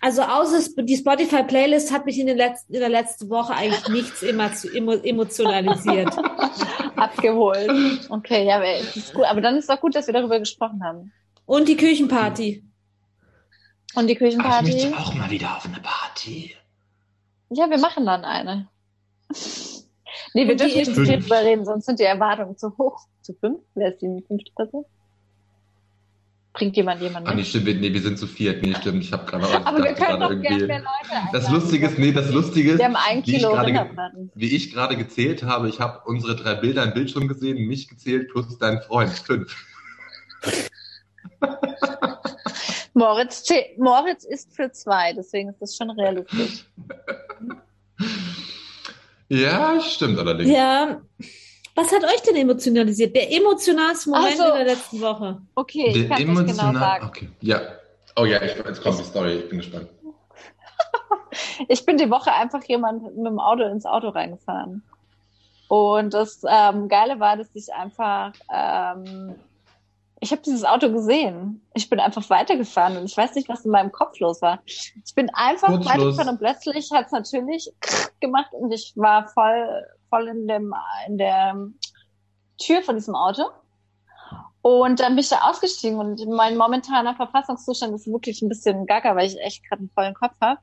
Also 0.00 0.22
außer 0.22 0.82
die 0.82 0.96
Spotify-Playlist 0.96 1.92
hat 1.92 2.06
mich 2.06 2.18
in, 2.18 2.26
den 2.26 2.38
letzten, 2.38 2.72
in 2.72 2.80
der 2.80 2.88
letzten 2.88 3.28
Woche 3.28 3.54
eigentlich 3.54 3.88
nichts 3.88 4.22
immer 4.22 4.54
zu 4.54 4.72
emo 4.72 4.92
emotionalisiert. 4.92 6.16
Abgeholt. 6.96 8.08
Okay, 8.08 8.46
ja, 8.46 8.56
aber, 8.56 8.72
gut. 9.12 9.24
aber 9.24 9.40
dann 9.40 9.56
ist 9.56 9.68
doch 9.68 9.80
gut, 9.80 9.94
dass 9.94 10.06
wir 10.06 10.14
darüber 10.14 10.38
gesprochen 10.38 10.82
haben. 10.82 11.12
Und 11.44 11.68
die 11.68 11.76
Küchenparty. 11.76 12.64
Und 13.94 14.06
die 14.06 14.12
Ach, 14.16 14.20
ich 14.22 14.36
Küchenparty? 14.36 14.72
möchte 14.72 14.98
auch 14.98 15.14
mal 15.14 15.30
wieder 15.30 15.56
auf 15.56 15.66
eine 15.66 15.80
Party. 15.80 16.54
Ja, 17.50 17.68
wir 17.68 17.78
machen 17.78 18.06
dann 18.06 18.24
eine. 18.24 18.68
Nee, 20.34 20.46
wir 20.48 20.56
dürfen 20.56 20.76
nicht 20.76 20.86
zu 20.86 20.94
fünf. 20.94 21.08
viel 21.08 21.20
drüber 21.20 21.40
reden, 21.44 21.64
sonst 21.64 21.86
sind 21.86 21.98
die 21.98 22.04
Erwartungen 22.04 22.56
zu 22.56 22.76
hoch. 22.78 23.06
Zu 23.22 23.34
fünf? 23.34 23.58
Wer 23.74 23.92
ist 23.92 24.00
die 24.02 24.22
fünfte 24.26 24.52
Person? 24.54 24.84
Bringt 26.52 26.76
jemand 26.76 27.00
jemanden 27.00 27.28
Ah, 27.28 27.34
nee, 27.34 27.44
stimmt, 27.44 27.66
wir- 27.66 27.76
nee, 27.76 27.92
wir 27.92 28.00
sind 28.02 28.18
zu 28.18 28.26
viert. 28.26 28.60
Nee, 28.62 28.74
stimmt, 28.74 29.04
ich 29.04 29.12
habe 29.12 29.24
gerade 29.24 29.46
auch 29.46 29.66
Aber 29.66 29.84
wir 29.84 29.92
können 29.94 30.18
doch 30.20 30.30
gerne 30.42 30.66
mehr 30.66 30.78
Leute 30.80 31.28
Das. 31.32 31.48
Lustige 31.48 31.86
ist, 31.86 31.96
nee, 31.98 32.10
das 32.12 32.30
Lustige 32.32 32.72
ist, 32.72 32.78
Wir 32.78 32.86
haben 32.86 32.96
ein 32.96 33.24
wie 33.24 33.36
ich 33.36 33.46
Rinderbraten. 33.46 34.32
wie 34.34 34.56
ich 34.56 34.72
gerade 34.72 34.96
gezählt 34.96 35.44
habe, 35.44 35.68
ich 35.68 35.78
habe 35.78 36.00
unsere 36.06 36.34
drei 36.34 36.56
Bilder 36.56 36.82
im 36.82 36.92
Bildschirm 36.92 37.28
gesehen, 37.28 37.68
mich 37.68 37.86
gezählt 37.88 38.30
plus 38.30 38.58
dein 38.58 38.80
Freund. 38.82 39.10
Fünf. 39.10 39.54
Moritz, 42.94 43.44
Moritz 43.78 44.24
ist 44.24 44.52
für 44.54 44.72
zwei, 44.72 45.12
deswegen 45.12 45.50
ist 45.50 45.62
das 45.62 45.76
schon 45.76 45.90
realistisch. 45.90 46.64
Ja, 49.30 49.80
stimmt 49.80 50.18
allerdings. 50.18 50.50
Ja. 50.50 51.00
Was 51.76 51.92
hat 51.92 52.02
euch 52.04 52.20
denn 52.22 52.34
emotionalisiert? 52.36 53.14
Der 53.14 53.32
emotionalste 53.32 54.10
Moment 54.10 54.36
so. 54.36 54.44
in 54.44 54.54
der 54.54 54.64
letzten 54.64 55.00
Woche. 55.00 55.40
Okay, 55.54 55.86
ich 55.86 55.94
Der 55.94 56.08
kann 56.08 56.18
nicht 56.18 56.26
genau 56.26 56.40
emotional- 56.40 56.74
sagen. 56.80 57.06
Okay, 57.06 57.28
ja. 57.40 57.60
Oh 58.16 58.24
ja, 58.24 58.42
ich, 58.42 58.56
jetzt 58.56 58.82
kommt 58.82 58.98
die 58.98 59.04
Story, 59.04 59.34
ich 59.38 59.48
bin 59.48 59.58
gespannt. 59.58 59.88
Ich 61.68 61.86
bin 61.86 61.96
die 61.96 62.10
Woche 62.10 62.32
einfach 62.32 62.64
jemand 62.64 63.02
mit 63.16 63.24
dem 63.26 63.38
Auto 63.38 63.62
ins 63.62 63.86
Auto 63.86 64.08
reingefahren. 64.08 64.82
Und 65.68 66.12
das 66.14 66.42
ähm, 66.48 66.88
Geile 66.88 67.20
war, 67.20 67.36
dass 67.36 67.48
ich 67.54 67.72
einfach, 67.72 68.32
ähm, 68.52 69.36
ich 70.20 70.32
habe 70.32 70.42
dieses 70.42 70.64
Auto 70.64 70.92
gesehen. 70.92 71.66
Ich 71.74 71.88
bin 71.88 71.98
einfach 71.98 72.28
weitergefahren 72.28 72.98
und 72.98 73.06
ich 73.06 73.16
weiß 73.16 73.34
nicht, 73.34 73.48
was 73.48 73.64
in 73.64 73.70
meinem 73.70 73.90
Kopf 73.90 74.20
los 74.20 74.42
war. 74.42 74.60
Ich 74.66 75.14
bin 75.14 75.30
einfach 75.32 75.68
Kurzschluss. 75.68 75.94
weitergefahren 75.94 76.28
und 76.28 76.38
plötzlich 76.38 76.90
hat 76.92 77.06
es 77.06 77.12
natürlich 77.12 77.72
gemacht 78.20 78.52
und 78.52 78.70
ich 78.70 78.92
war 78.96 79.28
voll, 79.28 79.86
voll 80.10 80.28
in 80.28 80.46
dem, 80.46 80.74
in 81.06 81.16
der 81.16 81.56
Tür 82.58 82.82
von 82.82 82.96
diesem 82.96 83.14
Auto. 83.14 83.44
Und 84.62 85.00
dann 85.00 85.12
bin 85.12 85.20
ich 85.20 85.30
da 85.30 85.48
ausgestiegen 85.48 85.98
und 85.98 86.26
mein 86.28 86.58
momentaner 86.58 87.14
Verfassungszustand 87.14 87.94
ist 87.94 88.06
wirklich 88.06 88.42
ein 88.42 88.50
bisschen 88.50 88.84
gaga, 88.84 89.16
weil 89.16 89.26
ich 89.26 89.40
echt 89.40 89.66
gerade 89.66 89.80
einen 89.80 89.90
vollen 89.90 90.14
Kopf 90.14 90.34
habe. 90.42 90.60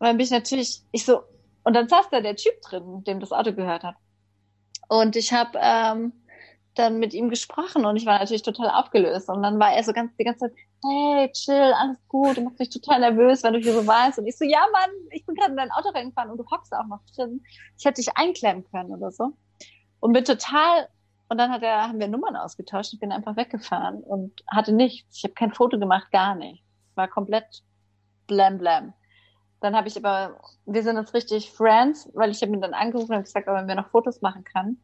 Und 0.00 0.06
dann 0.08 0.16
bin 0.16 0.24
ich 0.24 0.32
natürlich, 0.32 0.82
ich 0.90 1.04
so, 1.04 1.20
und 1.62 1.74
dann 1.74 1.88
saß 1.88 2.06
da 2.10 2.20
der 2.20 2.34
Typ 2.34 2.60
drin, 2.62 3.04
dem 3.04 3.20
das 3.20 3.30
Auto 3.30 3.52
gehört 3.52 3.84
hat. 3.84 3.94
Und 4.88 5.14
ich 5.14 5.32
habe 5.32 5.56
ähm, 5.62 6.12
dann 6.80 6.98
mit 6.98 7.14
ihm 7.14 7.30
gesprochen 7.30 7.84
und 7.84 7.96
ich 7.96 8.06
war 8.06 8.18
natürlich 8.18 8.42
total 8.42 8.70
aufgelöst. 8.70 9.28
Und 9.28 9.42
dann 9.42 9.58
war 9.58 9.72
er 9.72 9.84
so 9.84 9.92
ganz 9.92 10.14
die 10.16 10.24
ganze 10.24 10.46
Zeit, 10.46 10.52
hey, 10.84 11.30
chill, 11.32 11.72
alles 11.76 11.98
gut, 12.08 12.36
du 12.36 12.42
machst 12.42 12.58
mich 12.58 12.70
total 12.70 13.00
nervös, 13.00 13.42
wenn 13.42 13.52
du 13.52 13.60
hier 13.60 13.72
so 13.72 13.86
weißt. 13.86 14.18
Und 14.18 14.26
ich 14.26 14.36
so, 14.36 14.44
ja, 14.44 14.60
Mann, 14.72 14.90
ich 15.10 15.24
bin 15.26 15.34
gerade 15.34 15.52
in 15.52 15.56
dein 15.56 15.70
Auto 15.70 15.90
reingefahren 15.90 16.30
und 16.30 16.38
du 16.38 16.44
hockst 16.50 16.74
auch 16.74 16.86
noch 16.86 17.00
drin. 17.14 17.42
Ich 17.78 17.84
hätte 17.84 18.00
dich 18.00 18.16
einklemmen 18.16 18.64
können 18.70 18.90
oder 18.90 19.10
so. 19.10 19.32
Und 20.00 20.12
bin 20.12 20.24
total, 20.24 20.88
und 21.28 21.38
dann 21.38 21.52
hat 21.52 21.62
er, 21.62 21.88
haben 21.88 22.00
wir 22.00 22.08
Nummern 22.08 22.36
ausgetauscht. 22.36 22.92
Ich 22.92 23.00
bin 23.00 23.12
einfach 23.12 23.36
weggefahren 23.36 24.02
und 24.02 24.42
hatte 24.48 24.72
nichts. 24.72 25.18
Ich 25.18 25.24
habe 25.24 25.34
kein 25.34 25.52
Foto 25.52 25.78
gemacht, 25.78 26.10
gar 26.10 26.34
nicht. 26.34 26.64
War 26.96 27.06
komplett 27.06 27.62
blam 28.26 28.58
blam. 28.58 28.94
Dann 29.60 29.76
habe 29.76 29.88
ich 29.88 29.96
aber, 29.96 30.40
wir 30.64 30.82
sind 30.82 30.96
jetzt 30.96 31.14
richtig 31.14 31.52
Friends, 31.52 32.10
weil 32.14 32.30
ich 32.30 32.40
habe 32.42 32.52
ihn 32.52 32.62
dann 32.62 32.74
angerufen 32.74 33.14
und 33.14 33.24
gesagt, 33.24 33.46
ob 33.46 33.54
er 33.54 33.62
mir 33.62 33.74
noch 33.74 33.90
Fotos 33.90 34.22
machen 34.22 34.42
kann. 34.44 34.78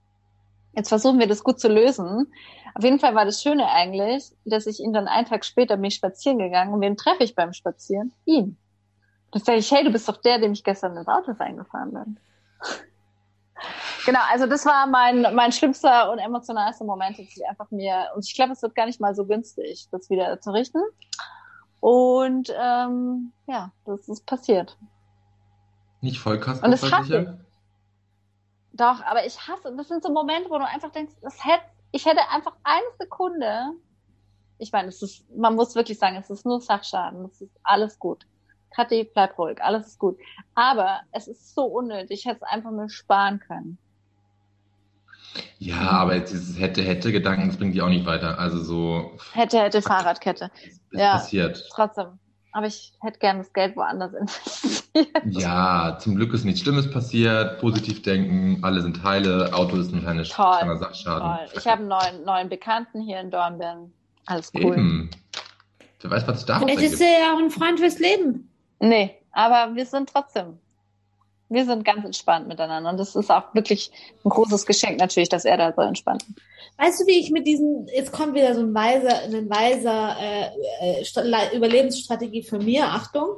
Jetzt 0.76 0.90
versuchen 0.90 1.18
wir 1.18 1.26
das 1.26 1.42
gut 1.42 1.58
zu 1.58 1.68
lösen. 1.68 2.30
Auf 2.74 2.84
jeden 2.84 3.00
Fall 3.00 3.14
war 3.14 3.24
das 3.24 3.42
Schöne 3.42 3.66
eigentlich, 3.70 4.30
dass 4.44 4.66
ich 4.66 4.78
ihn 4.78 4.92
dann 4.92 5.08
einen 5.08 5.26
Tag 5.26 5.46
später 5.46 5.76
bin 5.76 5.86
ich 5.86 5.94
spazieren 5.94 6.38
gegangen 6.38 6.74
und 6.74 6.82
wen 6.82 6.98
treffe 6.98 7.24
ich 7.24 7.34
beim 7.34 7.54
Spazieren? 7.54 8.12
Ihn. 8.26 8.58
Dann 9.32 9.42
sage 9.42 9.58
ich, 9.58 9.72
hey, 9.72 9.82
du 9.82 9.90
bist 9.90 10.06
doch 10.06 10.18
der, 10.18 10.38
dem 10.38 10.52
ich 10.52 10.62
gestern 10.62 10.94
ins 10.94 11.08
Auto 11.08 11.32
reingefahren 11.32 11.94
bin. 11.94 12.20
genau, 14.04 14.20
also 14.30 14.46
das 14.46 14.66
war 14.66 14.86
mein, 14.86 15.34
mein 15.34 15.50
schlimmster 15.50 16.12
und 16.12 16.18
emotionalster 16.18 16.84
Moment, 16.84 17.18
dass 17.18 17.26
ich 17.26 17.48
einfach 17.48 17.70
mir, 17.70 18.10
und 18.14 18.26
ich 18.26 18.34
glaube, 18.34 18.52
es 18.52 18.60
wird 18.60 18.74
gar 18.74 18.84
nicht 18.84 19.00
mal 19.00 19.14
so 19.14 19.24
günstig, 19.24 19.88
das 19.90 20.10
wieder 20.10 20.38
zu 20.42 20.50
richten. 20.50 20.82
Und 21.80 22.52
ähm, 22.54 23.32
ja, 23.46 23.72
das 23.86 24.08
ist 24.08 24.26
passiert. 24.26 24.76
Nicht 26.02 26.20
voll 26.20 26.38
krass. 26.38 26.60
Und 26.60 26.72
hasse 26.72 27.04
sicher? 27.04 27.38
Doch, 28.76 29.02
aber 29.04 29.24
ich 29.24 29.38
hasse, 29.48 29.74
das 29.74 29.88
sind 29.88 30.02
so 30.02 30.12
Momente, 30.12 30.50
wo 30.50 30.58
du 30.58 30.66
einfach 30.66 30.90
denkst, 30.90 31.14
das 31.22 31.42
hätte, 31.44 31.64
ich 31.92 32.04
hätte 32.04 32.20
einfach 32.30 32.54
eine 32.62 32.84
Sekunde, 32.98 33.70
ich 34.58 34.70
meine, 34.70 34.88
es 34.88 35.00
ist, 35.02 35.24
man 35.34 35.54
muss 35.54 35.74
wirklich 35.74 35.98
sagen, 35.98 36.16
es 36.16 36.28
ist 36.28 36.44
nur 36.44 36.60
Sachschaden, 36.60 37.24
es 37.24 37.40
ist 37.40 37.58
alles 37.62 37.98
gut. 37.98 38.26
Kathi, 38.74 39.04
bleib 39.12 39.38
ruhig, 39.38 39.62
alles 39.62 39.86
ist 39.86 39.98
gut. 39.98 40.18
Aber 40.54 41.00
es 41.12 41.28
ist 41.28 41.54
so 41.54 41.64
unnötig, 41.64 42.20
ich 42.20 42.26
hätte 42.26 42.40
es 42.42 42.42
einfach 42.42 42.70
mir 42.70 42.90
sparen 42.90 43.40
können. 43.40 43.78
Ja, 45.58 45.90
aber 45.90 46.16
jetzt 46.16 46.32
dieses 46.32 46.58
hätte, 46.58 46.82
hätte 46.82 47.12
Gedanken, 47.12 47.48
das 47.48 47.56
bringt 47.56 47.74
die 47.74 47.80
auch 47.82 47.88
nicht 47.88 48.06
weiter. 48.06 48.38
Also 48.38 48.62
so, 48.62 49.18
Hätte, 49.32 49.58
hätte 49.60 49.80
Fahrradkette. 49.80 50.50
ist 50.62 50.80
Ja. 50.92 51.12
passiert. 51.12 51.66
Trotzdem. 51.70 52.18
Aber 52.56 52.68
ich 52.68 52.94
hätte 53.02 53.18
gern 53.18 53.36
das 53.36 53.52
Geld 53.52 53.76
woanders 53.76 54.14
investiert. 54.94 55.08
Ja, 55.26 55.98
zum 56.00 56.16
Glück 56.16 56.32
ist 56.32 56.46
nichts 56.46 56.62
Schlimmes 56.62 56.90
passiert. 56.90 57.60
Positiv 57.60 58.00
denken, 58.00 58.60
alle 58.62 58.80
sind 58.80 59.04
heile, 59.04 59.52
Auto 59.52 59.76
ist 59.76 59.92
ein 59.92 60.00
kleiner, 60.00 60.24
Sachschaden. 60.24 61.36
Toll. 61.36 61.48
Ich 61.54 61.66
habe 61.66 61.80
einen 61.80 61.88
neuen, 61.88 62.24
neuen 62.24 62.48
Bekannten 62.48 63.02
hier 63.02 63.20
in 63.20 63.30
Dornbirn. 63.30 63.92
Alles 64.24 64.50
cool. 64.54 64.72
Eben. 64.72 65.10
Wer 66.00 66.10
weiß, 66.10 66.26
was 66.26 66.38
sich 66.38 66.46
daraus 66.46 66.62
Vielleicht 66.64 66.94
ist 66.94 67.00
er 67.02 67.20
ja 67.20 67.34
auch 67.34 67.38
ein 67.38 67.50
Freund 67.50 67.78
fürs 67.78 67.98
Leben. 67.98 68.50
Nee, 68.80 69.14
aber 69.32 69.74
wir 69.74 69.84
sind 69.84 70.08
trotzdem, 70.08 70.58
wir 71.48 71.64
sind 71.64 71.84
ganz 71.84 72.04
entspannt 72.04 72.48
miteinander. 72.48 72.90
Und 72.90 72.98
das 72.98 73.14
ist 73.16 73.30
auch 73.30 73.54
wirklich 73.54 73.90
ein 74.24 74.28
großes 74.30 74.66
Geschenk 74.66 74.98
natürlich, 74.98 75.28
dass 75.28 75.44
er 75.44 75.56
da 75.56 75.72
so 75.74 75.82
entspannt 75.82 76.22
ist. 76.24 76.40
Weißt 76.78 77.00
du, 77.00 77.06
wie 77.06 77.18
ich 77.20 77.30
mit 77.30 77.46
diesen, 77.46 77.88
jetzt 77.94 78.12
kommt 78.12 78.34
wieder 78.34 78.54
so 78.54 78.60
ein 78.60 78.74
weiser, 78.74 79.22
ein 79.24 79.48
weiser 79.48 80.16
äh, 80.20 81.00
äh, 81.00 81.56
Überlebensstrategie 81.56 82.42
von 82.42 82.64
mir, 82.64 82.86
Achtung. 82.86 83.28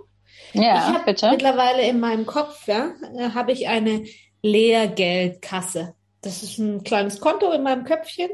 ich 0.53 0.61
Ja, 0.61 0.93
habe 0.95 1.05
bitte. 1.05 1.31
mittlerweile 1.31 1.83
in 1.89 2.01
meinem 2.01 2.27
Kopf, 2.27 2.67
ja, 2.67 2.93
äh, 3.17 3.31
habe 3.31 3.53
ich 3.53 3.69
eine 3.69 4.05
Lehrgeldkasse. 4.43 5.95
Das 6.23 6.43
ist 6.43 6.59
ein 6.59 6.83
kleines 6.83 7.21
Konto 7.21 7.51
in 7.53 7.63
meinem 7.63 7.85
Köpfchen. 7.85 8.31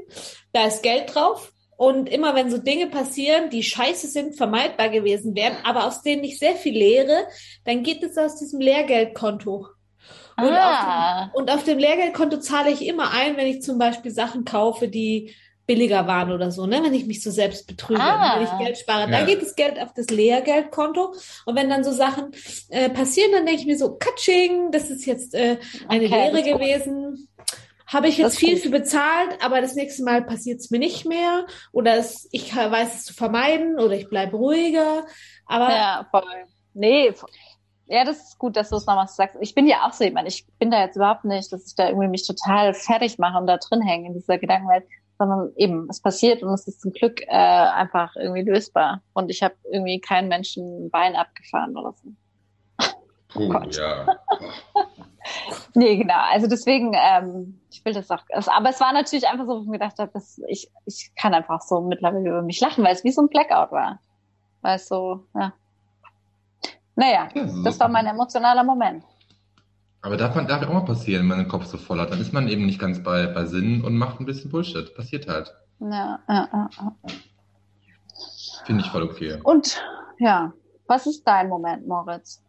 Da 0.53 0.66
ist 0.66 0.83
Geld 0.83 1.14
drauf. 1.14 1.53
Und 1.87 2.09
immer 2.09 2.35
wenn 2.35 2.51
so 2.51 2.59
Dinge 2.59 2.87
passieren, 2.87 3.51
die 3.51 3.62
scheiße 3.62 4.07
sind, 4.09 4.37
vermeidbar 4.37 4.89
gewesen 4.89 5.35
wären, 5.35 5.57
aber 5.64 5.87
aus 5.87 6.03
denen 6.03 6.24
ich 6.24 6.39
sehr 6.39 6.55
viel 6.57 6.72
lehre, 6.76 7.26
dann 7.64 7.82
geht 7.82 8.03
es 8.03 8.16
aus 8.16 8.37
diesem 8.39 8.61
Lehrgeldkonto. 8.61 9.66
Und, 10.37 10.45
Ah. 10.51 11.24
auf 11.26 11.30
dem, 11.32 11.35
und 11.41 11.51
auf 11.51 11.64
dem 11.64 11.78
Lehrgeldkonto 11.78 12.39
zahle 12.39 12.70
ich 12.70 12.87
immer 12.87 13.12
ein, 13.12 13.37
wenn 13.37 13.47
ich 13.47 13.62
zum 13.62 13.78
Beispiel 13.78 14.11
Sachen 14.11 14.45
kaufe, 14.45 14.89
die 14.89 15.35
billiger 15.66 16.07
waren 16.07 16.30
oder 16.32 16.51
so, 16.51 16.66
ne? 16.66 16.80
Wenn 16.85 16.93
ich 16.93 17.07
mich 17.07 17.22
so 17.22 17.30
selbst 17.30 17.66
betrüge, 17.66 18.01
Ah. 18.01 18.37
wenn 18.37 18.45
ich 18.45 18.59
Geld 18.66 18.76
spare, 18.78 19.03
Ja. 19.11 19.18
dann 19.18 19.26
geht 19.26 19.41
das 19.41 19.55
Geld 19.57 19.80
auf 19.80 19.95
das 19.95 20.09
Lehrgeldkonto. 20.11 21.14
Und 21.47 21.57
wenn 21.57 21.70
dann 21.70 21.85
so 21.85 21.93
Sachen 21.93 22.32
äh, 22.68 22.91
passieren, 22.91 23.32
dann 23.32 23.47
denke 23.47 23.61
ich 23.62 23.66
mir 23.66 23.78
so, 23.78 23.95
Katsching, 23.95 24.72
das 24.72 24.91
ist 24.91 25.07
jetzt 25.07 25.35
äh, 25.35 25.57
eine 25.89 26.05
Okay, 26.07 26.30
Lehre 26.32 26.43
gewesen. 26.43 27.28
Habe 27.95 28.09
ich 28.09 28.19
jetzt 28.19 28.39
viel 28.39 28.55
gut. 28.55 28.63
für 28.63 28.71
bezahlt, 28.71 29.43
aber 29.43 29.61
das 29.61 29.75
nächste 29.77 30.03
Mal 30.03 30.23
passiert 30.23 30.61
es 30.61 30.71
mir 30.71 30.79
nicht 30.81 31.07
mehr. 31.07 31.47
Oder 31.73 31.97
es, 31.97 32.29
ich 32.33 32.55
weiß 32.55 32.95
es 32.97 33.05
zu 33.05 33.15
vermeiden 33.15 33.79
oder 33.79 33.93
ich 33.93 34.09
bleibe 34.09 34.37
ruhiger. 34.37 35.07
Aber 35.47 35.71
Ja, 35.71 36.07
voll. 36.11 36.25
Nee, 36.75 37.13
voll. 37.13 37.31
ja, 37.87 38.05
das 38.05 38.19
ist 38.19 38.39
gut, 38.39 38.57
dass 38.57 38.71
du 38.71 38.77
es 38.77 38.87
nochmal 38.87 39.07
sagst. 39.07 39.37
Ich 39.41 39.55
bin 39.55 39.67
ja 39.67 39.87
auch 39.87 39.93
so 39.93 40.03
jemand. 40.05 40.27
Ich 40.27 40.45
bin 40.59 40.71
da 40.71 40.81
jetzt 40.85 40.97
überhaupt 40.97 41.25
nicht, 41.25 41.53
dass 41.53 41.67
ich 41.67 41.77
da 41.77 41.89
irgendwie 41.89 42.09
mich 42.09 42.27
total 42.27 42.75
fertig 42.75 43.19
mache 43.19 43.39
und 43.39 43.47
da 43.47 43.59
drin 43.59 43.81
hänge 43.83 44.09
in 44.09 44.15
dieser 44.15 44.39
Gedankenwelt, 44.39 44.85
sondern 45.17 45.53
eben, 45.57 45.87
es 45.89 46.01
passiert 46.01 46.43
und 46.43 46.53
es 46.53 46.67
ist 46.67 46.81
zum 46.81 46.93
Glück 46.93 47.23
äh, 47.23 47.27
einfach 47.29 48.17
irgendwie 48.17 48.43
lösbar. 48.43 49.03
Und 49.13 49.31
ich 49.31 49.43
habe 49.43 49.55
irgendwie 49.71 50.01
keinen 50.01 50.29
Menschen 50.29 50.87
ein 50.87 50.91
Bein 50.91 51.15
abgefahren 51.15 51.77
oder 51.77 51.93
so. 51.93 52.09
Puh, 53.29 53.49
Gott. 53.53 53.77
ja. 53.77 54.07
Nee, 55.75 55.97
genau. 55.97 56.18
Also 56.33 56.47
deswegen, 56.47 56.93
ähm, 56.95 57.61
ich 57.70 57.85
will 57.85 57.95
das 57.95 58.11
auch. 58.11 58.22
Aber 58.47 58.68
es 58.68 58.81
war 58.81 58.93
natürlich 58.93 59.27
einfach 59.27 59.47
so, 59.47 59.57
wo 59.59 59.62
ich 59.62 59.66
mir 59.68 59.79
gedacht 59.79 59.99
habe, 59.99 60.11
dass 60.12 60.41
ich, 60.49 60.70
ich 60.87 61.11
kann 61.16 61.33
einfach 61.35 61.61
so 61.62 61.81
mittlerweile 61.81 62.29
über 62.29 62.43
mich 62.43 62.61
lachen, 62.61 62.85
weil 62.85 62.93
es 62.95 63.05
wie 63.05 63.11
so 63.12 63.22
ein 63.22 63.29
Blackout 63.29 63.72
war. 63.72 64.01
Weil 64.62 64.77
es 64.77 64.87
so, 64.89 65.27
ja. 65.35 65.53
Naja, 66.97 67.29
Ja, 67.35 67.49
so- 67.49 67.62
das 67.64 67.81
war 67.81 67.89
mein 67.89 68.07
emotionaler 68.07 68.62
Moment. 68.64 69.05
Aber 70.03 70.16
darf 70.18 70.35
man 70.35 70.47
darf 70.47 70.61
ja 70.61 70.68
auch 70.68 70.72
mal 70.75 70.85
passieren, 70.85 71.22
wenn 71.22 71.29
man 71.29 71.39
den 71.39 71.49
Kopf 71.49 71.64
so 71.64 71.79
voll 71.79 71.99
hat. 71.99 72.11
Dann 72.11 72.20
ist 72.20 72.33
man 72.35 72.47
eben 72.49 72.66
nicht 72.66 72.79
ganz 72.79 73.03
bei, 73.03 73.27
bei 73.27 73.47
Sinn 73.47 73.83
und 73.83 73.97
macht 73.97 74.20
ein 74.20 74.27
bisschen 74.27 74.51
Bullshit. 74.51 74.95
Passiert 74.95 75.27
halt. 75.29 75.55
Ja, 75.81 76.18
ja, 76.29 76.49
ja. 76.53 76.70
Finde 78.66 78.83
ich 78.85 78.91
voll 78.91 79.03
okay. 79.03 79.41
Und 79.43 79.83
ja, 80.18 80.53
was 80.87 81.07
ist 81.07 81.25
dein 81.27 81.49
Moment, 81.49 81.87
Moritz? 81.87 82.43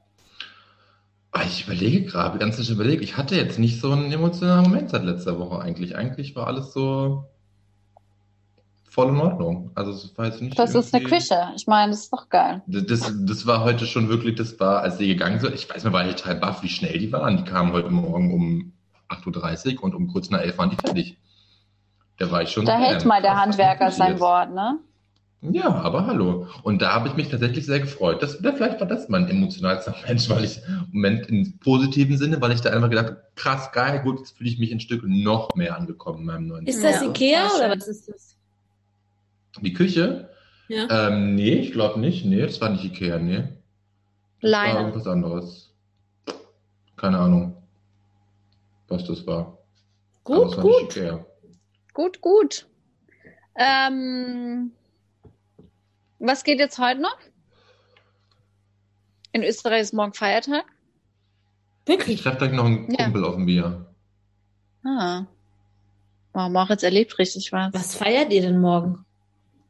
Ah, 1.45 1.49
Ich 1.49 1.65
überlege 1.65 2.05
gerade, 2.05 2.39
ganz 2.39 2.57
nicht 2.57 2.69
überlegt. 2.69 3.03
Ich 3.03 3.17
hatte 3.17 3.35
jetzt 3.35 3.59
nicht 3.59 3.79
so 3.79 3.91
einen 3.91 4.11
emotionalen 4.11 4.63
Moment 4.63 4.89
seit 4.89 5.03
letzter 5.03 5.37
Woche 5.37 5.59
eigentlich. 5.61 5.95
Eigentlich 5.95 6.35
war 6.35 6.47
alles 6.47 6.73
so 6.73 7.25
voll 8.89 9.09
in 9.09 9.17
Ordnung. 9.17 9.71
Also 9.75 9.91
es 9.91 10.17
war 10.17 10.25
jetzt 10.25 10.41
nicht 10.41 10.57
Das 10.57 10.73
ist 10.73 10.93
eine 10.93 11.03
Küche. 11.03 11.49
Ich 11.55 11.67
meine, 11.67 11.91
das 11.91 12.01
ist 12.01 12.13
doch 12.13 12.29
geil. 12.29 12.63
Das, 12.65 13.13
das, 13.15 13.45
war 13.45 13.63
heute 13.63 13.85
schon 13.85 14.09
wirklich, 14.09 14.35
das 14.35 14.59
war, 14.59 14.81
als 14.81 14.97
die 14.97 15.07
gegangen 15.07 15.39
sind, 15.39 15.53
ich 15.53 15.69
weiß 15.69 15.83
mir, 15.83 15.93
war 15.93 16.07
ich 16.07 16.15
total 16.15 16.35
baff, 16.35 16.63
wie 16.63 16.69
schnell 16.69 16.97
die 16.97 17.11
waren. 17.11 17.37
Die 17.37 17.43
kamen 17.43 17.73
heute 17.73 17.89
Morgen 17.89 18.33
um 18.33 18.73
8.30 19.09 19.77
Uhr 19.77 19.83
und 19.83 19.95
um 19.95 20.07
kurz 20.07 20.29
nach 20.29 20.39
11 20.39 20.57
waren 20.57 20.69
die 20.71 20.77
fertig. 20.77 21.17
Da 22.17 22.31
war 22.31 22.41
ich 22.41 22.49
schon. 22.49 22.65
Da 22.65 22.77
hält 22.77 23.03
ähm, 23.03 23.09
mal 23.09 23.21
der 23.21 23.35
Handwerker 23.35 23.91
sein? 23.91 24.19
Wort, 24.19 24.53
ne? 24.53 24.79
Ja, 25.51 25.69
aber 25.69 26.05
hallo. 26.07 26.47
Und 26.63 26.81
da 26.81 26.93
habe 26.93 27.07
ich 27.07 27.15
mich 27.15 27.29
tatsächlich 27.29 27.65
sehr 27.65 27.79
gefreut. 27.79 28.21
Das, 28.23 28.35
vielleicht 28.35 28.79
war 28.79 28.87
das 28.87 29.09
mein 29.09 29.27
emotionalster 29.27 29.95
Mensch, 30.07 30.29
weil 30.29 30.43
ich 30.43 30.61
Moment 30.91 31.27
im 31.29 31.57
positiven 31.59 32.17
Sinne, 32.17 32.41
weil 32.41 32.51
ich 32.51 32.61
da 32.61 32.71
einfach 32.71 32.89
gedacht 32.89 33.07
habe, 33.07 33.23
krass, 33.35 33.71
geil, 33.71 34.01
gut, 34.03 34.19
jetzt 34.19 34.37
fühle 34.37 34.49
ich 34.49 34.59
mich 34.59 34.71
ein 34.71 34.79
Stück 34.79 35.03
noch 35.05 35.55
mehr 35.55 35.75
angekommen 35.77 36.19
in 36.19 36.25
meinem 36.25 36.47
neuen 36.47 36.67
ist 36.67 36.77
Leben. 36.77 36.91
das 36.91 37.01
Ja, 37.01 37.09
Ikea 37.09 37.49
oder 37.55 37.69
was 37.77 37.87
ist 37.87 38.09
das? 38.09 38.37
Die 39.61 39.73
Küche? 39.73 40.29
Ja. 40.67 41.09
Ähm, 41.09 41.35
nee, 41.35 41.55
ich 41.55 41.71
glaube 41.71 41.99
nicht. 41.99 42.25
Nee, 42.25 42.41
das 42.41 42.59
war 42.61 42.69
nicht 42.69 42.83
Ikea, 42.83 43.19
nee. 43.19 43.43
Das 44.41 44.51
war 44.51 44.79
irgendwas 44.79 45.07
anderes. 45.07 45.73
Keine 46.97 47.19
Ahnung, 47.19 47.57
was 48.87 49.05
das 49.05 49.25
war. 49.27 49.57
Aber 50.25 50.43
Gut, 50.43 50.51
es 50.51 50.57
war 50.57 50.63
nicht 50.63 50.79
gut. 50.79 50.95
Ikea. 50.97 51.25
Gut, 51.93 52.21
gut. 52.21 52.67
Ähm, 53.57 54.71
was 56.27 56.43
geht 56.43 56.59
jetzt 56.59 56.79
heute 56.79 57.01
noch? 57.01 57.17
In 59.31 59.43
Österreich 59.43 59.81
ist 59.81 59.93
morgen 59.93 60.13
Feiertag. 60.13 60.63
Ich 61.85 61.89
Wirklich. 61.89 62.21
treffe 62.21 62.37
gleich 62.37 62.51
noch 62.51 62.65
einen 62.65 62.89
Ja. 62.91 63.03
Kumpel 63.05 63.25
auf 63.25 63.35
dem 63.35 63.45
Bier. 63.45 63.85
Ah. 64.85 65.25
Wow, 66.33 66.49
Moritz 66.49 66.83
erlebt 66.83 67.17
richtig 67.19 67.51
was. 67.51 67.73
Was 67.73 67.95
feiert 67.95 68.31
ihr 68.33 68.41
denn 68.41 68.59
morgen? 68.59 69.05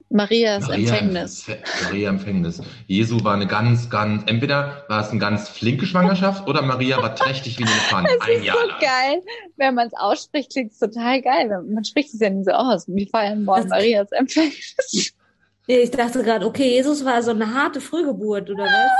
Marias 0.10 0.68
Maria 0.68 0.78
Empfängnis. 0.96 1.48
Empf- 1.48 1.84
Maria 1.84 2.10
Empfängnis. 2.10 2.62
Jesu 2.88 3.24
war 3.24 3.34
eine 3.34 3.48
ganz, 3.48 3.90
ganz, 3.90 4.24
entweder 4.28 4.86
war 4.88 5.02
es 5.02 5.10
eine 5.10 5.20
ganz 5.20 5.50
flinke 5.50 5.86
Schwangerschaft 5.88 6.48
oder 6.48 6.62
Maria 6.62 7.02
war 7.02 7.16
trächtig 7.16 7.58
wie 7.58 7.64
ein 7.64 7.70
Elefant. 7.70 8.08
Ein 8.22 8.44
Jahr 8.44 8.56
So 8.58 8.68
lang. 8.68 8.80
geil. 8.80 9.22
Wenn 9.58 9.74
man 9.76 9.88
es 9.88 9.94
ausspricht, 9.96 10.52
klingt 10.52 10.72
es 10.74 10.80
total 10.80 11.22
geil. 11.22 11.50
Man 11.68 11.84
spricht 11.84 12.14
es 12.14 12.20
ja 12.20 12.30
nie 12.30 12.44
so 12.44 12.52
aus. 12.52 12.88
Wir 12.88 13.08
feiern 13.08 13.44
morgen 13.44 13.64
Das- 13.64 13.70
Marias 13.72 14.12
Empfängnis. 14.12 15.14
Nee, 15.68 15.80
Ich 15.80 15.92
dachte 15.92 16.22
gerade, 16.24 16.46
okay, 16.46 16.70
Jesus 16.76 17.04
war 17.04 17.22
so 17.24 17.32
eine 17.32 17.54
harte 17.54 17.82
Frühgeburt, 17.82 18.50
oder 18.50 18.66
was? 18.66 18.92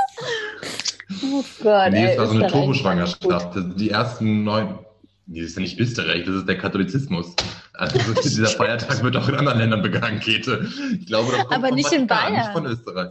Oh 1.22 1.44
Gott, 1.62 1.92
Nee, 1.92 2.12
es 2.12 2.18
war 2.18 2.26
so 2.26 2.34
eine 2.34 2.48
Turboschwangerschaft. 2.48 3.54
Die 3.76 3.90
ersten 3.90 4.44
neun. 4.44 4.78
Nee, 5.28 5.40
das 5.40 5.50
ist 5.50 5.56
ja 5.56 5.62
nicht 5.62 5.78
Österreich, 5.78 6.24
das 6.24 6.34
ist 6.36 6.48
der 6.48 6.58
Katholizismus. 6.58 7.34
Also 7.72 7.98
dieser 8.22 8.46
Feiertag 8.46 9.02
wird 9.02 9.16
auch 9.16 9.28
in 9.28 9.34
anderen 9.36 9.58
Ländern 9.58 9.82
begangen, 9.82 10.20
Käthe. 10.20 10.68
Ich 11.00 11.06
glaube, 11.06 11.32
das 11.32 11.40
kommt 11.46 11.52
Aber 11.54 11.70
nicht 11.74 11.92
in 11.92 12.06
Bayern. 12.06 12.32
nicht 12.34 12.50
von 12.52 12.66
Österreich. 12.66 13.10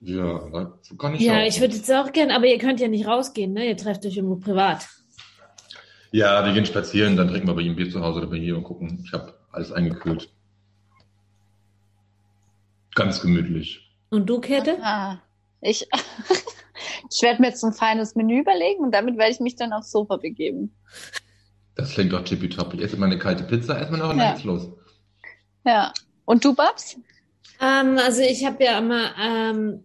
Ja, 0.00 0.38
das 0.52 0.98
kann 0.98 1.14
ich 1.14 1.20
Ja, 1.22 1.40
auch. 1.40 1.46
ich 1.46 1.60
würde 1.60 1.76
jetzt 1.76 1.90
auch 1.92 2.12
gern, 2.12 2.30
aber 2.30 2.46
ihr 2.46 2.58
könnt 2.58 2.80
ja 2.80 2.88
nicht 2.88 3.06
rausgehen, 3.06 3.52
ne? 3.54 3.66
Ihr 3.68 3.76
trefft 3.76 4.04
euch 4.04 4.16
irgendwo 4.16 4.36
privat. 4.36 4.86
Ja, 6.10 6.44
wir 6.44 6.52
gehen 6.52 6.66
spazieren, 6.66 7.16
dann 7.16 7.28
trinken 7.28 7.48
wir 7.48 7.54
bei 7.54 7.62
ihm 7.62 7.74
Bier 7.74 7.90
zu 7.90 8.00
Hause 8.02 8.18
oder 8.20 8.28
bei 8.28 8.36
hier 8.36 8.56
und 8.56 8.64
gucken. 8.64 9.02
Ich 9.06 9.12
habe 9.12 9.34
alles 9.50 9.72
eingekühlt. 9.72 10.28
Ganz 12.94 13.20
gemütlich. 13.20 13.90
Und 14.10 14.26
du, 14.26 14.40
Kette? 14.40 14.78
Ah, 14.82 15.18
ich, 15.60 15.86
ich 17.10 17.22
werde 17.22 17.40
mir 17.40 17.48
jetzt 17.48 17.64
ein 17.64 17.72
feines 17.72 18.14
Menü 18.14 18.40
überlegen 18.40 18.80
und 18.82 18.92
damit 18.92 19.16
werde 19.18 19.32
ich 19.32 19.40
mich 19.40 19.56
dann 19.56 19.72
aufs 19.72 19.90
Sofa 19.90 20.16
begeben. 20.16 20.74
Das 21.74 21.90
klingt 21.90 22.12
doch 22.12 22.22
tippitopp. 22.22 22.74
Ich 22.74 22.82
esse 22.82 22.96
mal 22.96 23.06
eine 23.06 23.18
kalte 23.18 23.44
Pizza, 23.44 23.78
erstmal 23.78 24.00
noch 24.00 24.10
und 24.10 24.18
Ja. 24.18 24.24
dann 24.26 24.34
geht's 24.34 24.44
los. 24.44 24.68
Ja. 25.64 25.92
Und 26.24 26.44
du, 26.44 26.54
Babs? 26.54 26.96
Ähm, 27.60 27.98
also 27.98 28.20
ich 28.20 28.44
habe 28.44 28.62
ja 28.62 28.78
immer, 28.78 29.10
ähm, 29.18 29.82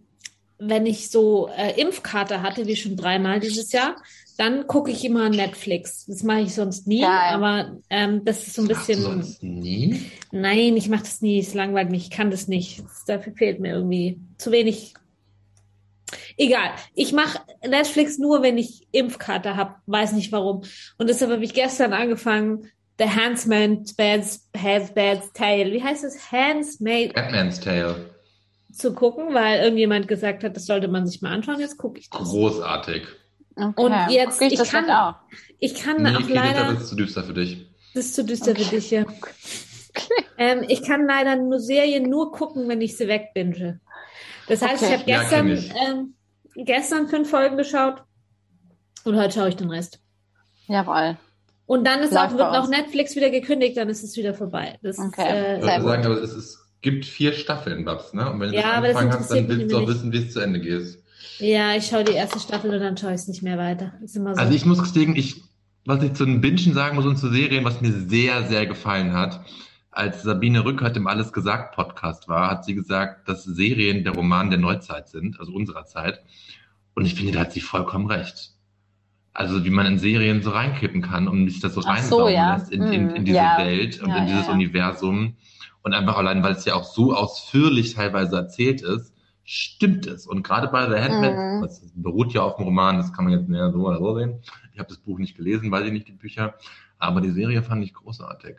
wenn 0.58 0.86
ich 0.86 1.10
so 1.10 1.48
äh, 1.48 1.80
Impfkarte 1.80 2.42
hatte, 2.42 2.66
wie 2.66 2.76
schon 2.76 2.96
dreimal 2.96 3.40
dieses 3.40 3.72
Jahr, 3.72 3.96
dann 4.36 4.66
gucke 4.66 4.90
ich 4.90 5.04
immer 5.04 5.28
Netflix. 5.28 6.06
Das 6.06 6.22
mache 6.22 6.40
ich 6.40 6.54
sonst 6.54 6.86
nie, 6.86 7.00
Geil. 7.02 7.10
aber 7.10 7.76
ähm, 7.90 8.24
das 8.24 8.46
ist 8.46 8.54
so 8.54 8.62
ein 8.62 8.68
du 8.68 8.74
bisschen. 8.74 9.00
sonst 9.02 9.42
nie? 9.42 10.10
Nein, 10.32 10.76
ich 10.76 10.88
mache 10.88 11.02
das 11.02 11.20
nie. 11.20 11.38
Es 11.40 11.54
langweilt 11.54 11.90
mich. 11.90 12.04
Ich 12.04 12.10
kann 12.10 12.30
das 12.30 12.48
nicht. 12.48 12.80
Das, 12.82 13.04
dafür 13.04 13.32
fehlt 13.34 13.60
mir 13.60 13.72
irgendwie 13.74 14.18
zu 14.38 14.50
wenig. 14.52 14.94
Egal. 16.36 16.70
Ich 16.94 17.12
mache 17.12 17.38
Netflix 17.66 18.18
nur, 18.18 18.42
wenn 18.42 18.58
ich 18.58 18.86
Impfkarte 18.92 19.56
habe. 19.56 19.76
Weiß 19.86 20.12
nicht 20.12 20.32
warum. 20.32 20.62
Und 20.98 21.08
deshalb 21.08 21.30
habe 21.30 21.44
ich 21.44 21.54
gestern 21.54 21.92
angefangen, 21.92 22.70
The 22.98 23.06
Handsman's 23.06 23.94
Bad's, 23.94 24.48
Bad's 24.52 25.32
Tale. 25.32 25.72
Wie 25.72 25.82
heißt 25.82 26.04
es? 26.04 26.30
Handsmaid 26.32 27.14
Batman's 27.14 27.60
Tale. 27.60 28.10
zu 28.72 28.92
gucken, 28.94 29.32
weil 29.34 29.60
irgendjemand 29.62 30.08
gesagt 30.08 30.44
hat, 30.44 30.56
das 30.56 30.66
sollte 30.66 30.88
man 30.88 31.06
sich 31.06 31.22
mal 31.22 31.32
anschauen. 31.32 31.60
Jetzt 31.60 31.78
gucke 31.78 31.98
ich 32.00 32.10
das. 32.10 32.20
Großartig. 32.28 33.04
Okay. 33.62 33.82
Und 33.82 34.10
jetzt- 34.10 34.40
ich, 34.42 34.52
ich 34.60 34.70
kann- 34.70 34.90
auch. 34.90 35.14
Ich 35.58 35.74
kann 35.74 36.02
Nee, 36.02 36.16
auch 36.16 36.28
leider. 36.28 36.72
das 36.72 36.82
ist 36.84 36.88
zu 36.90 36.96
düster 36.96 37.22
für 37.24 37.34
dich. 37.34 37.66
Das 37.94 38.06
ist 38.06 38.14
zu 38.14 38.24
düster 38.24 38.52
Okay. 38.52 38.64
für 38.64 38.76
dich, 38.76 38.90
ja. 38.90 39.04
Ähm, 40.38 40.64
ich 40.68 40.82
kann 40.82 41.06
leider 41.06 41.36
nur 41.36 41.58
Serien 41.60 42.08
nur 42.08 42.32
gucken, 42.32 42.68
wenn 42.68 42.80
ich 42.80 42.96
sie 42.96 43.08
wegbinge. 43.08 43.80
Das 44.48 44.62
heißt, 44.62 44.82
Okay. 44.82 44.94
ich 44.94 45.00
habe 45.00 45.10
Ja, 45.10 45.20
gestern, 45.22 45.48
ich. 45.48 45.70
ähm, 45.86 46.14
gestern 46.56 47.08
fünf 47.08 47.28
Folgen 47.28 47.56
geschaut 47.56 48.02
und 49.04 49.16
heute 49.16 49.34
schaue 49.34 49.48
ich 49.50 49.56
den 49.56 49.70
Rest. 49.70 50.00
Jawohl. 50.66 51.16
Und 51.66 51.84
dann 51.86 52.00
ist 52.00 52.12
Läuft 52.12 52.26
auch, 52.34 52.38
wird 52.38 52.64
auch. 52.64 52.68
Netflix 52.68 53.14
wieder 53.16 53.30
gekündigt, 53.30 53.76
dann 53.76 53.88
ist 53.88 54.02
es 54.02 54.16
wieder 54.16 54.34
vorbei. 54.34 54.78
Das 54.82 54.98
Okay. 54.98 55.06
ist, 55.06 55.18
Ich 55.18 55.24
äh, 55.24 55.60
würde 55.62 55.80
gut. 55.82 55.90
sagen, 55.90 56.06
aber 56.06 56.22
es, 56.22 56.32
ist, 56.32 56.58
gibt 56.80 57.04
vier 57.04 57.32
Staffeln, 57.32 57.84
Babs, 57.84 58.12
ne? 58.14 58.30
Und 58.30 58.40
wenn 58.40 58.50
du 58.50 58.54
Ja, 58.56 58.62
das 58.62 58.72
aber 58.76 58.86
das 58.88 58.96
angefangen 58.96 59.20
hast, 59.22 59.30
dann 59.30 59.48
willst 59.48 59.70
du 59.72 59.76
auch 59.76 59.80
nicht. 59.80 59.88
wissen, 59.90 60.12
wie 60.12 60.18
es 60.18 60.32
zu 60.32 60.40
Ende 60.40 60.60
geht. 60.60 60.98
Ja, 61.40 61.74
ich 61.76 61.86
schaue 61.86 62.04
die 62.04 62.12
erste 62.12 62.38
Staffel 62.38 62.70
und 62.72 62.80
dann 62.80 62.96
schaue 62.96 63.10
ich 63.10 63.20
es 63.22 63.28
nicht 63.28 63.42
mehr 63.42 63.58
weiter. 63.58 63.92
Ist 64.02 64.16
immer 64.16 64.34
so. 64.34 64.40
Also 64.40 64.54
ich 64.54 64.64
muss 64.66 64.78
gestehen, 64.80 65.16
ich, 65.16 65.42
was 65.84 66.02
ich 66.02 66.12
zu 66.14 66.24
den 66.24 66.40
Bingen 66.40 66.74
sagen 66.74 66.96
muss 66.96 67.06
und 67.06 67.16
zu 67.16 67.28
Serien, 67.30 67.64
was 67.64 67.80
mir 67.80 67.92
sehr, 67.92 68.44
sehr 68.46 68.66
gefallen 68.66 69.12
hat, 69.12 69.40
als 69.90 70.22
Sabine 70.22 70.64
Rückert 70.64 70.96
im 70.96 71.06
Alles 71.06 71.32
gesagt 71.32 71.74
Podcast 71.74 72.28
war, 72.28 72.50
hat 72.50 72.64
sie 72.64 72.74
gesagt, 72.74 73.28
dass 73.28 73.44
Serien 73.44 74.04
der 74.04 74.14
Roman 74.14 74.50
der 74.50 74.58
Neuzeit 74.58 75.08
sind, 75.08 75.40
also 75.40 75.52
unserer 75.52 75.84
Zeit. 75.86 76.20
Und 76.94 77.06
ich 77.06 77.14
finde, 77.14 77.32
da 77.32 77.40
hat 77.40 77.52
sie 77.52 77.60
vollkommen 77.60 78.06
recht. 78.06 78.52
Also 79.32 79.64
wie 79.64 79.70
man 79.70 79.86
in 79.86 79.98
Serien 79.98 80.42
so 80.42 80.50
reinkippen 80.50 81.02
kann 81.02 81.28
und 81.28 81.48
sich 81.48 81.60
das 81.60 81.74
so 81.74 81.80
Ach 81.80 81.84
so, 81.84 81.90
reinsaugen 82.24 82.34
ja. 82.34 82.54
lässt 82.56 82.70
in, 82.72 82.82
in, 82.82 82.92
in 82.92 83.22
Mhm. 83.22 83.24
diese 83.24 83.36
Ja. 83.36 83.58
Welt 83.58 84.00
und 84.02 84.08
Ja, 84.10 84.16
in 84.18 84.22
ja, 84.28 84.28
dieses 84.32 84.46
ja. 84.46 84.52
Universum. 84.52 85.36
Und 85.82 85.94
einfach 85.94 86.18
allein, 86.18 86.42
weil 86.42 86.52
es 86.52 86.64
ja 86.66 86.74
auch 86.74 86.84
so 86.84 87.14
ausführlich 87.14 87.94
teilweise 87.94 88.36
erzählt 88.36 88.82
ist, 88.82 89.14
stimmt 89.52 90.06
es. 90.06 90.26
Und 90.28 90.44
gerade 90.44 90.68
bei 90.68 90.88
The 90.88 91.02
Handmaid, 91.02 91.36
Mhm. 91.36 91.62
das 91.62 91.82
beruht 91.94 92.32
ja 92.32 92.42
auf 92.42 92.56
dem 92.56 92.66
Roman, 92.66 92.98
das 92.98 93.12
kann 93.12 93.24
man 93.24 93.34
jetzt 93.36 93.48
mehr 93.48 93.72
so 93.72 93.86
oder 93.86 93.98
so 93.98 94.16
sehen. 94.16 94.40
Ich 94.72 94.78
habe 94.78 94.88
das 94.88 94.98
Buch 94.98 95.18
nicht 95.18 95.36
gelesen, 95.36 95.72
weiß 95.72 95.86
ich 95.86 95.92
nicht, 95.92 96.06
die 96.06 96.12
Bücher. 96.12 96.54
Aber 96.98 97.20
die 97.20 97.30
Serie 97.32 97.62
fand 97.62 97.82
ich 97.84 97.92
großartig. 97.92 98.56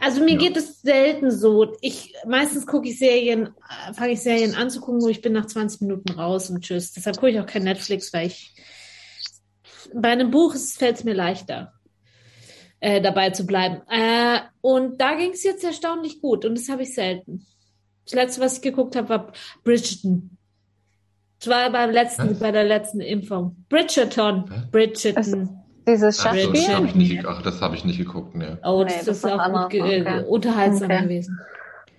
Also 0.00 0.22
mir 0.22 0.32
Ja. 0.34 0.38
geht 0.38 0.56
es 0.56 0.82
selten 0.82 1.30
so. 1.32 1.76
Ich 1.80 2.14
meistens 2.26 2.66
gucke 2.66 2.88
ich 2.88 2.98
Serien, 2.98 3.46
äh, 3.88 3.92
fange 3.94 4.12
ich 4.12 4.20
Serien 4.22 4.54
an 4.54 4.70
zu 4.70 4.80
gucken, 4.80 5.02
wo 5.02 5.08
ich 5.08 5.20
bin 5.22 5.32
nach 5.32 5.46
20 5.46 5.80
Minuten 5.80 6.12
raus 6.12 6.50
und 6.50 6.62
tschüss. 6.62 6.92
Deshalb 6.92 7.16
gucke 7.16 7.30
ich 7.30 7.40
auch 7.40 7.46
kein 7.46 7.64
Netflix, 7.64 8.12
weil 8.12 8.26
ich 8.28 8.54
bei 9.94 10.10
einem 10.10 10.30
Buch 10.30 10.54
fällt 10.54 10.96
es 10.98 11.04
mir 11.04 11.14
leichter, 11.14 11.72
äh, 12.80 13.00
dabei 13.00 13.30
zu 13.30 13.46
bleiben. 13.46 13.80
Äh, 13.88 14.40
und 14.60 15.00
da 15.00 15.14
ging 15.14 15.30
es 15.32 15.42
jetzt 15.42 15.64
erstaunlich 15.64 16.20
gut 16.20 16.44
und 16.44 16.56
das 16.56 16.68
habe 16.68 16.82
ich 16.82 16.94
selten. 16.94 17.46
Das 18.06 18.14
letzte, 18.14 18.40
was 18.40 18.54
ich 18.56 18.62
geguckt 18.62 18.96
habe, 18.96 19.08
war 19.08 19.32
Bridgerton. 19.64 20.30
Das 21.40 21.48
war 21.48 21.70
beim 21.70 21.90
letzten, 21.90 22.30
Was? 22.30 22.38
bei 22.38 22.50
der 22.50 22.64
letzten 22.64 23.00
Impfung. 23.00 23.64
Bridgerton. 23.68 24.44
Was? 24.48 24.70
Bridgerton. 24.70 25.58
Dieses 25.86 26.18
Ach 26.20 26.32
so, 26.34 26.38
das 26.38 26.48
Schachspiel? 26.48 26.74
habe 26.74 26.86
ich 26.86 26.94
nicht, 26.94 27.26
ach, 27.26 27.42
das 27.42 27.60
habe 27.60 27.76
ich 27.76 27.84
nicht 27.84 27.98
geguckt, 27.98 28.34
ne. 28.34 28.58
Oh, 28.64 28.82
Nee, 28.84 28.92
das, 28.96 29.04
das 29.04 29.16
ist 29.18 29.24
auch 29.24 29.52
gut, 29.62 29.70
ge 29.70 29.82
anderes, 29.82 30.22
okay. 30.22 30.28
unterhaltsam 30.28 30.90
Okay. 30.90 31.02
gewesen. 31.02 31.38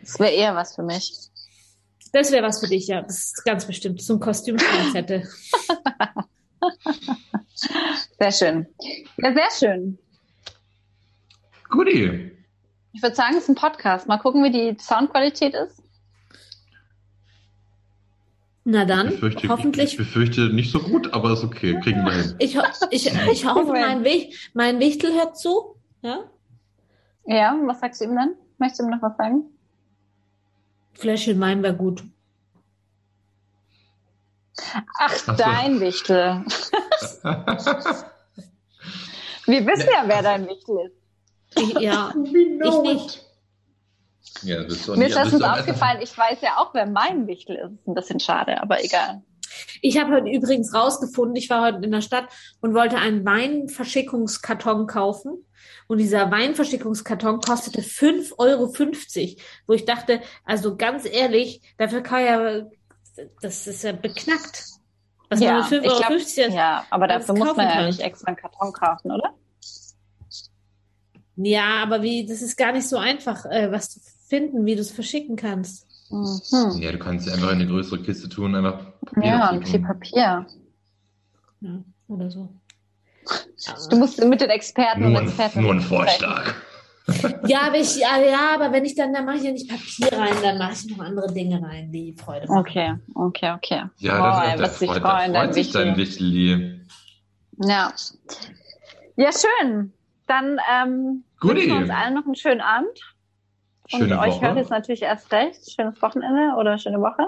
Das 0.02 0.20
wäre 0.20 0.32
eher 0.32 0.56
was 0.56 0.76
für 0.76 0.84
mich. 0.84 1.14
Das 2.14 2.32
wäre 2.32 2.44
was 2.46 2.60
für 2.60 2.68
dich, 2.68 2.88
ja. 2.88 3.02
Das 3.02 3.18
ist 3.18 3.46
ganz 3.46 3.66
bestimmt. 3.66 4.02
So 4.02 4.14
ein 4.14 4.20
Kostümschrank 4.20 4.94
hätte. 4.94 5.24
Sehr 8.20 8.32
schön. 8.32 8.68
Ja, 9.18 9.34
sehr 9.34 9.50
schön. 9.58 9.98
Guti. 11.70 12.32
Ich 12.94 13.02
würde 13.02 13.16
sagen, 13.16 13.36
es 13.36 13.44
ist 13.44 13.50
ein 13.50 13.56
Podcast. 13.56 14.08
Mal 14.08 14.18
gucken, 14.18 14.44
wie 14.44 14.52
die 14.52 14.78
Soundqualität 14.80 15.54
ist. 15.54 15.82
Na 18.70 18.82
Ich 18.82 18.88
dann, 18.90 19.08
befürchte, 19.08 19.46
ich 19.46 19.50
hoffentlich. 19.50 19.96
befürchte 19.96 20.50
nicht 20.50 20.74
so 20.74 20.80
gut, 20.80 21.14
aber 21.14 21.32
ist 21.32 21.42
okay, 21.46 21.80
kriegen 21.80 22.04
wir 22.04 22.12
hin. 22.12 22.36
Ich, 22.40 22.58
ho 22.58 22.64
ich, 22.90 23.06
ich 23.06 23.46
hoffe, 23.46 23.72
mein, 23.72 24.04
Wich 24.04 24.52
mein 24.54 24.82
Wichtel 24.82 25.14
hört 25.14 25.38
zu. 25.38 25.78
Ja? 26.02 26.30
Ja, 27.26 27.58
was 27.64 27.80
sagst 27.80 28.02
du 28.02 28.06
ihm 28.06 28.16
dann? 28.18 28.36
Möchtest 28.58 28.82
du 28.82 28.84
ihm 28.84 28.90
noch 28.90 29.02
was 29.02 29.16
sagen? 29.16 29.46
Fläschchen 30.96 31.40
Wein 31.40 31.64
wäre 31.64 31.78
gut. 31.78 32.04
Ach, 35.00 35.16
so. 35.16 35.32
dein 35.32 35.80
Wichtel. 35.80 36.44
Wir 39.46 39.66
wissen 39.66 39.90
ja, 39.94 40.04
wer 40.08 40.22
dein 40.22 40.46
Wichtel 40.46 40.78
ist. 40.88 40.98
Ich, 41.56 41.74
ja, 41.80 42.14
ich 42.34 42.82
nicht. 42.82 43.27
Ja, 44.44 44.62
ist 44.62 44.88
Mir 44.88 45.08
ist 45.08 45.16
das 45.16 45.32
letztens 45.32 45.44
aufgefallen, 45.44 46.00
ich 46.02 46.18
weiß 46.18 46.40
ja 46.42 46.58
auch, 46.58 46.74
wer 46.74 46.86
mein 46.86 47.28
Wichtel 47.28 47.56
ist. 47.56 47.72
Ist 47.74 47.88
ein 47.88 47.94
bisschen 47.94 48.20
schade, 48.20 48.62
aber 48.62 48.84
egal. 48.84 49.22
Ich 49.82 50.00
habe 50.00 50.14
heute 50.14 50.30
übrigens 50.30 50.74
rausgefunden, 50.74 51.36
ich 51.36 51.50
war 51.50 51.66
heute 51.66 51.84
in 51.84 51.92
der 51.92 52.02
Stadt 52.02 52.28
und 52.62 52.74
wollte 52.74 52.98
einen 52.98 53.26
Weinverschickungskarton 53.26 54.88
kaufen. 54.88 55.46
Und 55.88 56.00
dieser 56.00 56.30
Weinverschickungskarton 56.32 57.40
kostete 57.40 57.82
5,50 57.82 58.38
Euro, 58.38 58.74
wo 59.68 59.74
ich 59.74 59.86
dachte, 59.86 60.22
also 60.46 60.76
ganz 60.76 61.06
ehrlich, 61.06 61.62
dafür 61.78 62.02
kann 62.02 62.26
ja, 62.26 62.68
das 63.42 63.68
ist 63.68 63.84
ja 63.84 63.94
beknackt. 63.94 64.66
Was 65.30 65.40
man 65.40 65.50
ja, 65.50 65.56
mit 65.58 65.66
5,50 65.66 65.82
ich 65.82 65.90
Euro 65.90 66.00
glaub, 66.00 66.12
jetzt 66.12 66.38
ja, 66.38 66.86
aber 66.90 67.08
dafür 67.08 67.36
muss 67.36 67.56
man 67.56 67.68
ja 67.68 67.74
kann. 67.74 67.86
nicht 67.88 68.00
extra 68.00 68.28
einen 68.28 68.38
Karton 68.38 68.72
kaufen, 68.74 69.12
oder? 69.12 69.34
Ja, 71.36 71.84
aber 71.84 72.02
wie, 72.02 72.26
das 72.26 72.42
ist 72.42 72.58
gar 72.58 72.72
nicht 72.72 72.88
so 72.88 72.98
einfach, 72.98 73.46
äh, 73.46 73.72
was 73.72 74.17
finden, 74.28 74.66
wie 74.66 74.76
du 74.76 74.82
es 74.82 74.92
verschicken 74.92 75.36
kannst. 75.36 75.88
Mhm. 76.10 76.80
Ja, 76.80 76.92
du 76.92 77.00
kannst 77.00 77.30
einfach 77.30 77.52
in 77.52 77.56
eine 77.60 77.68
größere 77.68 78.02
Kiste 78.02 78.30
tun, 78.30 78.56
einfach 78.56 78.80
Papier 79.06 79.26
Ja, 79.30 79.50
tun. 79.50 79.66
viel 79.66 79.80
Papier. 79.82 80.46
Ja, 81.62 81.84
oder 82.08 82.30
so. 82.32 82.50
Du 83.90 83.98
musst 83.98 84.24
mit 84.24 84.40
den 84.40 84.50
Experten 84.50 85.02
Nur 85.02 85.10
und 85.12 85.18
ein, 85.18 85.28
Experten 85.28 85.62
nur 85.62 85.74
ein. 85.74 85.82
Vorschlag. 85.82 86.54
Ja, 87.48 87.68
aber 87.68 87.78
ich, 87.78 87.96
ja, 87.96 88.10
aber 88.54 88.74
wenn 88.74 88.84
ich 88.84 88.94
dann, 88.94 89.14
dann 89.14 89.24
mache 89.24 89.38
ich 89.38 89.44
ja 89.44 89.52
nicht 89.54 89.70
Papier 89.70 90.12
rein, 90.20 90.34
dann 90.42 90.58
mache 90.58 90.74
ich 90.74 90.88
noch 90.94 91.00
andere 91.00 91.32
Dinge 91.34 91.62
rein, 91.64 91.90
die 91.90 92.14
Freude 92.14 92.48
machen. 92.48 92.58
Okay, 92.60 92.96
okay, 93.16 93.54
okay. 93.56 93.84
Ja, 94.00 94.18
Boah, 94.20 94.44
das 94.44 94.54
ist 94.56 94.62
was 94.62 94.80
sich 94.80 94.92
der 94.92 95.02
freuen, 95.02 95.04
freut, 95.04 95.28
da 95.30 95.32
dein 95.32 95.46
freut 95.46 95.54
sich 95.54 95.72
dein 95.72 95.96
Wichtel. 95.96 96.86
Ja. 97.64 97.94
Ja, 99.16 99.30
schön. 99.32 99.94
Dann 100.28 100.60
ähm, 100.70 101.24
Guti. 101.40 101.56
wünschen 101.56 101.70
wir 101.70 101.78
uns 101.78 101.90
allen 101.92 102.14
noch 102.14 102.26
einen 102.26 102.36
schönen 102.36 102.60
Abend. 102.60 103.00
Schöne 103.88 104.16
und 104.16 104.20
euch 104.20 104.42
hört 104.42 104.58
jetzt 104.58 104.70
natürlich 104.70 105.02
erst 105.02 105.32
recht. 105.32 105.72
Schönes 105.72 106.02
Wochenende 106.02 106.56
oder 106.58 106.78
schöne 106.78 107.02
Woche. 107.02 107.28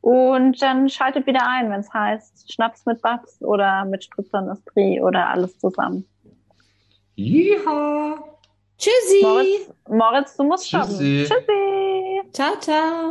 Und 0.00 0.62
dann 0.62 0.88
schaltet 0.88 1.26
wieder 1.26 1.46
ein, 1.46 1.70
wenn 1.70 1.80
es 1.80 1.92
heißt 1.92 2.52
Schnaps 2.52 2.86
mit 2.86 3.02
Babs 3.02 3.42
oder 3.42 3.84
mit 3.84 4.04
Spritzerindustrie 4.04 5.00
oder 5.00 5.28
alles 5.28 5.58
zusammen. 5.58 6.06
Yeehaw. 7.16 8.16
Tschüssi! 8.78 9.22
Moritz, 9.22 9.72
Moritz, 9.88 10.36
du 10.36 10.44
musst 10.44 10.68
stoppen. 10.68 10.88
Tschüssi. 10.88 11.26
Tschüssi. 11.28 12.32
Ciao, 12.32 12.58
ciao! 12.60 13.08